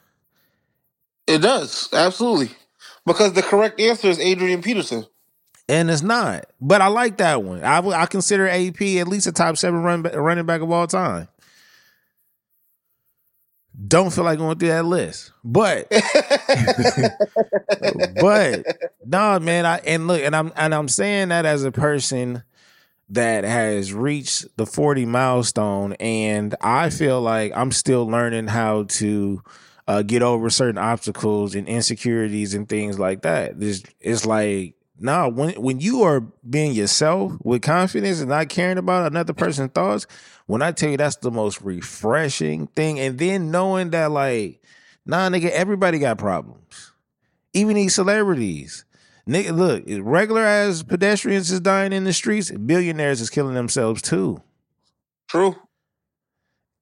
It 1.27 1.39
does. 1.39 1.89
Absolutely. 1.91 2.55
Because 3.05 3.33
the 3.33 3.41
correct 3.41 3.79
answer 3.79 4.07
is 4.07 4.19
Adrian 4.19 4.61
Peterson. 4.61 5.05
And 5.69 5.89
it's 5.89 6.01
not. 6.01 6.45
But 6.61 6.81
I 6.81 6.87
like 6.87 7.17
that 7.17 7.43
one. 7.43 7.63
I 7.63 7.79
I 7.79 8.05
consider 8.05 8.47
AP 8.47 8.81
at 8.81 9.07
least 9.07 9.27
a 9.27 9.31
top 9.31 9.57
seven 9.57 9.81
run, 9.81 10.03
running 10.03 10.45
back 10.45 10.61
of 10.61 10.71
all 10.71 10.87
time. 10.87 11.27
Don't 13.87 14.13
feel 14.13 14.23
like 14.23 14.37
going 14.37 14.57
through 14.59 14.69
that 14.69 14.85
list, 14.85 15.31
but 15.43 15.89
but 18.21 18.77
nah, 19.03 19.39
man. 19.39 19.65
I 19.65 19.79
and 19.79 20.07
look, 20.07 20.21
and 20.21 20.35
I'm 20.35 20.53
and 20.55 20.75
I'm 20.75 20.87
saying 20.87 21.29
that 21.29 21.45
as 21.45 21.63
a 21.63 21.71
person 21.71 22.43
that 23.09 23.43
has 23.43 23.93
reached 23.93 24.45
the 24.57 24.65
40 24.65 25.05
milestone, 25.05 25.93
and 25.93 26.55
I 26.61 26.89
feel 26.89 27.21
like 27.21 27.51
I'm 27.55 27.71
still 27.71 28.07
learning 28.07 28.47
how 28.47 28.83
to 28.83 29.43
uh, 29.87 30.01
get 30.01 30.23
over 30.23 30.49
certain 30.49 30.77
obstacles 30.77 31.55
and 31.55 31.67
insecurities 31.67 32.53
and 32.53 32.67
things 32.67 32.99
like 32.99 33.23
that. 33.23 33.55
It's, 33.59 33.83
it's 33.99 34.25
like, 34.25 34.75
nah, 34.99 35.27
when 35.27 35.53
when 35.61 35.79
you 35.79 36.03
are 36.03 36.21
being 36.47 36.73
yourself 36.73 37.33
with 37.43 37.61
confidence 37.61 38.19
and 38.19 38.29
not 38.29 38.49
caring 38.49 38.77
about 38.77 39.11
another 39.11 39.33
person's 39.33 39.71
thoughts, 39.71 40.07
when 40.45 40.61
I 40.61 40.71
tell 40.71 40.89
you 40.89 40.97
that's 40.97 41.17
the 41.17 41.31
most 41.31 41.61
refreshing 41.61 42.67
thing, 42.67 42.99
and 42.99 43.17
then 43.17 43.51
knowing 43.51 43.91
that 43.91 44.11
like, 44.11 44.61
nah, 45.05 45.29
nigga, 45.29 45.49
everybody 45.49 45.99
got 45.99 46.17
problems, 46.17 46.93
even 47.53 47.75
these 47.75 47.95
celebrities. 47.95 48.85
Nigga, 49.27 49.55
look, 49.55 49.83
regular 49.87 50.41
as 50.41 50.83
pedestrians 50.83 51.49
is 51.49 51.61
dying 51.61 51.93
in 51.93 52.03
the 52.03 52.11
streets, 52.11 52.51
billionaires 52.51 53.21
is 53.21 53.29
killing 53.29 53.53
themselves 53.53 54.01
too. 54.01 54.41
True. 55.29 55.55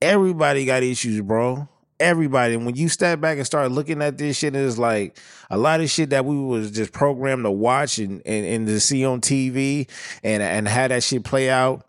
Everybody 0.01 0.66
got 0.66 0.82
issues, 0.82 1.22
bro. 1.22 1.70
Everybody. 2.02 2.56
And 2.56 2.66
when 2.66 2.76
you 2.76 2.89
step 2.89 3.22
back 3.22 3.38
and 3.38 3.45
start 3.45 3.72
looking 3.72 4.02
at 4.02 4.18
this 4.18 4.38
shit, 4.38 4.56
it's 4.56 4.78
like 4.78 5.18
a 5.49 5.58
lot 5.58 5.82
of 5.82 5.89
shit 5.89 6.10
that 6.10 6.26
we 6.26 6.36
was 6.36 6.72
just 6.72 6.91
programmed 6.91 7.45
to 7.45 7.52
watch 7.52 7.99
and, 7.99 8.22
and, 8.26 8.45
and 8.45 8.68
to 8.68 8.80
see 8.80 9.06
on 9.06 9.22
TV 9.22 9.88
and 10.24 10.43
and 10.43 10.68
how 10.68 10.88
that 10.88 11.04
shit 11.04 11.24
play 11.24 11.49
out 11.49 11.86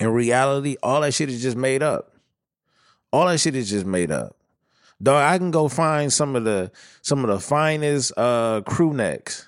in 0.00 0.08
reality, 0.08 0.76
all 0.82 1.02
that 1.02 1.12
shit 1.12 1.28
is 1.28 1.42
just 1.42 1.56
made 1.56 1.82
up. 1.82 2.12
All 3.12 3.26
that 3.26 3.38
shit 3.38 3.54
is 3.54 3.68
just 3.68 3.84
made 3.84 4.10
up. 4.10 4.34
Dog, 5.02 5.22
I 5.22 5.38
can 5.38 5.50
go 5.50 5.68
find 5.68 6.12
some 6.12 6.34
of 6.34 6.44
the 6.44 6.72
some 7.02 7.22
of 7.22 7.30
the 7.30 7.38
finest 7.38 8.12
uh 8.16 8.62
crew 8.66 8.92
necks 8.92 9.46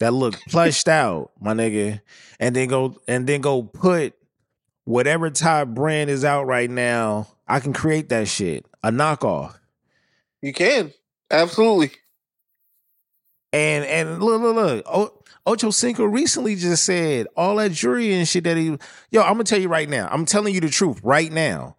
that 0.00 0.12
look 0.12 0.34
plushed 0.48 0.88
out, 0.88 1.30
my 1.40 1.54
nigga, 1.54 2.00
and 2.40 2.54
then 2.54 2.68
go 2.68 2.96
and 3.06 3.26
then 3.26 3.40
go 3.40 3.62
put 3.62 4.14
whatever 4.84 5.30
top 5.30 5.68
brand 5.68 6.10
is 6.10 6.24
out 6.24 6.46
right 6.46 6.70
now. 6.70 7.28
I 7.50 7.58
can 7.58 7.72
create 7.72 8.08
that 8.10 8.28
shit, 8.28 8.64
a 8.84 8.90
knockoff. 8.90 9.58
You 10.40 10.52
can. 10.52 10.92
Absolutely. 11.30 11.90
And 13.52 13.84
and 13.84 14.22
look, 14.22 14.40
look, 14.40 14.54
look. 14.54 14.84
O- 14.86 15.22
Ocho 15.46 15.70
Cinco 15.70 16.04
recently 16.04 16.54
just 16.54 16.84
said 16.84 17.26
all 17.36 17.56
that 17.56 17.72
jewelry 17.72 18.14
and 18.14 18.28
shit 18.28 18.44
that 18.44 18.56
he. 18.56 18.78
Yo, 19.10 19.22
I'm 19.22 19.32
gonna 19.32 19.44
tell 19.44 19.60
you 19.60 19.68
right 19.68 19.88
now. 19.88 20.08
I'm 20.12 20.24
telling 20.24 20.54
you 20.54 20.60
the 20.60 20.68
truth 20.68 21.00
right 21.02 21.32
now. 21.32 21.76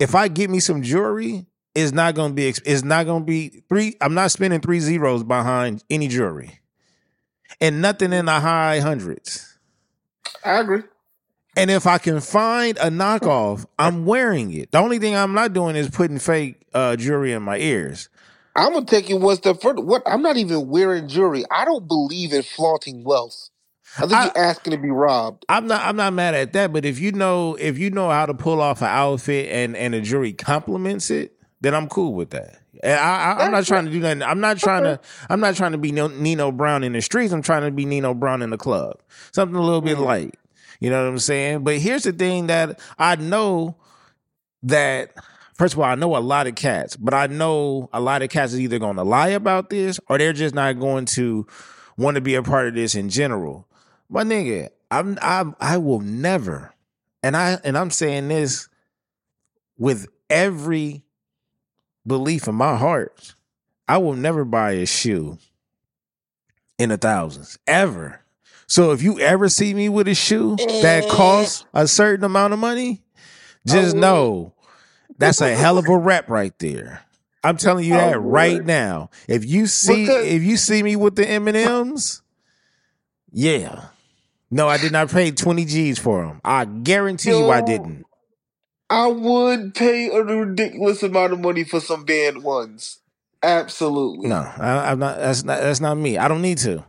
If 0.00 0.16
I 0.16 0.26
get 0.26 0.50
me 0.50 0.58
some 0.58 0.82
jewelry, 0.82 1.46
it's 1.76 1.92
not 1.92 2.16
gonna 2.16 2.34
be. 2.34 2.48
It's 2.48 2.82
not 2.82 3.06
gonna 3.06 3.24
be 3.24 3.62
three. 3.68 3.94
I'm 4.00 4.14
not 4.14 4.32
spending 4.32 4.60
three 4.60 4.80
zeros 4.80 5.22
behind 5.22 5.84
any 5.88 6.08
jewelry, 6.08 6.58
and 7.60 7.80
nothing 7.80 8.12
in 8.12 8.24
the 8.24 8.40
high 8.40 8.80
hundreds. 8.80 9.56
I 10.44 10.58
agree. 10.58 10.82
And 11.56 11.70
if 11.70 11.86
I 11.86 11.98
can 11.98 12.20
find 12.20 12.76
a 12.78 12.90
knockoff, 12.90 13.64
I'm 13.78 14.04
wearing 14.04 14.52
it. 14.52 14.72
The 14.72 14.78
only 14.78 14.98
thing 14.98 15.16
I'm 15.16 15.32
not 15.32 15.52
doing 15.54 15.74
is 15.74 15.88
putting 15.88 16.18
fake 16.18 16.60
uh, 16.74 16.96
jewelry 16.96 17.32
in 17.32 17.42
my 17.42 17.56
ears. 17.58 18.08
I'm 18.54 18.72
gonna 18.72 18.86
take 18.86 19.08
you 19.08 19.16
one 19.16 19.36
step 19.36 19.60
further. 19.60 19.82
What? 19.82 20.02
I'm 20.06 20.22
not 20.22 20.36
even 20.36 20.68
wearing 20.68 21.08
jewelry. 21.08 21.44
I 21.50 21.64
don't 21.64 21.86
believe 21.86 22.32
in 22.32 22.42
flaunting 22.42 23.04
wealth. 23.04 23.50
I 23.98 24.00
think 24.02 24.12
I- 24.12 24.24
you're 24.24 24.38
asking 24.38 24.72
to 24.72 24.78
be 24.78 24.90
robbed. 24.90 25.44
I'm 25.48 25.66
not. 25.66 25.82
I'm 25.82 25.96
not 25.96 26.12
mad 26.12 26.34
at 26.34 26.52
that. 26.54 26.72
But 26.72 26.84
if 26.84 26.98
you 26.98 27.12
know, 27.12 27.54
if 27.56 27.78
you 27.78 27.90
know 27.90 28.08
how 28.10 28.26
to 28.26 28.34
pull 28.34 28.60
off 28.60 28.80
an 28.80 28.88
outfit 28.88 29.50
and 29.50 29.76
and 29.76 29.94
the 29.94 30.00
jewelry 30.00 30.32
complements 30.32 31.10
it, 31.10 31.32
then 31.60 31.74
I'm 31.74 31.88
cool 31.88 32.14
with 32.14 32.30
that. 32.30 32.60
I, 32.84 33.36
I'm 33.38 33.50
not 33.52 33.64
trying 33.64 33.86
to 33.86 33.90
do 33.90 34.00
that. 34.00 34.22
I'm 34.22 34.40
not 34.40 34.58
trying 34.58 34.84
to. 34.84 35.00
I'm 35.30 35.40
not 35.40 35.54
trying 35.56 35.72
to 35.72 35.78
be 35.78 35.92
Nino 35.92 36.52
Brown 36.52 36.84
in 36.84 36.92
the 36.92 37.00
streets. 37.02 37.32
I'm 37.32 37.42
trying 37.42 37.62
to 37.62 37.70
be 37.70 37.84
Nino 37.86 38.12
Brown 38.14 38.42
in 38.42 38.50
the 38.50 38.58
club. 38.58 39.00
Something 39.32 39.56
a 39.56 39.62
little 39.62 39.80
bit 39.80 39.98
light. 39.98 40.34
You 40.80 40.90
know 40.90 41.02
what 41.02 41.10
I'm 41.10 41.18
saying? 41.18 41.64
But 41.64 41.78
here's 41.78 42.04
the 42.04 42.12
thing 42.12 42.48
that 42.48 42.80
I 42.98 43.16
know 43.16 43.76
that 44.62 45.12
first 45.54 45.74
of 45.74 45.80
all, 45.80 45.86
I 45.86 45.94
know 45.94 46.16
a 46.16 46.18
lot 46.18 46.46
of 46.46 46.54
cats, 46.54 46.96
but 46.96 47.14
I 47.14 47.26
know 47.26 47.88
a 47.92 48.00
lot 48.00 48.22
of 48.22 48.30
cats 48.30 48.52
is 48.52 48.60
either 48.60 48.78
going 48.78 48.96
to 48.96 49.04
lie 49.04 49.28
about 49.28 49.70
this 49.70 49.98
or 50.08 50.18
they're 50.18 50.32
just 50.32 50.54
not 50.54 50.78
going 50.78 51.06
to 51.06 51.46
want 51.96 52.16
to 52.16 52.20
be 52.20 52.34
a 52.34 52.42
part 52.42 52.68
of 52.68 52.74
this 52.74 52.94
in 52.94 53.08
general. 53.08 53.66
My 54.08 54.22
nigga, 54.22 54.68
I'm 54.90 55.18
I 55.20 55.44
I 55.60 55.78
will 55.78 56.00
never, 56.00 56.72
and 57.22 57.36
I 57.36 57.58
and 57.64 57.76
I'm 57.76 57.90
saying 57.90 58.28
this 58.28 58.68
with 59.78 60.06
every 60.30 61.04
belief 62.06 62.46
in 62.46 62.54
my 62.54 62.76
heart. 62.76 63.34
I 63.88 63.98
will 63.98 64.14
never 64.14 64.44
buy 64.44 64.72
a 64.72 64.86
shoe 64.86 65.38
in 66.78 66.90
the 66.90 66.96
thousands 66.96 67.58
ever. 67.66 68.20
So 68.66 68.92
if 68.92 69.02
you 69.02 69.20
ever 69.20 69.48
see 69.48 69.74
me 69.74 69.88
with 69.88 70.08
a 70.08 70.14
shoe 70.14 70.56
that 70.56 71.04
eh. 71.04 71.08
costs 71.08 71.64
a 71.72 71.86
certain 71.86 72.24
amount 72.24 72.52
of 72.52 72.58
money, 72.58 73.02
just 73.66 73.94
would. 73.94 74.00
know 74.00 74.54
that's 75.18 75.40
a 75.40 75.54
hell 75.54 75.78
of 75.78 75.88
a 75.88 75.96
rep 75.96 76.28
right 76.28 76.56
there. 76.58 77.02
I'm 77.44 77.56
telling 77.56 77.84
you 77.84 77.94
I 77.94 78.10
that 78.10 78.18
right 78.18 78.64
now. 78.64 79.10
If 79.28 79.44
you 79.44 79.66
see 79.66 80.06
Because- 80.06 80.26
if 80.26 80.42
you 80.42 80.56
see 80.56 80.82
me 80.82 80.96
with 80.96 81.14
the 81.14 81.28
M 81.28 81.46
and 81.46 81.56
M's, 81.56 82.22
yeah. 83.30 83.86
No, 84.50 84.68
I 84.68 84.78
did 84.78 84.92
not 84.92 85.10
pay 85.10 85.30
20 85.30 85.64
G's 85.64 85.98
for 85.98 86.24
them. 86.24 86.40
I 86.44 86.64
guarantee 86.64 87.30
you 87.30 87.50
I 87.50 87.60
didn't. 87.60 88.04
I 88.88 89.08
would 89.08 89.74
pay 89.74 90.08
a 90.08 90.22
ridiculous 90.22 91.02
amount 91.02 91.32
of 91.32 91.40
money 91.40 91.64
for 91.64 91.80
some 91.80 92.04
band 92.04 92.44
ones. 92.44 93.00
Absolutely. 93.42 94.28
No, 94.28 94.36
I, 94.36 94.90
I'm 94.90 94.98
not. 94.98 95.18
That's 95.18 95.44
not. 95.44 95.60
That's 95.60 95.80
not 95.80 95.96
me. 95.96 96.18
I 96.18 96.28
don't 96.28 96.42
need 96.42 96.58
to. 96.58 96.84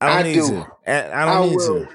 I 0.00 0.08
don't 0.08 0.20
I 0.20 0.22
need 0.22 0.34
do. 0.34 0.48
to. 0.48 0.66
I, 0.86 0.92
I 0.92 1.26
I 1.26 1.38
don't 1.38 1.40
need 1.40 1.56
will. 1.56 1.86
to. 1.86 1.88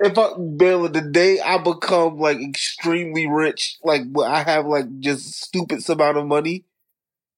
If 0.00 0.18
I 0.18 0.30
Bill, 0.56 0.88
the 0.88 1.00
day 1.02 1.40
I 1.40 1.58
become 1.58 2.18
like 2.18 2.38
extremely 2.40 3.28
rich, 3.28 3.78
like 3.84 4.02
I 4.24 4.42
have 4.42 4.66
like 4.66 5.00
just 5.00 5.42
stupid 5.44 5.88
amount 5.88 6.18
of 6.18 6.26
money, 6.26 6.64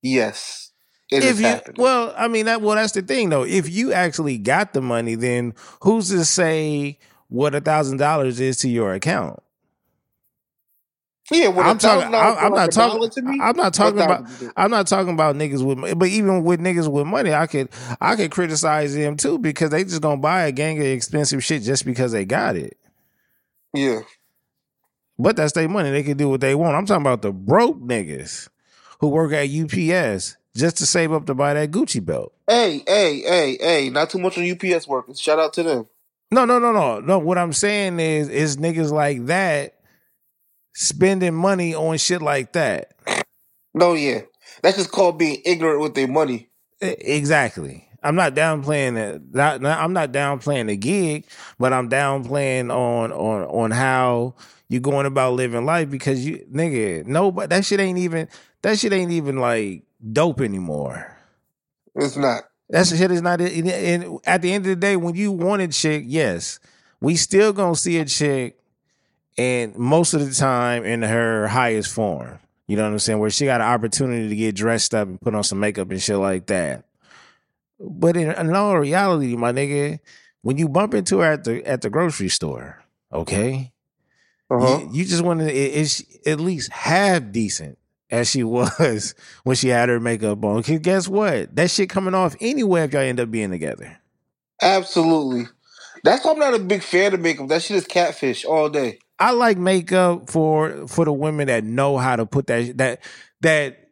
yes, 0.03 0.73
it 1.11 1.23
if 1.23 1.25
is 1.25 1.41
you 1.41 1.47
happening. 1.47 1.77
well, 1.77 2.14
I 2.17 2.29
mean 2.29 2.47
that. 2.47 2.62
Well, 2.62 2.77
that's 2.77 2.93
the 2.93 3.03
thing 3.03 3.31
though. 3.31 3.45
If 3.45 3.69
you 3.71 3.93
actually 3.93 4.39
got 4.39 4.73
the 4.73 4.81
money, 4.83 5.14
then 5.14 5.55
who's 5.83 6.09
to 6.11 6.25
say 6.25 6.99
what 7.29 7.55
a 7.55 7.61
thousand 7.61 7.99
dollars 7.99 8.41
is 8.41 8.59
to 8.59 8.69
your 8.69 8.95
account? 8.95 9.41
Yeah, 11.31 11.49
I'm 11.49 11.79
talking. 11.79 12.12
$1,000 12.12 12.14
I'm, 12.14 12.39
I'm 12.39 12.53
like 12.53 12.53
not 12.53 12.72
talking. 12.72 13.11
to 13.11 13.22
me, 13.22 13.41
I'm 13.43 13.57
not 13.57 13.74
talking 13.74 14.01
about. 14.01 14.29
I'm 14.57 14.70
not 14.70 14.87
talking 14.87 15.12
about 15.12 15.37
niggas 15.37 15.64
with. 15.64 15.99
But 15.99 16.09
even 16.09 16.45
with 16.45 16.61
niggas 16.61 16.89
with 16.91 17.07
money, 17.07 17.33
I 17.33 17.47
could. 17.47 17.68
I 18.01 18.14
could 18.16 18.31
criticize 18.31 18.95
them 18.95 19.16
too 19.16 19.39
because 19.39 19.70
they 19.70 19.85
just 19.85 20.03
gonna 20.03 20.20
buy 20.20 20.45
a 20.47 20.53
gang 20.53 20.79
of 20.79 20.87
expensive 20.87 21.43
shit 21.43 21.62
just 21.62 21.85
because 21.85 22.12
they 22.12 22.24
got 22.24 22.57
it. 22.57 22.77
Yeah, 23.74 24.01
But 25.18 25.37
that's 25.37 25.53
their 25.53 25.68
money. 25.68 25.91
They 25.91 26.03
can 26.03 26.16
do 26.16 26.29
what 26.31 26.41
they 26.41 26.55
want. 26.55 26.77
I'm 26.77 26.87
talking 26.87 27.03
about 27.03 27.20
the 27.22 27.33
broke 27.33 27.79
niggas 27.79 28.49
who 29.01 29.09
work 29.09 29.33
at 29.33 29.51
UPS 29.51 30.37
just 30.57 30.79
to 30.79 30.87
save 30.87 31.12
up 31.12 31.27
to 31.27 31.35
buy 31.35 31.53
that 31.55 31.70
Gucci 31.70 32.03
belt. 32.03 32.33
hey, 32.49 32.83
hey, 32.87 33.20
hey, 33.20 33.59
hey, 33.61 33.91
not 33.91 34.09
too 34.09 34.18
much 34.18 34.39
on 34.39 34.51
UPS 34.51 34.89
workers. 34.89 35.20
Shout 35.20 35.39
out 35.39 35.53
to 35.55 35.62
them. 35.62 35.87
No, 36.31 36.45
no, 36.45 36.59
no, 36.59 36.72
no, 36.72 37.01
no. 37.01 37.18
What 37.18 37.37
I'm 37.39 37.53
saying 37.53 38.01
is, 38.01 38.29
is 38.29 38.57
niggas 38.57 38.91
like 38.91 39.27
that 39.27 39.76
spending 40.77 41.35
money 41.35 41.74
on 41.74 41.97
shit 41.97 42.20
like 42.22 42.53
that. 42.53 42.93
No, 43.74 43.95
yeah, 43.95 44.22
that's 44.62 44.77
just 44.77 44.93
called 44.93 45.18
being 45.18 45.43
ignorant 45.45 45.81
with 45.81 45.95
their 45.95 46.07
money. 46.07 46.49
Exactly. 46.81 47.89
I'm 48.03 48.14
not 48.14 48.35
downplaying 48.35 48.97
it. 48.97 49.22
Not, 49.35 49.61
not- 49.62 49.81
I'm 49.81 49.93
not 49.93 50.12
downplaying 50.12 50.68
the 50.68 50.77
gig, 50.77 51.27
but 51.59 51.72
I'm 51.72 51.89
downplaying 51.89 52.72
on 52.72 53.11
on 53.11 53.43
on 53.45 53.70
how 53.72 54.35
you're 54.68 54.81
going 54.81 55.07
about 55.07 55.35
living 55.35 55.64
life 55.64 55.91
because 55.91 56.24
you 56.24 56.47
nigga 56.53 57.07
nobody 57.07 57.49
that 57.49 57.64
shit 57.64 57.81
ain't 57.81 57.99
even 57.99 58.29
that 58.62 58.79
shit 58.79 58.93
ain't 58.93 59.12
even 59.12 59.39
like 59.39 59.83
dope 60.12 60.41
anymore. 60.41 61.16
It's 61.95 62.16
not. 62.16 62.45
That 62.68 62.87
shit 62.87 63.11
is 63.11 63.22
not. 63.22 63.41
And 63.41 64.18
at 64.27 64.43
the 64.43 64.53
end 64.53 64.66
of 64.66 64.70
the 64.70 64.77
day, 64.77 64.97
when 64.97 65.14
you 65.14 65.33
want 65.33 65.62
a 65.62 65.68
chick, 65.68 66.05
yes, 66.07 66.59
we 67.01 67.16
still 67.16 67.53
gonna 67.53 67.77
see 67.77 67.99
a 67.99 68.05
chick, 68.05 68.56
and 69.39 69.76
most 69.76 70.14
of 70.14 70.24
the 70.26 70.32
time 70.34 70.84
in 70.84 71.03
her 71.03 71.47
highest 71.49 71.93
form. 71.93 72.39
You 72.66 72.76
know 72.76 72.82
what 72.84 72.93
I'm 72.93 72.99
saying? 72.99 73.18
Where 73.18 73.30
she 73.30 73.45
got 73.45 73.61
an 73.61 73.66
opportunity 73.68 74.28
to 74.28 74.37
get 74.37 74.57
dressed 74.57 74.95
up 74.95 75.07
and 75.07 75.20
put 75.20 75.34
on 75.34 75.45
some 75.45 75.61
makeup 75.61 75.91
and 75.91 76.03
shit 76.03 76.16
like 76.16 76.47
that. 76.47 76.84
But 77.78 78.16
in, 78.16 78.30
in 78.32 78.55
all 78.57 78.78
reality, 78.78 79.37
my 79.37 79.53
nigga, 79.53 80.01
when 80.43 80.59
you 80.59 80.68
bump 80.68 80.95
into 80.95 81.18
her 81.20 81.32
at 81.32 81.45
the 81.45 81.64
at 81.66 81.82
the 81.82 81.91
grocery 81.91 82.28
store, 82.28 82.82
okay, 83.12 83.72
Uh-huh. 84.51 84.80
you, 84.80 84.91
you 84.93 85.05
just 85.05 85.22
want 85.22 85.41
to 85.41 85.53
is 85.53 86.05
at 86.26 86.41
least 86.41 86.72
half 86.72 87.22
decent 87.30 87.78
as 88.11 88.30
she 88.30 88.43
was 88.45 89.14
when 89.45 89.55
she 89.57 89.68
had 89.68 89.89
her 89.89 90.01
makeup 90.01 90.43
on. 90.45 90.62
'Cause 90.62 90.78
guess 90.80 91.07
what? 91.07 91.55
That 91.55 91.70
shit 91.70 91.89
coming 91.91 92.14
off 92.14 92.34
anyway 92.41 92.82
if 92.84 92.93
y'all 92.93 93.03
end 93.03 93.20
up 93.20 93.30
being 93.30 93.51
together. 93.51 93.99
Absolutely. 94.62 95.45
That's 96.03 96.24
why 96.24 96.32
I'm 96.32 96.39
not 96.39 96.55
a 96.55 96.59
big 96.59 96.82
fan 96.82 97.14
of 97.14 97.20
makeup. 97.20 97.49
That 97.49 97.62
shit 97.62 97.76
is 97.76 97.87
catfish 97.87 98.45
all 98.45 98.68
day. 98.68 98.99
I 99.19 99.33
like 99.33 99.57
makeup 99.57 100.29
for 100.31 100.87
for 100.87 101.05
the 101.05 101.12
women 101.12 101.47
that 101.47 101.64
know 101.64 101.97
how 101.97 102.17
to 102.17 102.27
put 102.27 102.47
that 102.49 102.77
that 102.79 103.03
that 103.41 103.87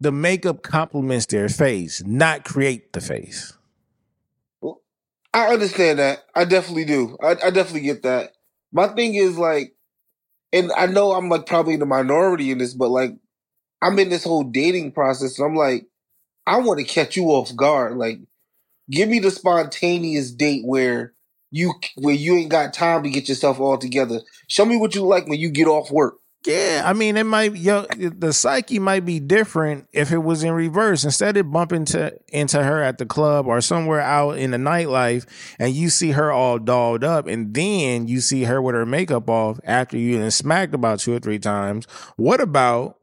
the 0.00 0.12
makeup 0.12 0.62
complements 0.62 1.26
their 1.26 1.48
face, 1.48 2.02
not 2.04 2.44
create 2.44 2.92
the 2.92 3.00
face. 3.00 3.52
I 5.32 5.52
understand 5.52 5.98
that. 5.98 6.24
I 6.34 6.44
definitely 6.44 6.86
do. 6.86 7.16
I, 7.22 7.30
I 7.32 7.50
definitely 7.50 7.82
get 7.82 8.02
that. 8.02 8.32
My 8.72 8.88
thing 8.88 9.14
is 9.14 9.38
like, 9.38 9.74
and 10.52 10.72
I 10.72 10.86
know 10.86 11.12
I'm 11.12 11.28
like 11.28 11.46
probably 11.46 11.74
in 11.74 11.80
the 11.80 11.86
minority 11.86 12.50
in 12.50 12.58
this, 12.58 12.74
but 12.74 12.90
like, 12.90 13.14
I'm 13.82 13.98
in 13.98 14.08
this 14.08 14.24
whole 14.24 14.42
dating 14.42 14.92
process, 14.92 15.38
and 15.38 15.46
I'm 15.46 15.56
like, 15.56 15.86
I 16.46 16.58
want 16.58 16.80
to 16.80 16.84
catch 16.84 17.16
you 17.16 17.26
off 17.26 17.54
guard. 17.54 17.96
Like, 17.96 18.18
give 18.90 19.08
me 19.08 19.20
the 19.20 19.30
spontaneous 19.30 20.30
date 20.32 20.62
where 20.64 21.14
you 21.50 21.74
where 21.96 22.14
you 22.14 22.36
ain't 22.36 22.50
got 22.50 22.72
time 22.72 23.02
to 23.02 23.10
get 23.10 23.28
yourself 23.28 23.60
all 23.60 23.78
together. 23.78 24.20
Show 24.48 24.64
me 24.64 24.76
what 24.76 24.94
you 24.94 25.02
like 25.02 25.26
when 25.26 25.40
you 25.40 25.50
get 25.50 25.66
off 25.66 25.90
work. 25.90 26.16
Yeah, 26.46 26.84
I 26.86 26.94
mean, 26.94 27.18
it 27.18 27.24
might 27.24 27.54
yo, 27.56 27.84
the 27.98 28.32
psyche 28.32 28.78
might 28.78 29.04
be 29.04 29.20
different 29.20 29.88
if 29.92 30.10
it 30.10 30.18
was 30.18 30.42
in 30.42 30.52
reverse. 30.52 31.04
Instead 31.04 31.36
of 31.36 31.52
bumping 31.52 31.84
to 31.86 32.18
into 32.28 32.62
her 32.62 32.82
at 32.82 32.96
the 32.96 33.04
club 33.04 33.46
or 33.46 33.60
somewhere 33.60 34.00
out 34.00 34.38
in 34.38 34.52
the 34.52 34.56
nightlife, 34.56 35.26
and 35.58 35.74
you 35.74 35.90
see 35.90 36.12
her 36.12 36.32
all 36.32 36.58
dolled 36.58 37.04
up, 37.04 37.26
and 37.26 37.52
then 37.52 38.08
you 38.08 38.20
see 38.22 38.44
her 38.44 38.62
with 38.62 38.74
her 38.74 38.86
makeup 38.86 39.28
off 39.28 39.60
after 39.64 39.98
you 39.98 40.18
done 40.18 40.30
smacked 40.30 40.74
about 40.74 41.00
two 41.00 41.12
or 41.12 41.18
three 41.18 41.38
times. 41.38 41.84
What 42.16 42.40
about 42.40 42.96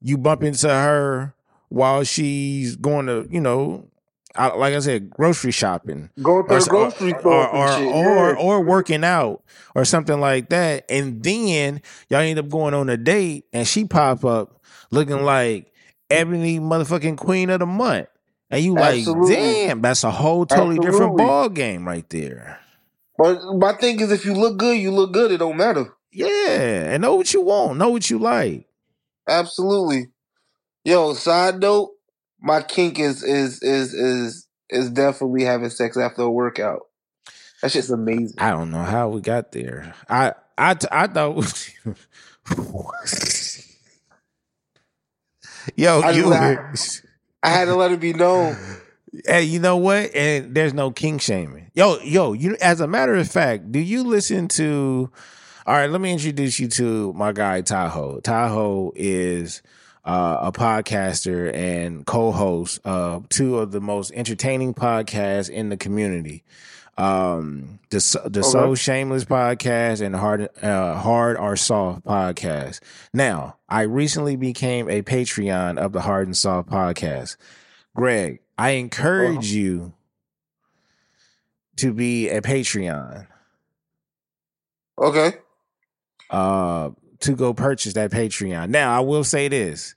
you 0.00 0.18
bump 0.18 0.42
into 0.42 0.68
her 0.68 1.34
while 1.68 2.02
she's 2.02 2.74
going 2.74 3.06
to, 3.06 3.28
you 3.30 3.40
know, 3.40 3.88
I- 4.34 4.54
like 4.54 4.74
I 4.74 4.80
said, 4.80 5.10
grocery 5.10 5.50
shopping 5.50 6.10
Go 6.22 6.42
to 6.42 6.54
or, 6.54 6.60
the 6.60 6.66
grocery 6.66 7.12
or, 7.12 7.20
store 7.20 7.48
or, 7.48 7.80
or, 7.82 8.32
yeah. 8.32 8.36
or 8.38 8.60
working 8.62 9.04
out 9.04 9.42
or 9.74 9.84
something 9.84 10.18
like 10.20 10.48
that. 10.50 10.84
And 10.88 11.22
then 11.22 11.82
y'all 12.08 12.20
end 12.20 12.38
up 12.38 12.48
going 12.48 12.74
on 12.74 12.88
a 12.88 12.96
date 12.96 13.44
and 13.52 13.66
she 13.66 13.84
pop 13.84 14.24
up 14.24 14.60
looking 14.90 15.22
like 15.22 15.72
Ebony 16.10 16.60
motherfucking 16.60 17.16
queen 17.16 17.50
of 17.50 17.60
the 17.60 17.66
month. 17.66 18.08
And 18.50 18.62
you 18.62 18.74
like, 18.74 19.04
damn, 19.28 19.80
that's 19.80 20.04
a 20.04 20.10
whole 20.10 20.44
totally 20.44 20.78
different 20.78 21.16
ball 21.16 21.48
game 21.48 21.88
right 21.88 22.08
there. 22.10 22.60
But 23.16 23.40
my 23.56 23.72
thing 23.74 23.98
is, 24.00 24.12
if 24.12 24.26
you 24.26 24.34
look 24.34 24.58
good, 24.58 24.78
you 24.78 24.90
look 24.90 25.12
good. 25.12 25.32
It 25.32 25.38
don't 25.38 25.56
matter. 25.56 25.94
Yeah. 26.10 26.92
And 26.92 27.00
know 27.00 27.14
what 27.14 27.32
you 27.32 27.40
want, 27.40 27.78
know 27.78 27.88
what 27.88 28.10
you 28.10 28.18
like. 28.18 28.66
Absolutely. 29.26 30.08
Yo, 30.84 31.14
side 31.14 31.60
note, 31.60 31.92
my 32.42 32.62
kink 32.62 32.98
is 32.98 33.22
is 33.22 33.62
is 33.62 33.94
is 33.94 34.46
is 34.70 34.90
definitely 34.90 35.44
having 35.44 35.70
sex 35.70 35.96
after 35.96 36.22
a 36.22 36.30
workout. 36.30 36.80
That's 37.60 37.74
just 37.74 37.90
amazing. 37.90 38.36
I 38.38 38.50
don't 38.50 38.70
know 38.70 38.82
how 38.82 39.08
we 39.08 39.20
got 39.20 39.52
there. 39.52 39.94
I 40.08 40.32
I 40.58 40.76
I 40.90 41.06
thought 41.06 41.36
Yo, 45.76 46.00
I 46.00 46.10
you. 46.10 46.22
just- 46.72 47.04
I 47.42 47.48
had 47.50 47.64
to 47.66 47.74
let 47.74 47.92
it 47.92 48.00
be 48.00 48.12
known. 48.12 48.56
Hey, 49.26 49.42
you 49.42 49.58
know 49.58 49.76
what? 49.76 50.14
And 50.14 50.54
there's 50.54 50.72
no 50.72 50.90
kink 50.90 51.20
shaming. 51.20 51.70
Yo, 51.74 51.98
yo, 51.98 52.32
you 52.32 52.56
as 52.62 52.80
a 52.80 52.86
matter 52.86 53.14
of 53.14 53.28
fact, 53.30 53.70
do 53.70 53.78
you 53.78 54.04
listen 54.04 54.48
to 54.48 55.10
all 55.66 55.74
right, 55.74 55.90
let 55.90 56.00
me 56.00 56.12
introduce 56.12 56.58
you 56.58 56.66
to 56.68 57.12
my 57.12 57.32
guy 57.32 57.60
Tahoe. 57.60 58.20
Tahoe 58.20 58.90
is 58.96 59.60
uh, 60.04 60.38
a 60.40 60.52
podcaster 60.52 61.54
and 61.54 62.04
co-host 62.06 62.80
of 62.84 63.28
two 63.28 63.58
of 63.58 63.70
the 63.72 63.80
most 63.80 64.10
entertaining 64.12 64.74
podcasts 64.74 65.48
in 65.48 65.68
the 65.68 65.76
community. 65.76 66.42
Um, 66.98 67.78
the 67.90 68.00
So- 68.00 68.28
the 68.28 68.42
So 68.42 68.74
Shameless 68.74 69.24
podcast 69.24 70.00
and 70.04 70.14
Hard 70.14 70.48
uh, 70.62 70.94
Hard 70.98 71.36
or 71.38 71.56
Soft 71.56 72.04
podcast. 72.04 72.80
Now, 73.14 73.56
I 73.68 73.82
recently 73.82 74.36
became 74.36 74.90
a 74.90 75.02
Patreon 75.02 75.78
of 75.78 75.92
the 75.92 76.02
Hard 76.02 76.26
and 76.26 76.36
Soft 76.36 76.68
podcast. 76.68 77.36
Greg, 77.96 78.40
I 78.58 78.70
encourage 78.72 79.52
you 79.52 79.94
to 81.76 81.92
be 81.94 82.28
a 82.28 82.42
Patreon. 82.42 83.26
Okay. 84.98 85.32
uh 86.30 86.90
to 87.22 87.34
go 87.34 87.54
purchase 87.54 87.94
that 87.94 88.10
Patreon. 88.10 88.68
Now, 88.68 88.96
I 88.96 89.00
will 89.00 89.24
say 89.24 89.48
this. 89.48 89.94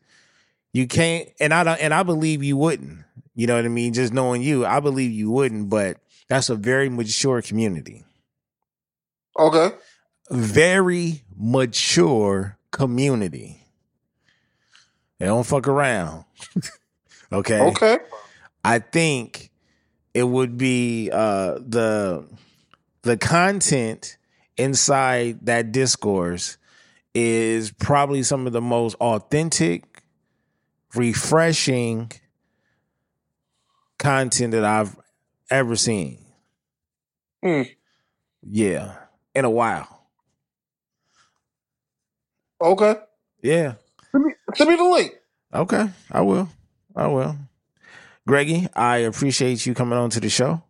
You 0.73 0.87
can't 0.87 1.29
and 1.39 1.53
I 1.53 1.63
don't 1.63 1.79
and 1.79 1.93
I 1.93 2.03
believe 2.03 2.43
you 2.43 2.57
wouldn't. 2.57 2.99
You 3.33 3.47
know 3.47 3.55
what 3.55 3.65
I 3.65 3.69
mean? 3.69 3.93
Just 3.93 4.13
knowing 4.13 4.41
you, 4.41 4.65
I 4.65 4.79
believe 4.79 5.11
you 5.11 5.29
wouldn't, 5.29 5.69
but 5.69 5.97
that's 6.27 6.49
a 6.49 6.55
very 6.55 6.89
mature 6.89 7.41
community. 7.41 8.03
Okay. 9.37 9.71
Very 10.29 11.23
mature 11.35 12.57
community. 12.71 13.61
They 15.19 15.27
don't 15.27 15.45
fuck 15.45 15.67
around. 15.67 16.25
okay. 17.31 17.61
Okay. 17.61 17.99
I 18.63 18.79
think 18.79 19.51
it 20.13 20.23
would 20.23 20.57
be 20.57 21.09
uh, 21.11 21.59
the 21.65 22.25
the 23.03 23.17
content 23.17 24.17
inside 24.57 25.45
that 25.45 25.71
discourse 25.71 26.57
is 27.15 27.71
probably 27.71 28.21
some 28.21 28.45
of 28.45 28.51
the 28.53 28.61
most 28.61 28.95
authentic, 28.95 30.03
refreshing 30.93 32.11
content 33.97 34.51
that 34.51 34.65
I've 34.65 34.95
ever 35.49 35.77
seen. 35.77 36.19
Hmm. 37.41 37.61
Yeah, 38.43 38.95
in 39.33 39.45
a 39.45 39.49
while. 39.49 40.07
Okay. 42.61 42.95
Yeah. 43.41 43.75
Send 44.11 44.25
me, 44.25 44.33
send 44.55 44.69
me 44.69 44.75
the 44.75 44.83
link. 44.83 45.13
Okay, 45.53 45.89
I 46.11 46.21
will. 46.21 46.49
I 46.95 47.07
will. 47.07 47.37
Greggy, 48.27 48.67
I 48.75 48.97
appreciate 48.97 49.65
you 49.65 49.73
coming 49.73 49.97
on 49.97 50.09
to 50.11 50.19
the 50.19 50.29
show. 50.29 50.61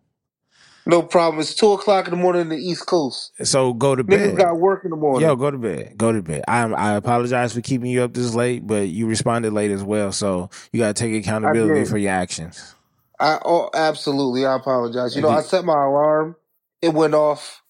No 0.88 1.02
problem. 1.02 1.42
It's 1.42 1.56
two 1.56 1.72
o'clock 1.72 2.08
in 2.08 2.12
the 2.12 2.18
morning 2.18 2.44
in 2.44 2.50
the 2.50 2.58
East 2.58 2.86
Coast. 2.86 3.32
So 3.44 3.74
go 3.74 3.96
to 3.96 4.04
Niggas 4.04 4.36
bed. 4.36 4.38
got 4.38 4.60
work 4.60 4.84
in 4.86 4.92
the 4.92 4.98
morning. 4.98 5.28
Yo, 5.28 5.36
go 5.36 5.50
to 5.50 5.58
bed. 5.58 5.98
Go 5.98 6.12
to 6.12 6.22
bed. 6.22 6.44
I 6.48 6.62
I 6.64 6.94
apologize 6.94 7.54
for 7.54 7.62
keeping 7.62 7.90
you 7.90 8.04
up 8.04 8.14
this 8.14 8.36
late, 8.36 8.68
but 8.68 8.88
you 8.90 9.08
responded 9.08 9.52
late 9.52 9.72
as 9.72 9.84
well, 9.84 10.12
so 10.12 10.50
you 10.72 10.80
got 10.80 10.96
to 10.96 11.02
take 11.04 11.14
accountability 11.16 11.86
for 11.86 11.98
your 11.98 12.12
actions. 12.12 12.76
I 13.20 13.40
oh 13.44 13.70
absolutely. 13.74 14.46
I 14.46 14.56
apologize. 14.56 15.16
You 15.16 15.22
know, 15.24 15.30
I 15.30 15.42
set 15.42 15.66
my 15.66 15.74
alarm. 15.74 16.36
It 16.82 16.90
went 16.94 17.16
off. 17.16 17.64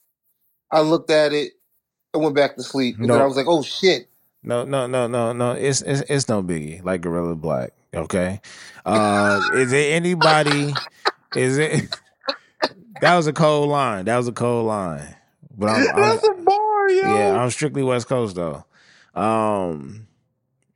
I 0.71 0.81
looked 0.81 1.09
at 1.09 1.31
it. 1.31 1.53
I 2.13 2.17
went 2.17 2.35
back 2.35 2.57
to 2.57 2.63
sleep. 2.63 2.97
And 2.97 3.07
No. 3.07 3.13
then 3.13 3.21
I 3.21 3.25
was 3.25 3.37
like, 3.37 3.47
oh 3.47 3.61
shit. 3.63 4.09
No, 4.43 4.63
no, 4.65 4.87
no, 4.87 5.07
no, 5.07 5.31
no. 5.33 5.51
It's 5.53 5.81
it's, 5.81 6.01
it's 6.09 6.27
no 6.27 6.43
biggie. 6.43 6.83
Like 6.83 7.01
Guerilla 7.01 7.35
Black. 7.35 7.71
Okay. 7.93 8.41
Uh, 8.85 9.41
is 9.53 9.71
there 9.71 9.95
anybody? 9.95 10.81
Is 11.33 11.57
it? 11.57 11.89
That 13.01 13.15
was 13.15 13.27
a 13.27 13.33
cold 13.33 13.69
line. 13.69 14.05
That 14.05 14.17
was 14.17 14.27
a 14.27 14.31
cold 14.31 14.67
line. 14.67 15.15
But 15.57 15.69
I'm, 15.69 15.87
I'm 15.87 15.95
That's 15.95 16.27
a 16.27 16.33
bar, 16.43 16.89
yo. 16.89 17.15
yeah, 17.15 17.41
I'm 17.41 17.49
strictly 17.49 17.83
West 17.83 18.07
Coast 18.07 18.35
though. 18.35 18.65
Um, 19.13 20.07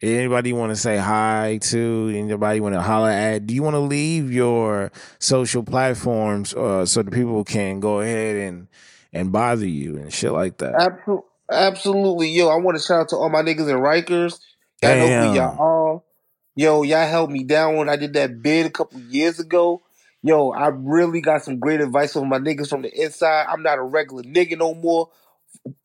anybody 0.02 0.54
want 0.54 0.72
to 0.72 0.76
say 0.76 0.98
hi 0.98 1.60
to? 1.64 2.14
Anybody 2.16 2.60
want 2.60 2.76
to 2.76 2.82
holler 2.82 3.10
at? 3.10 3.46
Do 3.46 3.54
you 3.54 3.64
want 3.64 3.76
to 3.76 3.80
leave 3.80 4.32
your 4.32 4.92
social 5.20 5.64
platforms 5.64 6.54
uh, 6.54 6.86
so 6.86 7.04
the 7.04 7.12
people 7.12 7.44
can 7.44 7.80
go 7.80 8.00
ahead 8.00 8.36
and 8.36 8.68
and 9.12 9.32
bother 9.32 9.68
you 9.68 9.98
and 9.98 10.14
shit 10.14 10.32
like 10.32 10.58
that? 10.58 10.76
Absolutely. 10.76 11.26
Absolutely. 11.52 12.30
Yo, 12.30 12.48
I 12.48 12.58
want 12.58 12.78
to 12.78 12.84
shout 12.84 13.02
out 13.02 13.10
to 13.10 13.16
all 13.16 13.30
my 13.30 13.42
niggas 13.42 13.70
in 13.70 13.78
Rikers. 13.78 14.40
Y'all 14.82 14.96
know 14.96 15.08
Damn. 15.08 15.28
who 15.30 15.36
y'all 15.36 15.60
are. 15.60 16.02
Yo, 16.56 16.84
y'all 16.84 17.08
held 17.08 17.32
me 17.32 17.44
down 17.44 17.76
when 17.76 17.90
I 17.90 17.96
did 17.96 18.14
that 18.14 18.42
bid 18.42 18.66
a 18.66 18.70
couple 18.70 19.00
years 19.00 19.40
ago. 19.40 19.82
Yo, 20.24 20.52
I 20.52 20.70
really 20.70 21.22
got 21.22 21.44
some 21.44 21.60
great 21.60 21.82
advice 21.82 22.14
from 22.14 22.30
my 22.30 22.40
niggas 22.40 22.70
from 22.70 22.84
the 22.84 22.94
inside. 22.94 23.48
I'm 23.50 23.64
not 23.64 23.80
a 23.80 23.84
regular 23.84 24.24
nigga 24.24 24.58
no 24.58 24.74
more. 24.76 25.10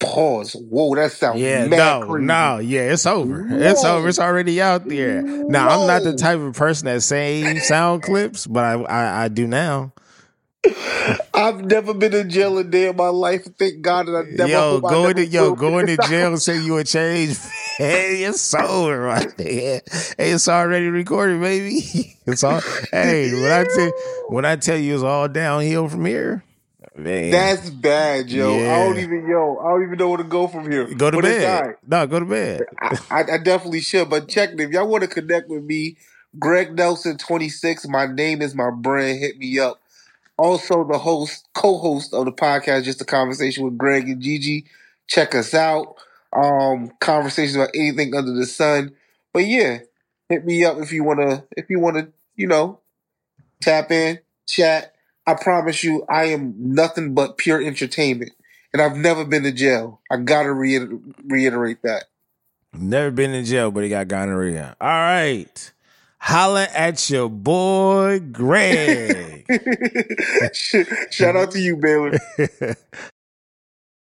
Pause. 0.01 0.55
Whoa, 0.70 0.95
that 0.97 1.12
sounds 1.12 1.45
Yeah, 1.45 1.68
mad 1.68 2.01
no, 2.01 2.01
crazy. 2.01 2.18
no, 2.18 2.59
yeah, 2.61 2.93
it's 2.93 3.07
over. 3.07 3.49
It's 3.51 3.85
over. 3.85 4.09
It's 4.09 4.20
already 4.20 4.62
out 4.62 4.89
there. 4.89 5.24
Now, 5.49 5.70
I'm 5.70 5.87
not 5.87 6.05
the 6.05 6.14
type 6.14 6.41
of 6.41 6.55
person 6.57 6.87
that 6.87 7.03
saves 7.03 7.66
sound 7.66 8.03
clips, 8.05 8.47
but 8.49 8.64
I, 8.64 8.82
I 8.85 9.24
I 9.24 9.28
do 9.28 9.47
now. 9.49 9.93
I've 11.34 11.64
never 11.64 11.92
been 11.94 12.14
in 12.14 12.30
jail 12.30 12.58
a 12.58 12.64
day 12.64 12.88
in 12.88 12.96
my 12.96 13.08
life. 13.08 13.46
Thank 13.58 13.82
God 13.82 14.06
that 14.06 14.16
I 14.16 14.22
never 14.30 14.50
yo, 14.52 14.80
hope 14.80 14.84
I 14.84 14.88
go 14.90 15.02
never 15.02 15.20
into 15.20 15.26
yo, 15.26 15.54
going 15.54 15.86
to 15.86 15.96
jail 16.08 16.28
and 16.28 16.40
say 16.40 16.58
you 16.58 16.76
a 16.78 16.84
change. 16.84 17.38
Hey, 17.76 18.22
it's 18.24 18.54
over 18.54 19.00
right 19.00 19.36
there. 19.36 19.82
Hey, 20.16 20.30
it's 20.30 20.48
already 20.48 20.88
recorded, 20.88 21.40
baby. 21.40 22.16
It's 22.26 22.42
all. 22.42 22.62
hey, 22.90 23.34
when 23.34 23.52
I 23.52 23.64
tell 23.64 23.92
when 24.28 24.44
I 24.46 24.56
tell 24.56 24.78
you 24.78 24.94
it's 24.94 25.02
all 25.02 25.28
downhill 25.28 25.90
from 25.90 26.06
here, 26.06 26.42
man, 26.96 27.30
That's 27.30 27.68
bad, 27.68 28.30
yo. 28.30 28.54
I 28.60 28.78
don't 28.78 28.98
even 28.98 29.26
yo. 29.28 29.58
I 29.58 29.70
don't 29.70 29.82
even 29.82 29.98
know 29.98 30.08
where 30.08 30.18
to 30.18 30.24
go 30.24 30.48
from 30.48 30.70
here. 30.70 30.86
go 30.94 31.10
to 31.10 31.20
bed. 31.20 31.74
No, 31.86 32.06
go 32.06 32.20
to 32.20 32.24
bed. 32.24 32.62
I, 32.80 32.98
I, 33.10 33.20
I 33.34 33.38
definitely 33.38 33.80
should. 33.80 34.08
But 34.08 34.28
check 34.28 34.52
it. 34.54 34.60
If 34.60 34.70
y'all 34.70 34.88
want 34.88 35.02
to 35.02 35.08
connect 35.08 35.50
with 35.50 35.64
me, 35.64 35.98
Greg 36.38 36.74
Nelson 36.74 37.18
twenty 37.18 37.50
six. 37.50 37.86
My 37.86 38.06
name 38.06 38.40
is 38.40 38.54
my 38.54 38.70
brand. 38.70 39.18
Hit 39.18 39.36
me 39.36 39.58
up. 39.58 39.80
Also, 40.37 40.85
the 40.85 40.99
host, 40.99 41.47
co-host 41.55 42.12
of 42.12 42.24
the 42.24 42.32
podcast, 42.32 42.85
just 42.85 43.01
a 43.01 43.05
conversation 43.05 43.64
with 43.64 43.78
Greg 43.78 44.09
and 44.09 44.20
Gigi. 44.20 44.64
Check 45.07 45.35
us 45.35 45.55
out. 45.55 45.97
Um, 46.32 46.91
conversations 47.01 47.55
about 47.55 47.70
anything 47.74 48.14
under 48.14 48.32
the 48.32 48.47
sun. 48.47 48.93
But 49.32 49.47
yeah, 49.47 49.78
hit 50.28 50.45
me 50.45 50.64
up 50.64 50.78
if 50.78 50.93
you 50.93 51.05
wanna. 51.05 51.45
If 51.57 51.70
you 51.70 51.78
wanna, 51.78 52.09
you 52.35 52.47
know, 52.47 52.80
tap 53.62 53.91
in, 53.91 54.18
chat. 54.47 54.95
I 55.26 55.35
promise 55.35 55.82
you, 55.85 56.05
I 56.09 56.26
am 56.26 56.55
nothing 56.59 57.14
but 57.14 57.39
pure 57.39 57.62
entertainment, 57.62 58.32
and 58.72 58.82
I've 58.82 58.97
never 58.97 59.24
been 59.24 59.45
to 59.45 59.53
jail. 59.53 60.01
I 60.11 60.16
gotta 60.18 60.53
reiter- 60.53 60.99
reiterate 61.24 61.82
that. 61.82 62.05
Never 62.72 63.11
been 63.11 63.32
in 63.32 63.45
jail, 63.45 63.70
but 63.70 63.85
he 63.85 63.89
got 63.89 64.09
gonorrhea. 64.09 64.76
All 64.80 64.89
right, 64.89 65.72
holla 66.25 66.66
at 66.75 67.11
your 67.11 67.29
boy 67.29 68.18
Greg. 68.33 69.45
Shout 70.55 71.37
out 71.37 71.51
to 71.51 71.61
you, 71.61 71.77
Baylor. 71.77 72.18